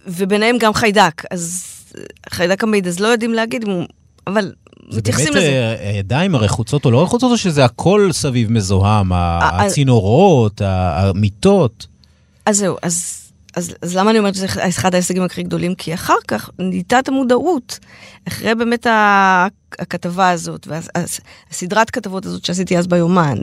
וביניהם 0.06 0.58
גם 0.58 0.74
חיידק. 0.74 1.22
אז 1.30 1.68
חיידק 2.30 2.62
עמיד, 2.62 2.86
אז 2.86 3.00
לא 3.00 3.08
יודעים 3.08 3.32
להגיד, 3.32 3.64
אבל 4.26 4.52
מתייחסים 4.92 5.28
לזה. 5.28 5.40
זה 5.40 5.76
באמת 5.78 5.94
הידיים 5.94 6.34
הרחוצות 6.34 6.84
או 6.84 6.90
לא 6.90 7.02
רחוצות, 7.02 7.30
או 7.30 7.38
שזה 7.38 7.64
הכל 7.64 8.10
סביב 8.12 8.52
מזוהם, 8.52 9.12
הצינורות, 9.14 10.60
המיטות? 10.64 11.86
אז 12.46 12.56
זהו, 12.56 12.76
אז... 12.82 13.21
אז, 13.56 13.74
אז 13.82 13.96
למה 13.96 14.10
אני 14.10 14.18
אומרת 14.18 14.34
שזה 14.34 14.46
אחד 14.68 14.94
ההישגים 14.94 15.22
הכי 15.22 15.42
גדולים? 15.42 15.74
כי 15.74 15.94
אחר 15.94 16.14
כך 16.28 16.50
נהייתה 16.58 16.98
את 16.98 17.08
המודעות. 17.08 17.78
אחרי 18.28 18.54
באמת 18.54 18.86
הכתבה 19.78 20.30
הזאת, 20.30 20.68
והסדרת 20.68 21.90
כתבות 21.90 22.26
הזאת 22.26 22.44
שעשיתי 22.44 22.78
אז 22.78 22.86
ביומן, 22.86 23.38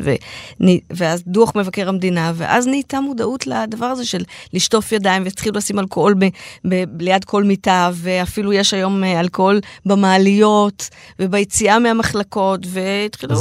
ואז 0.90 1.24
דוח 1.28 1.56
מבקר 1.56 1.90
המדינה, 1.90 2.32
ואז 2.36 2.68
נהייתה 2.68 3.00
מודעות 3.00 3.48
לדבר 3.48 3.86
הזה 3.86 4.06
של 4.06 4.24
לשטוף 4.54 4.92
ידיים, 4.92 5.24
והתחילו 5.24 5.58
לשים 5.58 5.80
אלכוהול 5.80 6.14
ב, 6.14 6.26
ב, 6.68 7.02
ליד 7.02 7.24
כל 7.24 7.44
מיטה, 7.44 7.90
ואפילו 7.94 8.54
יש 8.54 8.74
היום 8.74 9.04
אה, 9.04 9.20
אלכוהול 9.20 9.60
במעליות, 9.86 10.90
וביציאה 11.20 11.80
מהמחלקות, 11.80 12.60
והתחילו 12.68 13.36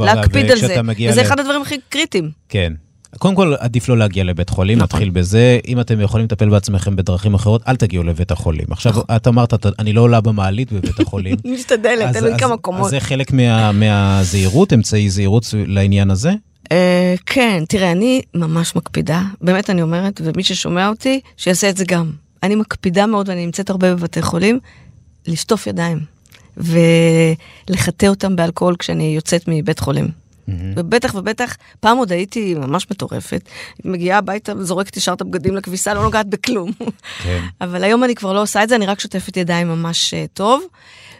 להקפיד 0.00 0.50
על 0.50 0.58
זה. 0.58 0.80
וזה 1.10 1.22
ל... 1.22 1.24
אחד 1.24 1.40
הדברים 1.40 1.62
הכי 1.62 1.76
קריטיים. 1.88 2.30
כן. 2.48 2.72
קודם 3.18 3.34
כל, 3.34 3.54
עדיף 3.58 3.88
לא 3.88 3.98
להגיע 3.98 4.24
לבית 4.24 4.48
חולים, 4.48 4.78
נכון. 4.78 4.84
נתחיל 4.84 5.10
בזה. 5.10 5.58
אם 5.68 5.80
אתם 5.80 6.00
יכולים 6.00 6.26
לטפל 6.26 6.48
בעצמכם 6.48 6.96
בדרכים 6.96 7.34
אחרות, 7.34 7.62
אל 7.68 7.76
תגיעו 7.76 8.04
לבית 8.04 8.30
החולים. 8.30 8.66
עכשיו, 8.70 8.92
נכון. 8.92 9.04
את 9.16 9.28
אמרת, 9.28 9.66
אני 9.78 9.92
לא 9.92 10.00
עולה 10.00 10.20
במעלית 10.20 10.72
בבית 10.72 11.00
החולים. 11.00 11.36
משתדלת, 11.54 12.16
לי 12.16 12.38
כמה 12.38 12.56
קומות. 12.56 12.84
אז 12.84 12.90
זה 12.90 13.00
חלק 13.00 13.32
מה, 13.32 13.72
מהזהירות, 13.72 14.72
אמצעי 14.72 15.10
זהירות 15.10 15.44
לעניין 15.66 16.10
הזה? 16.10 16.32
Uh, 16.64 16.74
כן, 17.26 17.64
תראה, 17.68 17.92
אני 17.92 18.22
ממש 18.34 18.76
מקפידה, 18.76 19.22
באמת 19.40 19.70
אני 19.70 19.82
אומרת, 19.82 20.20
ומי 20.24 20.42
ששומע 20.42 20.88
אותי, 20.88 21.20
שיעשה 21.36 21.68
את 21.68 21.76
זה 21.76 21.84
גם. 21.84 22.10
אני 22.42 22.54
מקפידה 22.54 23.06
מאוד, 23.06 23.28
ואני 23.28 23.46
נמצאת 23.46 23.70
הרבה 23.70 23.94
בבתי 23.94 24.22
חולים, 24.22 24.58
לשטוף 25.26 25.66
ידיים, 25.66 25.98
ולחטא 26.56 28.06
אותם 28.06 28.36
באלכוהול 28.36 28.76
כשאני 28.76 29.14
יוצאת 29.16 29.44
מבית 29.48 29.78
חולים. 29.78 30.21
Mm-hmm. 30.48 30.52
ובטח 30.76 31.14
ובטח, 31.14 31.56
פעם 31.80 31.98
עוד 31.98 32.12
הייתי 32.12 32.54
ממש 32.54 32.86
מטורפת. 32.90 33.48
מגיעה 33.84 34.18
הביתה 34.18 34.56
וזורקת 34.56 34.96
ישר 34.96 35.12
את 35.12 35.20
הבגדים 35.20 35.56
לכביסה, 35.56 35.94
לא 35.94 36.02
נוגעת 36.02 36.26
בכלום. 36.26 36.70
כן. 37.22 37.40
אבל 37.60 37.84
היום 37.84 38.04
אני 38.04 38.14
כבר 38.14 38.32
לא 38.32 38.42
עושה 38.42 38.62
את 38.62 38.68
זה, 38.68 38.76
אני 38.76 38.86
רק 38.86 39.00
שוטפת 39.00 39.36
ידיים 39.36 39.68
ממש 39.68 40.14
uh, 40.14 40.28
טוב. 40.34 40.62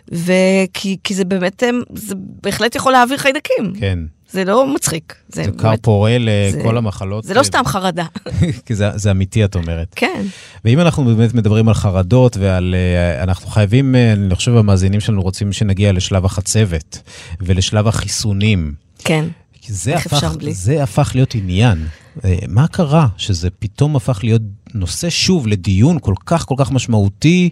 וכי 0.09 0.97
כי 1.05 1.15
זה 1.15 1.25
באמת, 1.25 1.63
זה 1.95 2.15
בהחלט 2.43 2.75
יכול 2.75 2.93
להעביר 2.93 3.17
חיידקים. 3.17 3.73
כן. 3.81 3.99
זה 4.33 4.45
לא 4.45 4.75
מצחיק. 4.75 5.15
זה, 5.29 5.45
זה 5.45 5.51
קר 5.59 5.75
פורה 5.83 6.17
לכל 6.21 6.77
המחלות. 6.77 7.25
זה 7.25 7.35
לא 7.35 7.43
סתם 7.43 7.63
חרדה. 7.67 8.07
כי 8.67 8.75
זה, 8.75 8.91
זה 8.95 9.11
אמיתי, 9.11 9.45
את 9.45 9.55
אומרת. 9.55 9.89
כן. 9.97 10.23
ואם 10.65 10.81
אנחנו 10.81 11.05
באמת 11.05 11.35
מדברים 11.35 11.69
על 11.69 11.75
חרדות 11.75 12.37
ועל... 12.37 12.75
אה, 12.75 13.23
אנחנו 13.23 13.51
חייבים, 13.51 13.95
אה, 13.95 14.13
אני 14.13 14.35
חושב, 14.35 14.57
המאזינים 14.57 15.01
שלנו 15.01 15.23
רוצים 15.23 15.53
שנגיע 15.53 15.93
לשלב 15.93 16.25
החצבת 16.25 17.03
ולשלב 17.41 17.89
החיסונים. 17.89 18.73
כן. 19.05 19.25
זה 19.67 19.97
הפך, 19.97 20.35
זה 20.51 20.83
הפך 20.83 21.13
להיות 21.15 21.35
עניין. 21.35 21.87
אה, 22.25 22.37
מה 22.49 22.69
קרה 22.69 23.07
שזה 23.17 23.51
פתאום 23.51 23.97
הפך 23.97 24.21
להיות 24.23 24.43
נושא 24.75 25.11
שוב 25.11 25.47
לדיון 25.47 25.99
כל 26.01 26.15
כך 26.27 26.45
כל 26.47 26.55
כך 26.59 26.71
משמעותי 26.71 27.51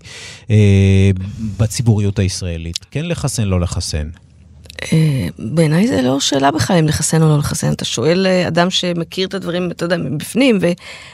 אה, 0.50 1.10
בציבוריות 1.56 2.18
הישראלית? 2.18 2.78
כן 2.90 3.06
לחסן, 3.06 3.44
לא 3.44 3.60
לחסן. 3.60 4.08
אה, 4.92 5.28
בעיניי 5.38 5.88
זה 5.88 6.02
לא 6.02 6.20
שאלה 6.20 6.50
בכלל 6.50 6.76
אם 6.76 6.86
לחסן 6.86 7.22
או 7.22 7.28
לא 7.28 7.38
לחסן. 7.38 7.72
אתה 7.72 7.84
שואל 7.84 8.26
אה, 8.26 8.48
אדם 8.48 8.70
שמכיר 8.70 9.28
את 9.28 9.34
הדברים, 9.34 9.70
אתה 9.70 9.84
יודע, 9.84 9.96
מבפנים, 9.96 10.58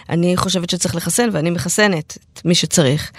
ואני 0.09 0.37
חושבת 0.37 0.71
שצריך 0.71 0.95
לחסן, 0.95 1.29
ואני 1.33 1.51
מחסנת 1.51 2.19
את 2.33 2.45
מי 2.45 2.55
שצריך. 2.55 3.11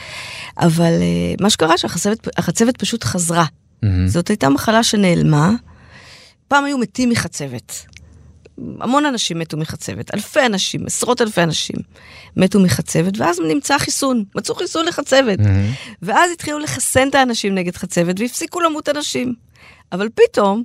אבל 0.58 0.94
מה 1.42 1.50
שקרה 1.50 1.78
שהחצבת 1.78 2.78
פשוט 2.78 3.04
חזרה. 3.04 3.46
Mm-hmm. 3.46 3.88
זאת 4.08 4.28
הייתה 4.28 4.50
מחלה 4.50 4.84
שנעלמה. 4.84 5.52
פעם 6.48 6.66
היו 6.66 6.78
מתים 6.78 7.10
מחצבת. 7.10 7.86
המון 8.58 9.06
אנשים 9.06 9.40
מתו 9.40 9.58
מחצבת, 9.58 10.14
אלפי 10.14 10.46
אנשים, 10.46 10.86
עשרות 10.86 11.22
אלפי 11.22 11.44
אנשים 11.44 11.76
מתו 12.38 12.60
מחצבת, 12.60 13.18
ואז 13.18 13.40
נמצא 13.40 13.78
חיסון, 13.78 14.24
מצאו 14.36 14.56
חיסון 14.56 14.86
לחצבת. 14.86 15.40
Mm-hmm. 15.40 15.96
ואז 16.02 16.32
התחילו 16.32 16.60
לחסן 16.60 17.10
את 17.10 17.16
האנשים 17.16 17.56
נגד 17.56 17.76
חצבת, 17.76 18.20
והפסיקו 18.20 18.62
למות 18.62 18.90
אנשים. 18.90 19.34
אבל 19.92 20.10
פתאום 20.16 20.64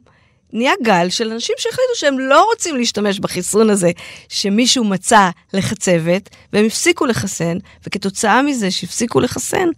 נהיה 0.52 0.72
גל 0.82 1.08
של 1.08 1.32
אנשים 1.32 1.54
שהחליטו 1.58 1.94
שהם 1.94 2.18
לא 2.18 2.44
רוצים 2.44 2.76
להשתמש 2.76 3.20
בחיסון 3.20 3.70
הזה 3.70 3.90
שמישהו 4.28 4.84
מצא 4.84 5.30
לחצבת, 5.54 6.28
והם 6.52 6.64
הפסיקו 6.64 7.06
לחסן, 7.06 7.58
וכתוצאה 7.86 8.42
מזה 8.42 8.70
שהפסיקו 8.70 9.20
לחסן, 9.20 9.68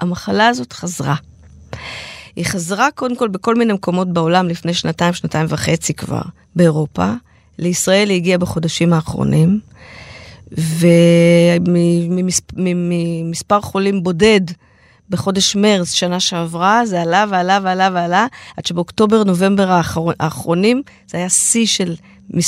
המחלה 0.00 0.48
הזאת 0.48 0.72
חזרה. 0.72 1.14
היא 2.36 2.44
חזרה 2.44 2.88
קודם 2.94 3.16
כל 3.16 3.28
בכל 3.28 3.54
מיני 3.54 3.72
מקומות 3.72 4.12
בעולם 4.12 4.48
לפני 4.48 4.74
שנתיים, 4.74 5.12
שנתיים 5.12 5.46
וחצי 5.48 5.94
כבר, 5.94 6.22
באירופה. 6.56 7.12
לישראל 7.58 8.10
היא 8.10 8.16
הגיעה 8.16 8.38
בחודשים 8.38 8.92
האחרונים, 8.92 9.60
וממספר 12.56 13.60
חולים 13.60 14.02
בודד 14.02 14.40
בחודש 15.10 15.56
מרץ 15.56 15.92
שנה 15.92 16.20
שעברה, 16.20 16.86
זה 16.86 17.02
עלה 17.02 17.24
ועלה 17.30 17.58
ועלה 17.62 17.88
ועלה, 17.92 18.26
עד 18.56 18.66
שבאוקטובר-נובמבר 18.66 19.70
האחרון, 19.70 20.14
האחרונים 20.20 20.82
זה 21.06 21.18
היה 21.18 21.28
שיא 21.28 21.66
של, 21.66 21.94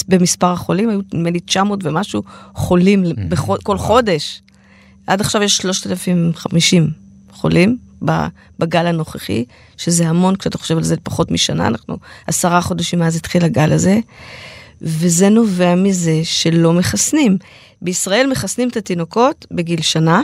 במספר 0.09 0.53
החולים, 0.53 0.89
היו 0.89 1.01
נדמה 1.15 1.31
לי 1.31 1.41
900 1.41 1.81
ומשהו 1.83 2.23
חולים 2.55 3.05
בכל, 3.29 3.57
כל 3.63 3.79
חודש. 3.79 4.43
עד 5.07 5.21
עכשיו 5.21 5.43
יש 5.43 5.57
3,050 5.57 6.91
חולים 7.31 7.86
בגל 8.59 8.87
הנוכחי, 8.87 9.45
שזה 9.77 10.09
המון 10.09 10.37
כשאתה 10.37 10.59
חושב 10.59 10.77
על 10.77 10.83
זה 10.83 10.97
פחות 11.03 11.31
משנה, 11.31 11.67
אנחנו 11.67 11.97
עשרה 12.27 12.61
חודשים 12.61 12.99
מאז 12.99 13.17
התחיל 13.17 13.45
הגל 13.45 13.73
הזה, 13.73 13.99
וזה 14.83 15.29
נובע 15.29 15.75
מזה 15.75 16.21
שלא 16.25 16.73
מחסנים. 16.73 17.39
בישראל 17.83 18.27
מחסנים 18.31 18.69
את 18.69 18.77
התינוקות 18.77 19.47
בגיל 19.51 19.83
שנה, 19.83 20.23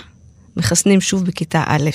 מחסנים 0.56 1.00
שוב 1.00 1.24
בכיתה 1.24 1.64
א'. 1.66 1.90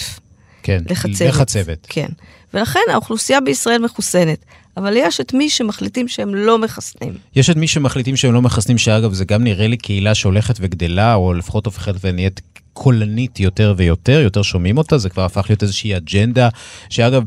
כן, 0.63 0.83
לחצבת. 0.89 1.27
לחצבת. 1.27 1.87
כן. 1.89 2.07
ולכן 2.53 2.79
האוכלוסייה 2.91 3.41
בישראל 3.41 3.81
מחוסנת. 3.81 4.45
אבל 4.77 4.93
יש 4.97 5.21
את 5.21 5.33
מי 5.33 5.49
שמחליטים 5.49 6.07
שהם 6.07 6.35
לא 6.35 6.59
מחסנים. 6.59 7.13
יש 7.35 7.49
את 7.49 7.55
מי 7.55 7.67
שמחליטים 7.67 8.15
שהם 8.15 8.33
לא 8.33 8.41
מחסנים, 8.41 8.77
שאגב, 8.77 9.13
זה 9.13 9.25
גם 9.25 9.43
נראה 9.43 9.67
לי 9.67 9.77
קהילה 9.77 10.15
שהולכת 10.15 10.55
וגדלה, 10.59 11.15
או 11.15 11.33
לפחות 11.33 11.65
הופכת 11.65 11.93
ונהיית 12.03 12.41
קולנית 12.77 13.39
יותר 13.39 13.73
ויותר, 13.77 14.19
יותר 14.23 14.41
שומעים 14.41 14.77
אותה, 14.77 14.97
זה 14.97 15.09
כבר 15.09 15.25
הפך 15.25 15.45
להיות 15.49 15.63
איזושהי 15.63 15.97
אג'נדה, 15.97 16.49
שאגב, 16.89 17.23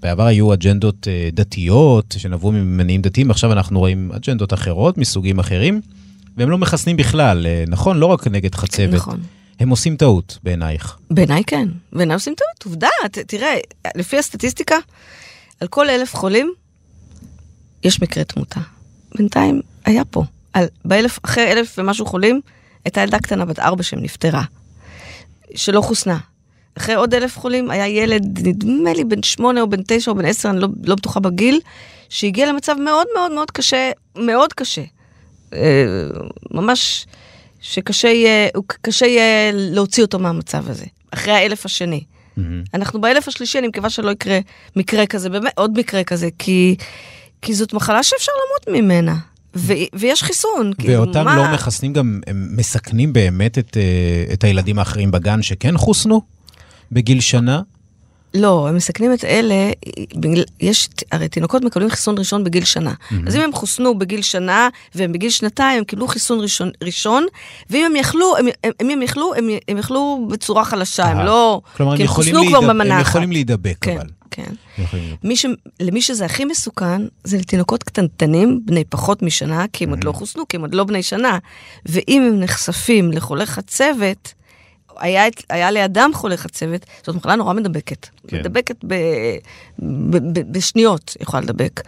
בעבר 0.00 0.26
היו 0.26 0.52
אג'נדות 0.52 1.08
אה, 1.08 1.28
דתיות, 1.32 2.14
שנבעו 2.18 2.52
ממניעים 2.52 3.02
דתיים, 3.02 3.30
עכשיו 3.30 3.52
אנחנו 3.52 3.78
רואים 3.78 4.12
אג'נדות 4.12 4.52
אחרות, 4.52 4.98
מסוגים 4.98 5.38
אחרים, 5.38 5.80
והם 6.36 6.50
לא 6.50 6.58
מחסנים 6.58 6.96
בכלל, 6.96 7.46
אה, 7.46 7.64
נכון? 7.68 7.98
לא 7.98 8.06
רק 8.06 8.26
נגד 8.26 8.54
חצבת. 8.54 8.94
נכון. 8.94 9.20
הם 9.60 9.68
עושים 9.68 9.96
טעות, 9.96 10.38
בעינייך. 10.42 10.96
בעיניי 11.10 11.44
כן. 11.44 11.68
בעיניי 11.92 12.14
עושים 12.14 12.34
טעות, 12.34 12.64
עובדה. 12.64 12.88
ת, 13.12 13.18
תראה, 13.18 13.54
לפי 13.94 14.18
הסטטיסטיקה, 14.18 14.76
על 15.60 15.68
כל 15.68 15.90
אלף 15.90 16.14
חולים, 16.14 16.52
יש 17.84 18.02
מקרה 18.02 18.24
תמותה. 18.24 18.60
בינתיים 19.18 19.60
היה 19.84 20.04
פה. 20.04 20.24
על, 20.52 20.66
באלף, 20.84 21.18
אחרי 21.24 21.52
אלף 21.52 21.78
ומשהו 21.78 22.06
חולים, 22.06 22.40
הייתה 22.84 23.00
ילדה 23.00 23.18
קטנה 23.18 23.44
בת 23.44 23.58
ארבע 23.58 23.82
שנפטרה, 23.82 24.42
שלא 25.54 25.80
חוסנה. 25.80 26.18
אחרי 26.78 26.94
עוד 26.94 27.14
אלף 27.14 27.38
חולים 27.38 27.70
היה 27.70 27.88
ילד, 27.88 28.48
נדמה 28.48 28.92
לי 28.92 29.04
בן 29.04 29.22
שמונה 29.22 29.60
או 29.60 29.70
בן 29.70 29.82
תשע 29.86 30.10
או 30.10 30.16
בן 30.16 30.24
עשר, 30.24 30.50
אני 30.50 30.60
לא, 30.60 30.68
לא 30.84 30.94
בטוחה 30.94 31.20
בגיל, 31.20 31.60
שהגיע 32.08 32.48
למצב 32.48 32.76
מאוד 32.80 33.06
מאוד 33.14 33.32
מאוד 33.32 33.50
קשה, 33.50 33.90
מאוד 34.18 34.52
קשה. 34.52 34.82
אה, 35.52 36.08
ממש 36.50 37.06
שקשה 37.60 38.08
יהיה, 38.08 38.48
קשה 38.82 39.06
יהיה 39.06 39.52
להוציא 39.52 40.02
אותו 40.02 40.18
מהמצב 40.18 40.70
הזה, 40.70 40.84
אחרי 41.10 41.32
האלף 41.32 41.64
השני. 41.64 42.04
Mm-hmm. 42.04 42.40
אנחנו 42.74 43.00
באלף 43.00 43.28
השלישי, 43.28 43.58
אני 43.58 43.68
מקווה 43.68 43.90
שלא 43.90 44.10
יקרה 44.10 44.38
מקרה 44.76 45.06
כזה, 45.06 45.30
באמת, 45.30 45.52
עוד 45.56 45.78
מקרה 45.78 46.04
כזה, 46.04 46.28
כי, 46.38 46.76
כי 47.42 47.54
זאת 47.54 47.72
מחלה 47.72 48.02
שאפשר 48.02 48.32
למות 48.32 48.82
ממנה. 48.82 49.16
ו- 49.56 49.72
ויש 49.92 50.22
חיסון, 50.22 50.72
כאילו, 50.78 50.94
ואותם 50.94 51.24
מה? 51.24 51.36
לא 51.36 51.52
מחסנים 51.54 51.92
גם, 51.92 52.20
הם 52.26 52.48
מסכנים 52.50 53.12
באמת 53.12 53.58
את, 53.58 53.76
אה, 53.76 54.32
את 54.32 54.44
הילדים 54.44 54.78
האחרים 54.78 55.10
בגן 55.10 55.42
שכן 55.42 55.76
חוסנו 55.76 56.22
בגיל 56.92 57.20
שנה? 57.20 57.60
לא, 58.34 58.68
הם 58.68 58.76
מסכנים 58.76 59.12
את 59.12 59.24
אלה, 59.24 59.70
יש, 60.60 60.88
הרי 61.12 61.28
תינוקות 61.28 61.64
מקבלים 61.64 61.90
חיסון 61.90 62.18
ראשון 62.18 62.44
בגיל 62.44 62.64
שנה. 62.64 62.92
Mm-hmm. 62.92 63.14
אז 63.26 63.36
אם 63.36 63.40
הם 63.40 63.52
חוסנו 63.52 63.98
בגיל 63.98 64.22
שנה, 64.22 64.68
והם 64.94 65.12
בגיל 65.12 65.30
שנתיים, 65.30 65.78
הם 65.78 65.84
קיבלו 65.84 66.08
חיסון 66.08 66.40
ראשון, 66.40 66.70
ראשון 66.84 67.26
ואם 67.70 67.84
הם 67.86 67.96
יכלו, 67.96 68.36
הם, 68.36 68.46
הם, 68.64 68.72
אם 68.82 68.90
הם 68.90 69.02
יכלו, 69.02 69.34
הם, 69.34 69.48
הם 69.68 69.78
יכלו 69.78 70.28
בצורה 70.30 70.64
חלשה, 70.64 71.04
הם 71.04 71.18
אה, 71.18 71.24
לא... 71.24 71.60
כלומר, 71.76 71.92
הם 71.92 71.96
כי 71.96 72.02
הם 72.02 72.08
חוסנו 72.08 72.46
כבר 72.46 72.60
במנה 72.60 72.94
הם 72.94 73.00
אחת. 73.00 73.08
יכולים 73.10 73.32
להידבק, 73.32 73.76
כן, 73.80 73.96
אבל. 73.96 74.06
כן. 74.34 74.52
להידבק. 74.78 75.24
מי 75.24 75.36
ש... 75.36 75.46
למי 75.80 76.02
שזה 76.02 76.24
הכי 76.24 76.44
מסוכן, 76.44 77.02
זה 77.24 77.38
לתינוקות 77.38 77.82
קטנטנים, 77.82 78.60
בני 78.64 78.84
פחות 78.84 79.22
משנה, 79.22 79.64
כי 79.72 79.84
הם 79.84 79.90
עוד 79.90 80.04
לא 80.04 80.12
חוסנו, 80.12 80.48
כי 80.48 80.56
הם 80.56 80.62
עוד 80.62 80.74
לא 80.74 80.84
בני 80.84 81.02
שנה. 81.02 81.38
ואם 81.86 82.22
הם 82.22 82.40
נחשפים 82.40 83.12
לחולי 83.12 83.46
חצבת, 83.46 84.34
היה, 84.98 85.24
היה 85.48 85.70
לידם 85.70 86.10
חולה 86.14 86.36
חצבת, 86.36 86.86
זאת 87.06 87.16
מחלה 87.16 87.36
נורא 87.36 87.54
מדבקת. 87.54 88.06
כן. 88.28 88.38
מדבקת 88.38 88.76
ב, 88.86 88.94
ב, 89.78 90.16
ב, 90.16 90.52
בשניות, 90.52 91.16
יכולה 91.20 91.42
לדבק. 91.42 91.80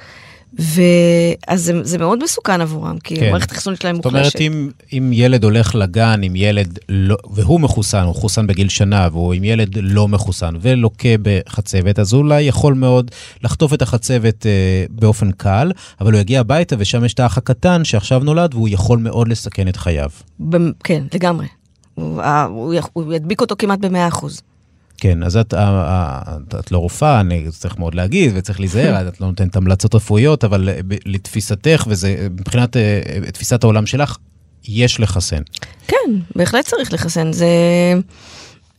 ואז 0.58 1.62
זה, 1.64 1.84
זה 1.84 1.98
מאוד 1.98 2.24
מסוכן 2.24 2.60
עבורם, 2.60 2.98
כי 2.98 3.16
כן. 3.16 3.26
המערכת 3.26 3.50
החיסונית 3.50 3.80
שלהם 3.80 3.96
זאת 3.96 4.04
מוחלשת. 4.04 4.36
אומרת, 4.36 4.40
אם, 4.52 4.70
אם 4.92 5.10
ילד 5.12 5.44
הולך 5.44 5.74
לגן 5.74 6.20
עם 6.22 6.36
ילד, 6.36 6.78
לא, 6.88 7.16
והוא 7.30 7.60
מחוסן, 7.60 8.02
הוא 8.02 8.14
חוסן 8.14 8.46
בגיל 8.46 8.68
שנה, 8.68 9.08
והוא 9.12 9.32
עם 9.34 9.44
ילד 9.44 9.78
לא 9.82 10.08
מחוסן 10.08 10.54
ולוקה 10.60 11.08
בחצבת, 11.22 11.98
אז 11.98 12.12
הוא 12.12 12.18
אולי 12.22 12.42
יכול 12.42 12.74
מאוד 12.74 13.10
לחטוף 13.44 13.72
את 13.74 13.82
החצבת 13.82 14.46
אה, 14.46 14.50
באופן 14.90 15.32
קל, 15.32 15.72
אבל 16.00 16.12
הוא 16.12 16.20
יגיע 16.20 16.40
הביתה 16.40 16.76
ושם 16.78 17.04
יש 17.04 17.14
את 17.14 17.20
האח 17.20 17.38
הקטן 17.38 17.84
שעכשיו 17.84 18.18
נולד, 18.24 18.54
והוא 18.54 18.68
יכול 18.68 18.98
מאוד 18.98 19.28
לסכן 19.28 19.68
את 19.68 19.76
חייו. 19.76 20.10
במ- 20.40 20.72
כן, 20.84 21.02
לגמרי. 21.14 21.46
הוא, 21.94 22.22
הוא, 22.48 22.74
הוא 22.92 23.14
ידביק 23.14 23.40
אותו 23.40 23.54
כמעט 23.58 23.78
ב-100 23.78 24.08
אחוז. 24.08 24.42
כן, 24.98 25.22
אז 25.22 25.36
את, 25.36 25.54
אה, 25.54 25.60
אה, 25.60 26.22
את, 26.48 26.54
את 26.54 26.72
לא 26.72 26.78
רופאה, 26.78 27.20
אני 27.20 27.46
צריך 27.50 27.78
מאוד 27.78 27.94
להגיד 27.94 28.32
וצריך 28.34 28.60
להיזהר, 28.60 29.08
את 29.08 29.20
לא 29.20 29.26
נותנת 29.26 29.56
המלצות 29.56 29.94
רפואיות, 29.94 30.44
אבל 30.44 30.68
אה, 30.68 30.80
לתפיסתך, 31.06 31.84
וזה 31.88 32.28
מבחינת 32.30 32.76
תפיסת 33.32 33.64
העולם 33.64 33.86
שלך, 33.86 34.16
יש 34.68 35.00
לחסן. 35.00 35.42
כן, 35.88 35.96
בהחלט 36.36 36.64
צריך 36.64 36.92
לחסן. 36.92 37.32
זה... 37.32 37.46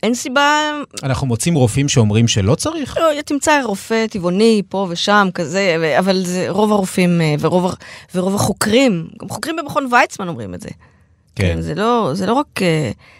אין 0.03 0.13
סיבה 0.13 0.71
אנחנו 1.03 1.27
מוצאים 1.27 1.55
רופאים 1.55 1.89
שאומרים 1.89 2.27
שלא 2.27 2.55
צריך? 2.55 2.97
לא, 2.97 3.21
תמצא 3.25 3.61
רופא 3.63 4.05
טבעוני 4.07 4.61
פה 4.69 4.87
ושם, 4.89 5.27
כזה, 5.33 5.95
אבל 5.99 6.25
זה 6.25 6.45
רוב 6.49 6.71
הרופאים 6.71 7.21
ורוב, 7.39 7.75
ורוב 8.15 8.35
החוקרים, 8.35 9.07
גם 9.21 9.29
חוקרים 9.29 9.55
במכון 9.55 9.87
ויצמן 9.91 10.27
אומרים 10.27 10.53
את 10.53 10.61
זה. 10.61 10.69
כן. 11.35 11.53
כן, 11.55 11.61
זה 11.61 11.75
לא, 11.75 12.09
זה 12.13 12.25
לא 12.25 12.33
רק, 12.33 12.59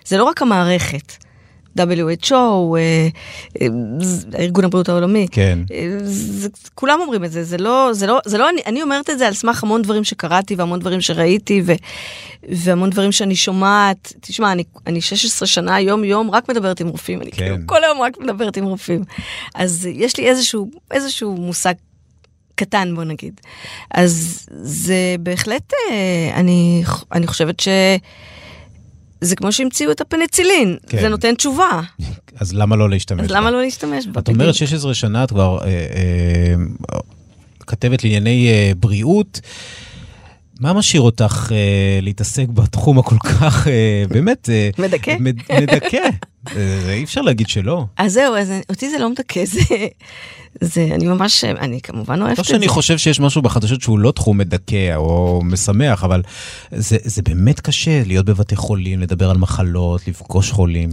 זה 0.06 0.18
לא 0.18 0.24
רק 0.24 0.42
המערכת. 0.42 1.27
WHO, 1.78 2.34
אה, 2.34 3.08
אה, 3.62 3.68
ארגון 4.40 4.66
הבריאות 4.66 4.90
העולמי. 4.90 5.28
כן. 5.32 5.60
אה, 5.72 5.98
זה, 6.04 6.50
כולם 6.76 7.00
אומרים 7.02 7.24
את 7.24 7.32
זה, 7.32 7.44
זה 7.44 7.58
לא, 7.58 7.90
זה 7.94 8.08
לא, 8.08 8.20
זה 8.26 8.38
לא 8.38 8.50
אני, 8.50 8.62
אני 8.66 8.82
אומרת 8.84 9.10
את 9.10 9.18
זה 9.20 9.28
על 9.28 9.34
סמך 9.34 9.64
המון 9.64 9.82
דברים 9.82 10.04
שקראתי 10.04 10.56
והמון 10.56 10.80
דברים 10.80 11.02
שראיתי 11.02 11.62
ו, 11.66 11.74
והמון 12.50 12.90
דברים 12.90 13.12
שאני 13.12 13.36
שומעת. 13.36 14.14
תשמע, 14.22 14.52
אני, 14.52 14.64
אני 14.88 15.02
16 15.02 15.48
שנה 15.48 15.80
יום-יום 15.80 16.32
רק 16.32 16.50
מדברת 16.50 16.80
עם 16.80 16.88
רופאים, 16.88 17.22
אני 17.22 17.32
כן. 17.32 17.38
כאילו 17.38 17.58
כל 17.66 17.84
היום 17.84 18.02
רק 18.02 18.18
מדברת 18.20 18.58
עם 18.58 18.66
רופאים. 18.66 19.04
אז 19.56 19.90
יש 19.94 20.18
לי 20.18 20.30
איזשהו, 20.30 20.72
איזשהו 20.92 21.36
מושג 21.36 21.74
קטן, 22.56 22.96
בוא 22.96 23.04
נגיד. 23.04 23.42
אז 23.92 24.46
זה 24.62 25.16
בהחלט, 25.20 25.74
אני, 26.34 26.84
אני 27.12 27.28
חושבת 27.28 27.60
ש... 27.60 27.68
זה 29.22 29.36
כמו 29.36 29.52
שהמציאו 29.52 29.92
את 29.92 30.02
הפניצילין, 30.02 30.78
כן. 30.88 31.02
זה 31.02 31.10
נותן 31.10 31.36
תשובה, 31.36 31.82
אז 32.40 32.54
למה 32.54 32.76
לא 32.76 32.90
להשתמש 32.90 33.22
אז 33.22 33.28
בה? 33.28 33.36
למה 33.38 33.52
לא 33.52 33.62
להשתמש 33.62 34.08
בה? 34.08 34.20
את 34.20 34.28
אומרת 34.28 34.56
16 34.56 34.94
שנה, 34.94 35.24
את 35.24 35.30
כבר 35.30 35.58
אה, 35.62 35.68
אה, 35.68 37.00
כתבת 37.60 38.04
לענייני 38.04 38.48
אה, 38.48 38.72
בריאות. 38.80 39.40
מה 40.60 40.74
משאיר 40.74 41.02
אותך 41.02 41.52
אה, 41.52 42.00
להתעסק 42.02 42.48
בתחום 42.48 43.00
הכל 43.00 43.18
כך, 43.20 43.68
אה, 43.68 44.04
באמת... 44.10 44.50
אה, 44.50 44.70
מדכא? 44.78 45.16
מד, 45.20 45.36
מדכא. 45.62 46.10
אה, 46.56 46.94
אי 46.94 47.04
אפשר 47.04 47.22
להגיד 47.22 47.50
שלא. 47.50 47.86
אז 47.98 48.14
זהו, 48.14 48.36
אז 48.36 48.54
אותי 48.70 48.90
זה 48.90 48.98
לא 49.00 49.10
מדכא, 49.10 49.46
זה, 49.46 49.60
זה, 50.62 50.88
אני 50.92 51.08
ממש, 51.08 51.44
אני 51.44 51.82
כמובן 51.82 52.22
אוהבת 52.22 52.38
לא 52.38 52.42
את 52.42 52.46
זה. 52.46 52.54
שאני 52.54 52.68
חושב 52.68 52.98
שיש 52.98 53.20
משהו 53.20 53.42
בחדשות 53.42 53.82
שהוא 53.82 54.00
לא 54.00 54.12
תחום 54.12 54.38
מדכא 54.38 54.96
או 54.96 55.42
משמח, 55.44 56.04
אבל 56.04 56.22
זה, 56.72 56.98
זה 57.04 57.22
באמת 57.22 57.60
קשה 57.60 58.04
להיות 58.06 58.26
בבתי 58.26 58.56
חולים, 58.56 59.00
לדבר 59.00 59.30
על 59.30 59.38
מחלות, 59.38 60.08
לפגוש 60.08 60.52
חולים. 60.52 60.90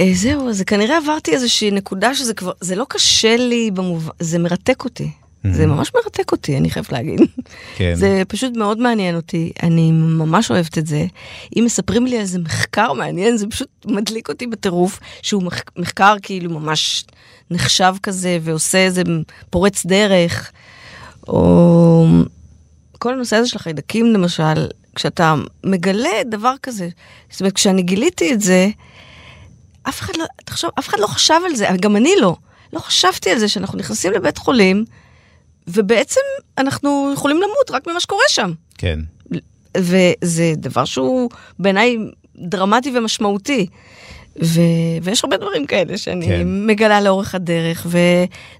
אה, 0.00 0.10
זהו, 0.14 0.52
זה 0.52 0.64
כנראה 0.64 0.96
עברתי 0.96 1.30
איזושהי 1.30 1.70
נקודה 1.70 2.14
שזה 2.14 2.34
כבר, 2.34 2.52
זה 2.60 2.76
לא 2.76 2.86
קשה 2.88 3.36
לי 3.36 3.70
במובן, 3.70 4.10
זה 4.20 4.38
מרתק 4.38 4.84
אותי. 4.84 5.10
זה 5.50 5.66
ממש 5.66 5.90
מרתק 5.94 6.32
אותי, 6.32 6.56
אני 6.56 6.70
חייבת 6.70 6.92
להגיד. 6.92 7.20
כן. 7.76 7.94
זה 7.94 8.22
פשוט 8.28 8.56
מאוד 8.56 8.78
מעניין 8.78 9.16
אותי, 9.16 9.52
אני 9.62 9.92
ממש 9.92 10.50
אוהבת 10.50 10.78
את 10.78 10.86
זה. 10.86 11.06
אם 11.56 11.62
מספרים 11.64 12.06
לי 12.06 12.16
על 12.16 12.22
איזה 12.22 12.38
מחקר 12.38 12.92
מעניין, 12.92 13.36
זה 13.36 13.46
פשוט 13.46 13.68
מדליק 13.86 14.28
אותי 14.28 14.46
בטירוף, 14.46 15.00
שהוא 15.22 15.42
מח- 15.42 15.62
מחקר 15.76 16.14
כאילו 16.22 16.50
ממש 16.60 17.04
נחשב 17.50 17.94
כזה, 18.02 18.38
ועושה 18.42 18.78
איזה 18.78 19.02
פורץ 19.50 19.86
דרך, 19.86 20.52
או 21.28 22.06
כל 22.98 23.12
הנושא 23.14 23.36
הזה 23.36 23.48
של 23.48 23.56
החיידקים 23.58 24.06
למשל, 24.06 24.66
כשאתה 24.94 25.34
מגלה 25.64 26.22
דבר 26.30 26.54
כזה, 26.62 26.88
זאת 27.30 27.40
אומרת, 27.40 27.52
כשאני 27.52 27.82
גיליתי 27.82 28.32
את 28.32 28.40
זה, 28.40 28.68
אף 29.88 30.00
אחד 30.00 30.16
לא, 30.16 30.24
תחשוב, 30.44 30.70
אף 30.78 30.88
אחד 30.88 30.98
לא 31.00 31.06
חשב 31.06 31.40
על 31.46 31.54
זה, 31.56 31.68
גם 31.80 31.96
אני 31.96 32.12
לא. 32.20 32.36
לא 32.72 32.78
חשבתי 32.78 33.30
על 33.30 33.38
זה 33.38 33.48
שאנחנו 33.48 33.78
נכנסים 33.78 34.12
לבית 34.12 34.38
חולים, 34.38 34.84
ובעצם 35.68 36.20
אנחנו 36.58 37.10
יכולים 37.14 37.36
למות 37.36 37.70
רק 37.70 37.86
ממה 37.86 38.00
שקורה 38.00 38.24
שם. 38.28 38.52
כן. 38.78 38.98
וזה 39.76 40.52
דבר 40.56 40.84
שהוא 40.84 41.30
בעיניי 41.58 41.96
דרמטי 42.36 42.98
ומשמעותי. 42.98 43.66
ו... 44.42 44.60
ויש 45.02 45.24
הרבה 45.24 45.36
דברים 45.36 45.66
כאלה 45.66 45.98
שאני 45.98 46.26
כן. 46.26 46.42
מגלה 46.44 47.00
לאורך 47.00 47.34
הדרך, 47.34 47.86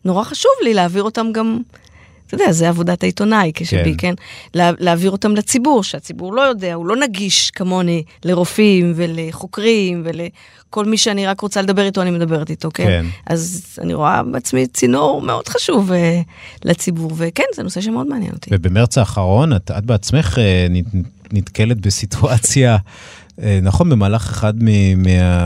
ונורא 0.04 0.24
חשוב 0.24 0.52
לי 0.62 0.74
להעביר 0.74 1.02
אותם 1.02 1.26
גם, 1.32 1.60
אתה 2.34 2.42
יודע, 2.42 2.52
זה 2.52 2.68
עבודת 2.68 3.02
העיתונאי 3.02 3.52
כשבי, 3.54 3.94
כן. 3.98 4.08
כן? 4.08 4.14
לה, 4.54 4.70
להעביר 4.78 5.10
אותם 5.10 5.36
לציבור, 5.36 5.84
שהציבור 5.84 6.34
לא 6.34 6.40
יודע, 6.42 6.74
הוא 6.74 6.86
לא 6.86 6.96
נגיש 6.96 7.50
כמוני 7.50 8.02
לרופאים 8.24 8.92
ולחוקרים 8.96 10.02
ולכל 10.04 10.84
מי 10.84 10.98
שאני 10.98 11.26
רק 11.26 11.40
רוצה 11.40 11.62
לדבר 11.62 11.84
איתו, 11.86 12.02
אני 12.02 12.10
מדברת 12.10 12.50
איתו, 12.50 12.68
כן? 12.74 12.84
כן. 12.86 13.06
אז 13.26 13.66
אני 13.82 13.94
רואה 13.94 14.22
בעצמי 14.22 14.66
צינור 14.66 15.22
מאוד 15.22 15.48
חשוב 15.48 15.92
אה, 15.92 16.20
לציבור, 16.64 17.12
וכן, 17.16 17.44
זה 17.54 17.62
נושא 17.62 17.80
שמאוד 17.80 18.06
מעניין 18.06 18.32
אותי. 18.32 18.50
ובמרץ 18.52 18.98
האחרון 18.98 19.56
את, 19.56 19.70
את 19.78 19.84
בעצמך 19.84 20.38
אה, 20.38 20.66
נת- 20.70 21.06
נתקלת 21.32 21.80
בסיטואציה, 21.80 22.76
אה, 23.42 23.58
נכון, 23.62 23.90
במהלך 23.90 24.22
אחד 24.30 24.54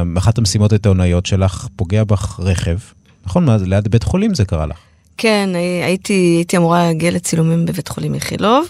מאחת 0.07 0.39
המשימות 0.39 0.73
העיתונאיות 0.73 1.27
שלך, 1.27 1.69
פוגע 1.77 2.05
בך 2.05 2.41
רכב. 2.43 2.77
נכון, 3.27 3.49
ליד 3.65 3.89
בית 3.89 4.03
חולים 4.03 4.35
זה 4.35 4.45
קרה 4.45 4.67
לך. 4.67 4.77
כן, 5.17 5.51
הי- 5.55 5.85
הייתי, 5.85 6.13
הייתי 6.39 6.57
אמורה 6.57 6.83
להגיע 6.87 7.11
לצילומים 7.11 7.67
בבית 7.67 7.89
חולים 7.89 8.15
איכילוב, 8.15 8.67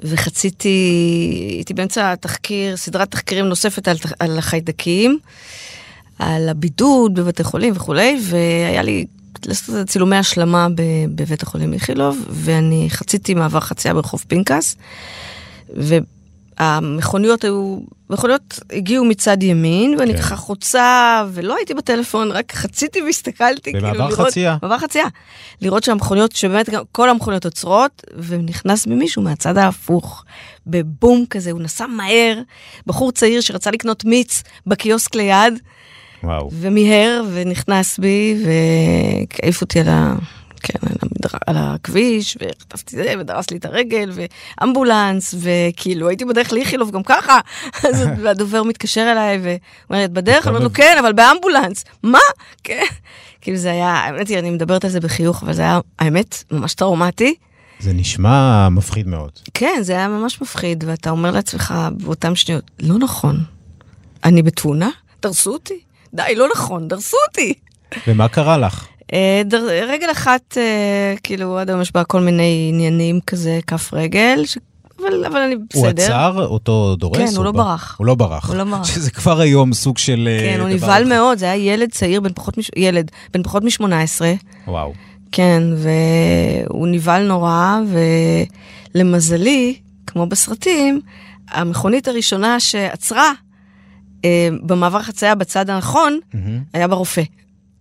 וחציתי, 0.00 0.68
הייתי 1.50 1.74
באמצע 1.74 2.14
תחקיר, 2.14 2.76
סדרת 2.76 3.10
תחקירים 3.10 3.44
נוספת 3.44 3.88
על, 3.88 3.96
על 4.18 4.38
החיידקים, 4.38 5.18
על 6.18 6.48
הבידוד 6.48 7.14
בבתי 7.14 7.44
חולים 7.44 7.72
וכולי, 7.76 8.18
והיה 8.22 8.82
לי 8.82 9.04
לעשות 9.46 9.88
צילומי 9.88 10.16
השלמה 10.16 10.66
בבית 11.14 11.42
החולים 11.42 11.72
איכילוב, 11.72 12.18
ואני 12.30 12.86
חציתי 12.90 13.34
מעבר 13.34 13.60
חצייה 13.60 13.94
ברחוב 13.94 14.24
פנקס, 14.28 14.76
והמכוניות 16.60 17.44
היו, 17.44 17.78
מכוניות 18.10 18.60
הגיעו 18.72 19.04
מצד 19.04 19.42
ימין, 19.42 19.96
ואני 19.98 20.14
כן. 20.14 20.18
ככה 20.20 20.36
חוצה, 20.36 21.22
ולא 21.32 21.56
הייתי 21.56 21.74
בטלפון, 21.74 22.32
רק 22.32 22.52
חציתי 22.52 23.02
והסתכלתי, 23.02 23.72
כאילו 23.72 23.88
במעבר 23.88 24.08
לראות... 24.08 24.28
חצייה. 24.28 24.56
מעבר 24.62 24.78
חצייה. 24.78 25.06
לראות 25.60 25.84
שהמכוניות, 25.84 26.32
שבאמת 26.32 26.70
גם 26.70 26.82
כל 26.92 27.10
המכוניות 27.10 27.44
עוצרות, 27.44 28.02
ונכנס 28.16 28.86
ממישהו 28.86 29.22
מהצד 29.22 29.58
ההפוך, 29.58 30.24
בבום 30.66 31.24
כזה, 31.30 31.50
הוא 31.50 31.60
נסע 31.60 31.86
מהר, 31.86 32.40
בחור 32.86 33.12
צעיר 33.12 33.40
שרצה 33.40 33.70
לקנות 33.70 34.04
מיץ 34.04 34.42
בקיוסק 34.66 35.14
ליד, 35.14 35.58
וואו. 36.24 36.50
ומיהר, 36.52 37.24
ונכנס 37.32 37.98
בי, 37.98 38.36
והעיף 38.44 39.60
אותי 39.60 39.80
על 39.80 39.88
ה... 39.88 40.14
כן, 40.64 40.78
על, 40.82 40.96
המדר... 41.02 41.38
על 41.46 41.56
הכביש, 41.58 42.38
וחטפתי 42.40 42.96
זה, 42.96 43.14
ודרס 43.18 43.50
לי 43.50 43.56
את 43.56 43.64
הרגל, 43.64 44.10
ואמבולנס, 44.60 45.34
וכאילו, 45.38 46.08
הייתי 46.08 46.24
בדרך 46.24 46.52
לאיכילוב 46.52 46.90
גם 46.90 47.02
ככה. 47.02 47.40
אז 47.88 48.06
הדובר 48.30 48.62
מתקשר 48.62 49.08
אליי, 49.12 49.38
ואומר 49.38 49.98
לי, 49.98 50.04
את 50.04 50.12
בדרך? 50.12 50.46
לו, 50.46 50.72
כן, 50.72 50.96
אבל 51.00 51.12
באמבולנס. 51.12 51.84
מה? 52.02 52.18
כן. 52.64 52.84
כאילו 53.40 53.56
זה 53.56 53.70
היה, 53.70 53.88
האמת 53.88 54.28
היא, 54.28 54.38
אני 54.38 54.50
מדברת 54.50 54.84
על 54.84 54.90
זה 54.90 55.00
בחיוך, 55.00 55.42
אבל 55.42 55.52
זה 55.52 55.62
היה, 55.62 55.80
האמת, 55.98 56.44
ממש 56.50 56.74
טראומטי. 56.74 57.34
זה 57.80 57.92
נשמע 57.92 58.68
מפחיד 58.68 59.06
מאוד. 59.06 59.30
כן, 59.54 59.78
זה 59.80 59.92
היה 59.92 60.08
ממש 60.08 60.42
מפחיד, 60.42 60.84
ואתה 60.86 61.10
אומר 61.10 61.30
לעצמך 61.30 61.74
באותן 61.92 62.34
שניות, 62.34 62.70
לא 62.80 62.98
נכון, 62.98 63.40
אני 64.24 64.42
בתאונה? 64.42 64.88
דרסו 65.22 65.52
אותי? 65.52 65.80
די, 66.14 66.34
לא 66.36 66.48
נכון, 66.54 66.88
דרסו 66.88 67.16
אותי. 67.28 67.54
ומה 68.06 68.28
קרה 68.28 68.58
לך? 68.58 68.86
אה. 69.12 69.42
רגל 69.88 70.10
אחת, 70.12 70.58
אה, 70.58 71.14
כאילו, 71.22 71.58
עד 71.58 71.70
היום 71.70 71.80
יש 71.82 71.92
בה 71.92 72.04
כל 72.04 72.20
מיני 72.20 72.66
עניינים 72.72 73.20
כזה, 73.26 73.58
כף 73.66 73.94
רגל, 73.94 74.42
ש... 74.46 74.58
אבל, 75.00 75.24
אבל 75.24 75.40
אני 75.40 75.56
בסדר. 75.70 75.80
הוא 75.80 75.88
עצר 75.88 76.46
אותו 76.46 76.96
דורס? 76.96 77.18
כן, 77.18 77.36
הוא 77.36 77.44
לא 77.44 77.52
ב- 77.52 77.56
ברח. 77.56 77.96
הוא 77.98 78.06
לא 78.06 78.14
ברח. 78.14 78.48
הוא 78.48 78.56
לא 78.56 78.64
ברח. 78.64 78.84
שזה 78.84 79.10
כבר 79.10 79.40
היום 79.40 79.72
סוג 79.72 79.98
של... 79.98 80.28
אה, 80.30 80.40
כן, 80.40 80.60
הוא 80.60 80.68
דבר 80.68 80.76
נבהל. 80.86 81.04
מאוד, 81.08 81.38
זה 81.38 81.50
היה 81.50 81.72
ילד 81.74 81.90
צעיר, 81.90 82.20
בן 82.20 82.32
פחות, 82.34 82.58
מש... 82.58 82.70
ילד, 82.76 83.10
בן 83.32 83.42
פחות 83.42 83.62
מ-18. 83.64 83.84
וואו. 84.66 84.92
כן, 85.32 85.62
והוא 85.76 86.88
נבהל 86.88 87.26
נורא, 87.26 87.78
ולמזלי, 88.94 89.76
כמו 90.06 90.26
בסרטים, 90.26 91.00
המכונית 91.50 92.08
הראשונה 92.08 92.60
שעצרה 92.60 93.32
במעבר 94.62 95.02
חצייה 95.02 95.34
בצד 95.34 95.70
הנכון, 95.70 96.18
מהמם. 96.34 96.58
היה 96.72 96.88
ברופא. 96.88 97.22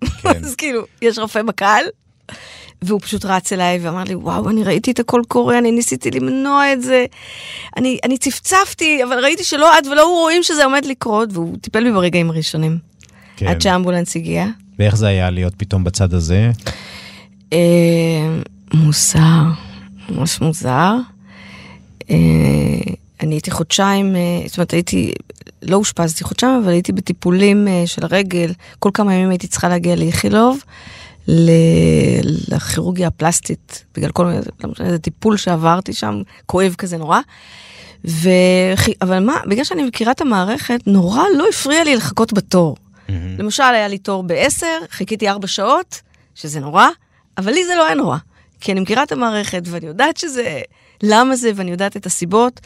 כן. 0.05 0.29
אז 0.45 0.55
כאילו, 0.55 0.81
יש 1.01 1.19
רופא 1.19 1.41
בקהל, 1.41 1.85
והוא 2.81 3.01
פשוט 3.01 3.25
רץ 3.25 3.53
אליי 3.53 3.79
ואמר 3.81 4.03
לי, 4.03 4.15
וואו, 4.15 4.49
אני 4.49 4.63
ראיתי 4.63 4.91
את 4.91 4.99
הכל 4.99 5.21
קורה, 5.27 5.57
אני 5.57 5.71
ניסיתי 5.71 6.11
למנוע 6.11 6.73
את 6.73 6.81
זה. 6.81 7.05
אני, 7.77 7.97
אני 8.03 8.17
צפצפתי, 8.17 9.03
אבל 9.03 9.19
ראיתי 9.19 9.43
שלא 9.43 9.77
את 9.77 9.87
ולא 9.87 10.01
הוא 10.01 10.19
רואים 10.19 10.43
שזה 10.43 10.63
עומד 10.65 10.85
לקרות, 10.85 11.29
והוא 11.33 11.57
טיפל 11.61 11.83
בי 11.83 11.91
ברגעים 11.91 12.29
הראשונים. 12.29 12.77
כן. 13.37 13.47
עד 13.47 13.61
שהאמבולנס 13.61 14.15
הגיע. 14.15 14.45
ואיך 14.79 14.95
זה 14.95 15.07
היה 15.07 15.29
להיות 15.29 15.53
פתאום 15.57 15.83
בצד 15.83 16.13
הזה? 16.13 16.51
אה, 17.53 17.59
מוזר, 18.73 19.43
ממש 20.09 20.41
מוזר. 20.41 20.95
אה, 22.09 22.15
אני 23.23 23.35
הייתי 23.35 23.51
חודשיים, 23.51 24.15
אה, 24.15 24.21
זאת 24.47 24.57
אומרת, 24.57 24.71
הייתי, 24.71 25.13
לא 25.61 25.75
אושפזתי 25.75 26.23
חודשיים, 26.23 26.61
אבל 26.63 26.71
הייתי 26.71 26.91
בטיפולים 26.91 27.67
אה, 27.67 27.83
של 27.85 28.03
הרגל. 28.03 28.51
כל 28.79 28.89
כמה 28.93 29.13
ימים 29.13 29.29
הייתי 29.29 29.47
צריכה 29.47 29.69
להגיע 29.69 29.95
לאיכילוב, 29.95 30.63
לכירורגיה 32.47 33.07
הפלסטית, 33.07 33.85
בגלל 33.95 34.11
כל 34.11 34.25
מיני, 34.25 34.39
לא 34.63 34.69
משנה, 34.69 34.87
איזה 34.87 34.99
טיפול 34.99 35.37
שעברתי 35.37 35.93
שם, 35.93 36.21
כואב 36.45 36.75
כזה 36.77 36.97
נורא. 36.97 37.19
ו... 38.07 38.29
אבל 39.01 39.19
מה, 39.19 39.39
בגלל 39.47 39.63
שאני 39.63 39.83
מכירה 39.83 40.11
את 40.11 40.21
המערכת, 40.21 40.79
נורא 40.87 41.23
לא 41.37 41.45
הפריע 41.49 41.83
לי 41.83 41.95
לחכות 41.95 42.33
בתור. 42.33 42.77
למשל, 43.39 43.63
היה 43.63 43.87
לי 43.87 43.97
תור 43.97 44.23
ב-10, 44.23 44.65
חיכיתי 44.89 45.29
4 45.29 45.47
שעות, 45.47 46.01
שזה 46.35 46.59
נורא, 46.59 46.87
אבל 47.37 47.51
לי 47.51 47.65
זה 47.65 47.75
לא 47.75 47.85
היה 47.85 47.95
נורא. 47.95 48.17
כי 48.61 48.71
אני 48.71 48.79
מכירה 48.79 49.03
את 49.03 49.11
המערכת, 49.11 49.61
ואני 49.65 49.85
יודעת 49.85 50.17
שזה, 50.17 50.61
למה 51.03 51.35
זה, 51.35 51.51
ואני 51.55 51.71
יודעת 51.71 51.97
את 51.97 52.05
הסיבות. 52.05 52.59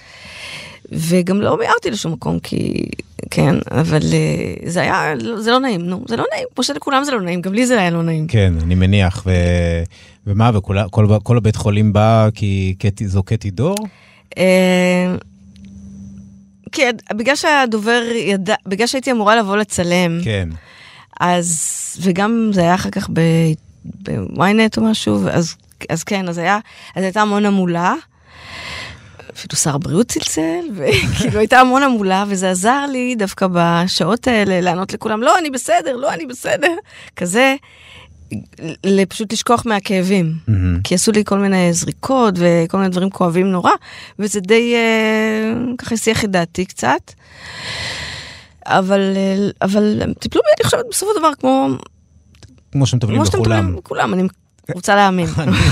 וגם 0.92 1.42
לא 1.42 1.58
מיהרתי 1.58 1.92
לשום 1.92 2.12
מקום, 2.12 2.40
כי, 2.40 2.86
כן, 3.32 3.56
אבל 3.72 4.02
אה, 4.14 4.70
זה 4.70 4.82
היה, 4.82 5.14
זה 5.38 5.52
לא 5.52 5.60
נעים, 5.60 5.82
נו, 5.82 6.06
זה 6.08 6.16
לא 6.16 6.24
נעים, 6.34 6.48
כמו 6.56 6.64
שלכולם 6.64 7.04
זה 7.04 7.12
לא 7.12 7.22
נעים, 7.22 7.42
גם 7.42 7.54
לי 7.54 7.66
זה 7.66 7.80
היה 7.80 7.90
לא 7.90 8.04
נעים. 8.04 8.28
כן, 8.28 8.54
אני 8.64 8.76
מניח. 8.76 9.24
ו... 9.26 9.32
ומה, 10.28 10.52
וכל 10.54 10.78
כל, 10.92 11.08
כל 11.24 11.38
הבית 11.38 11.56
חולים 11.56 11.94
בא 11.94 12.30
כי 12.34 12.76
קטי, 12.80 13.08
זו 13.08 13.24
קטי 13.24 13.50
דור? 13.50 13.76
אה, 14.38 15.16
כן, 16.72 16.96
בגלל 17.14 17.36
שהדובר 17.36 18.02
ידע, 18.16 18.56
בגלל 18.66 18.88
שהייתי 18.88 19.12
אמורה 19.12 19.36
לבוא 19.36 19.58
לצלם, 19.58 20.20
כן. 20.24 20.50
אז, 21.20 21.74
וגם 22.02 22.50
זה 22.54 22.62
היה 22.62 22.76
אחר 22.76 22.90
כך 22.90 23.10
ב- 23.14 23.52
בוויינט 23.86 24.78
או 24.78 24.84
משהו, 24.84 25.30
אז, 25.32 25.56
אז 25.90 26.04
כן, 26.04 26.30
אז 26.30 26.38
היה, 26.38 26.60
אז 26.96 27.04
הייתה 27.04 27.22
המון 27.22 27.46
המולה. 27.46 27.94
אפילו 29.38 29.56
שר 29.56 29.76
הבריאות 29.76 30.08
צלצל, 30.08 30.66
וכאילו 30.76 31.40
הייתה 31.40 31.60
המון 31.60 31.84
המולה, 31.84 32.24
וזה 32.28 32.52
עזר 32.52 32.86
לי 32.92 33.16
דווקא 33.16 33.48
בשעות 33.52 34.28
האלה 34.28 34.62
לענות 34.62 34.94
לכולם, 34.94 35.22
לא, 35.22 35.38
אני 35.38 35.50
בסדר, 35.50 35.96
לא, 35.96 36.14
אני 36.14 36.26
בסדר, 36.26 36.76
כזה, 37.16 37.56
פשוט 39.10 39.34
לשכוח 39.34 39.66
מהכאבים. 39.66 40.34
כי 40.84 40.96
עשו 40.96 41.12
לי 41.12 41.24
כל 41.26 41.38
מיני 41.38 41.74
זריקות 41.74 42.34
וכל 42.38 42.78
מיני 42.78 42.90
דברים 42.90 43.10
כואבים 43.10 43.52
נורא, 43.52 43.72
וזה 44.20 44.40
די 44.40 44.74
אה, 44.76 45.54
ככה 45.78 45.96
הסיח 45.96 46.26
את 46.26 46.32
דעתי 46.32 46.66
קצת. 46.66 47.12
אבל, 48.66 49.14
אה, 49.16 49.50
אבל 49.62 50.02
הם 50.02 50.14
טיפלו 50.14 50.42
בי, 50.42 50.50
אני 50.58 50.66
חושבת, 50.66 50.86
בסופו 50.92 51.12
של 51.14 51.20
דבר, 51.20 51.32
כמו, 51.40 51.68
כמו 52.72 52.86
שמטפלים 52.86 53.16
כמו 53.16 53.26
בכולם. 53.26 53.60
מטפלים 53.60 53.76
בכולם, 53.76 54.14
אני 54.14 54.24
רוצה 54.76 54.96
להאמין. 54.96 55.28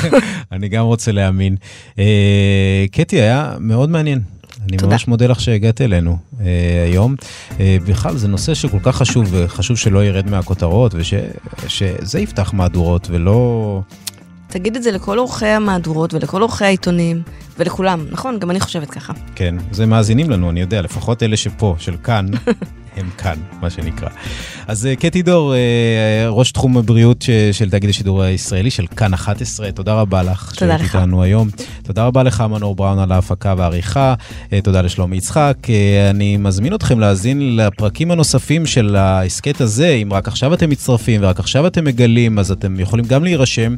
אני 0.52 0.70
גם 0.70 0.86
רוצה 0.86 1.12
להאמין. 1.12 1.56
אה, 2.00 2.86
קטי, 2.92 3.22
היה 3.22 3.56
מאוד 3.60 3.90
מעניין. 3.90 4.22
אני 4.70 4.78
תודה. 4.78 4.92
ממש 4.92 5.08
מודה 5.08 5.28
לך 5.28 5.40
שהגעת 5.42 5.82
אלינו 5.82 6.18
אה, 6.42 6.46
היום. 6.92 7.16
אה, 7.60 7.78
בכלל, 7.88 8.18
זה 8.18 8.28
נושא 8.28 8.54
שכל 8.54 8.80
כך 8.84 8.96
חשוב, 8.96 9.28
וחשוב 9.32 9.78
שלא 9.78 10.06
ירד 10.06 10.30
מהכותרות, 10.30 10.96
ושזה 10.96 12.20
יפתח 12.20 12.54
מהדורות, 12.54 13.08
ולא... 13.12 13.82
תגיד 14.48 14.76
את 14.76 14.84
זה 14.84 14.92
לכל 14.92 15.18
עורכי 15.18 15.46
המהדורות 15.46 16.14
ולכל 16.14 16.42
עורכי 16.42 16.66
העיתונים 16.66 17.22
ולכולם, 17.60 18.06
נכון? 18.12 18.40
גם 18.40 18.52
אני 18.52 18.60
חושבת 18.60 18.90
ככה. 18.90 19.14
כן, 19.36 19.56
זה 19.72 19.86
מאזינים 19.86 20.30
לנו, 20.30 20.50
אני 20.50 20.62
יודע, 20.62 20.82
לפחות 20.82 21.24
אלה 21.24 21.38
שפה, 21.38 21.76
של 21.80 21.96
כאן, 22.04 22.26
הם 22.96 23.10
כאן, 23.18 23.36
מה 23.62 23.70
שנקרא. 23.70 24.10
אז 24.68 24.86
אה, 24.86 24.96
קטי 24.96 25.22
דור, 25.22 25.54
אה, 25.54 25.60
ראש 26.30 26.52
תחום 26.52 26.78
הבריאות 26.78 27.26
של 27.52 27.70
תאגיד 27.70 27.90
השידור 27.90 28.24
הישראלי, 28.24 28.70
של 28.70 28.88
כאן 28.88 29.14
11, 29.14 29.72
תודה 29.72 29.94
רבה 29.94 30.24
לך. 30.24 30.54
תודה 30.56 30.78
שהיית 30.78 30.82
לך. 30.82 30.96
איתנו 30.96 31.24
היום. 31.24 31.50
תודה 31.84 32.06
רבה 32.06 32.24
לך, 32.24 32.42
מנור 32.42 32.76
בראון, 32.76 33.00
על 33.00 33.12
ההפקה 33.12 33.54
והעריכה. 33.58 34.14
אה, 34.54 34.62
תודה 34.62 34.82
לשלומי 34.82 35.18
יצחק. 35.18 35.58
אני 36.10 36.38
מזמין 36.38 36.74
אתכם 36.74 37.00
להאזין 37.00 37.56
לפרקים 37.56 38.12
הנוספים 38.12 38.66
של 38.66 38.96
ההסכת 38.96 39.62
הזה. 39.62 39.90
אם 39.90 40.14
רק 40.14 40.28
עכשיו 40.28 40.54
אתם 40.54 40.70
מצטרפים 40.70 41.24
ורק 41.24 41.40
עכשיו 41.40 41.68
אתם 41.68 41.86
מגלים, 41.86 42.40
אז 42.40 42.52
אתם 42.52 42.80
יכולים 42.80 43.06
גם 43.06 43.24
להירשם 43.24 43.76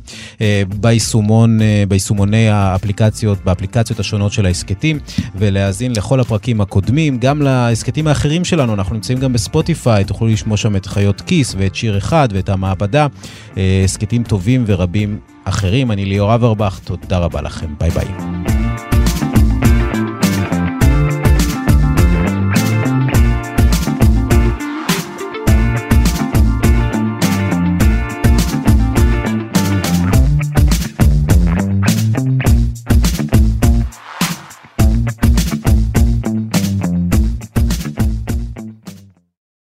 ביישומון, 0.75 1.59
ביישומוני 1.87 2.49
האפליקציות, 2.49 3.45
באפליקציות 3.45 3.99
השונות 3.99 4.31
של 4.31 4.45
ההסכתים, 4.45 4.99
ולהאזין 5.35 5.91
לכל 5.95 6.19
הפרקים 6.19 6.61
הקודמים, 6.61 7.17
גם 7.19 7.41
להסכתים 7.41 8.07
האחרים 8.07 8.45
שלנו. 8.45 8.73
אנחנו 8.73 8.95
נמצאים 9.07 9.19
גם 9.19 9.33
בספוטיפיי, 9.33 10.03
תוכלו 10.03 10.27
לשמוע 10.27 10.57
שם 10.57 10.75
את 10.75 10.85
חיות 10.85 11.21
כיס 11.21 11.55
ואת 11.57 11.75
שיר 11.75 11.97
אחד 11.97 12.29
ואת 12.31 12.49
המעבדה. 12.49 13.07
הסכתים 13.83 14.23
טובים 14.23 14.63
ורבים 14.67 15.19
אחרים. 15.43 15.91
אני 15.91 16.05
ליאור 16.05 16.35
אברבך, 16.35 16.79
תודה 16.83 17.17
רבה 17.17 17.41
לכם, 17.41 17.67
ביי 17.79 17.89
ביי. 17.89 18.56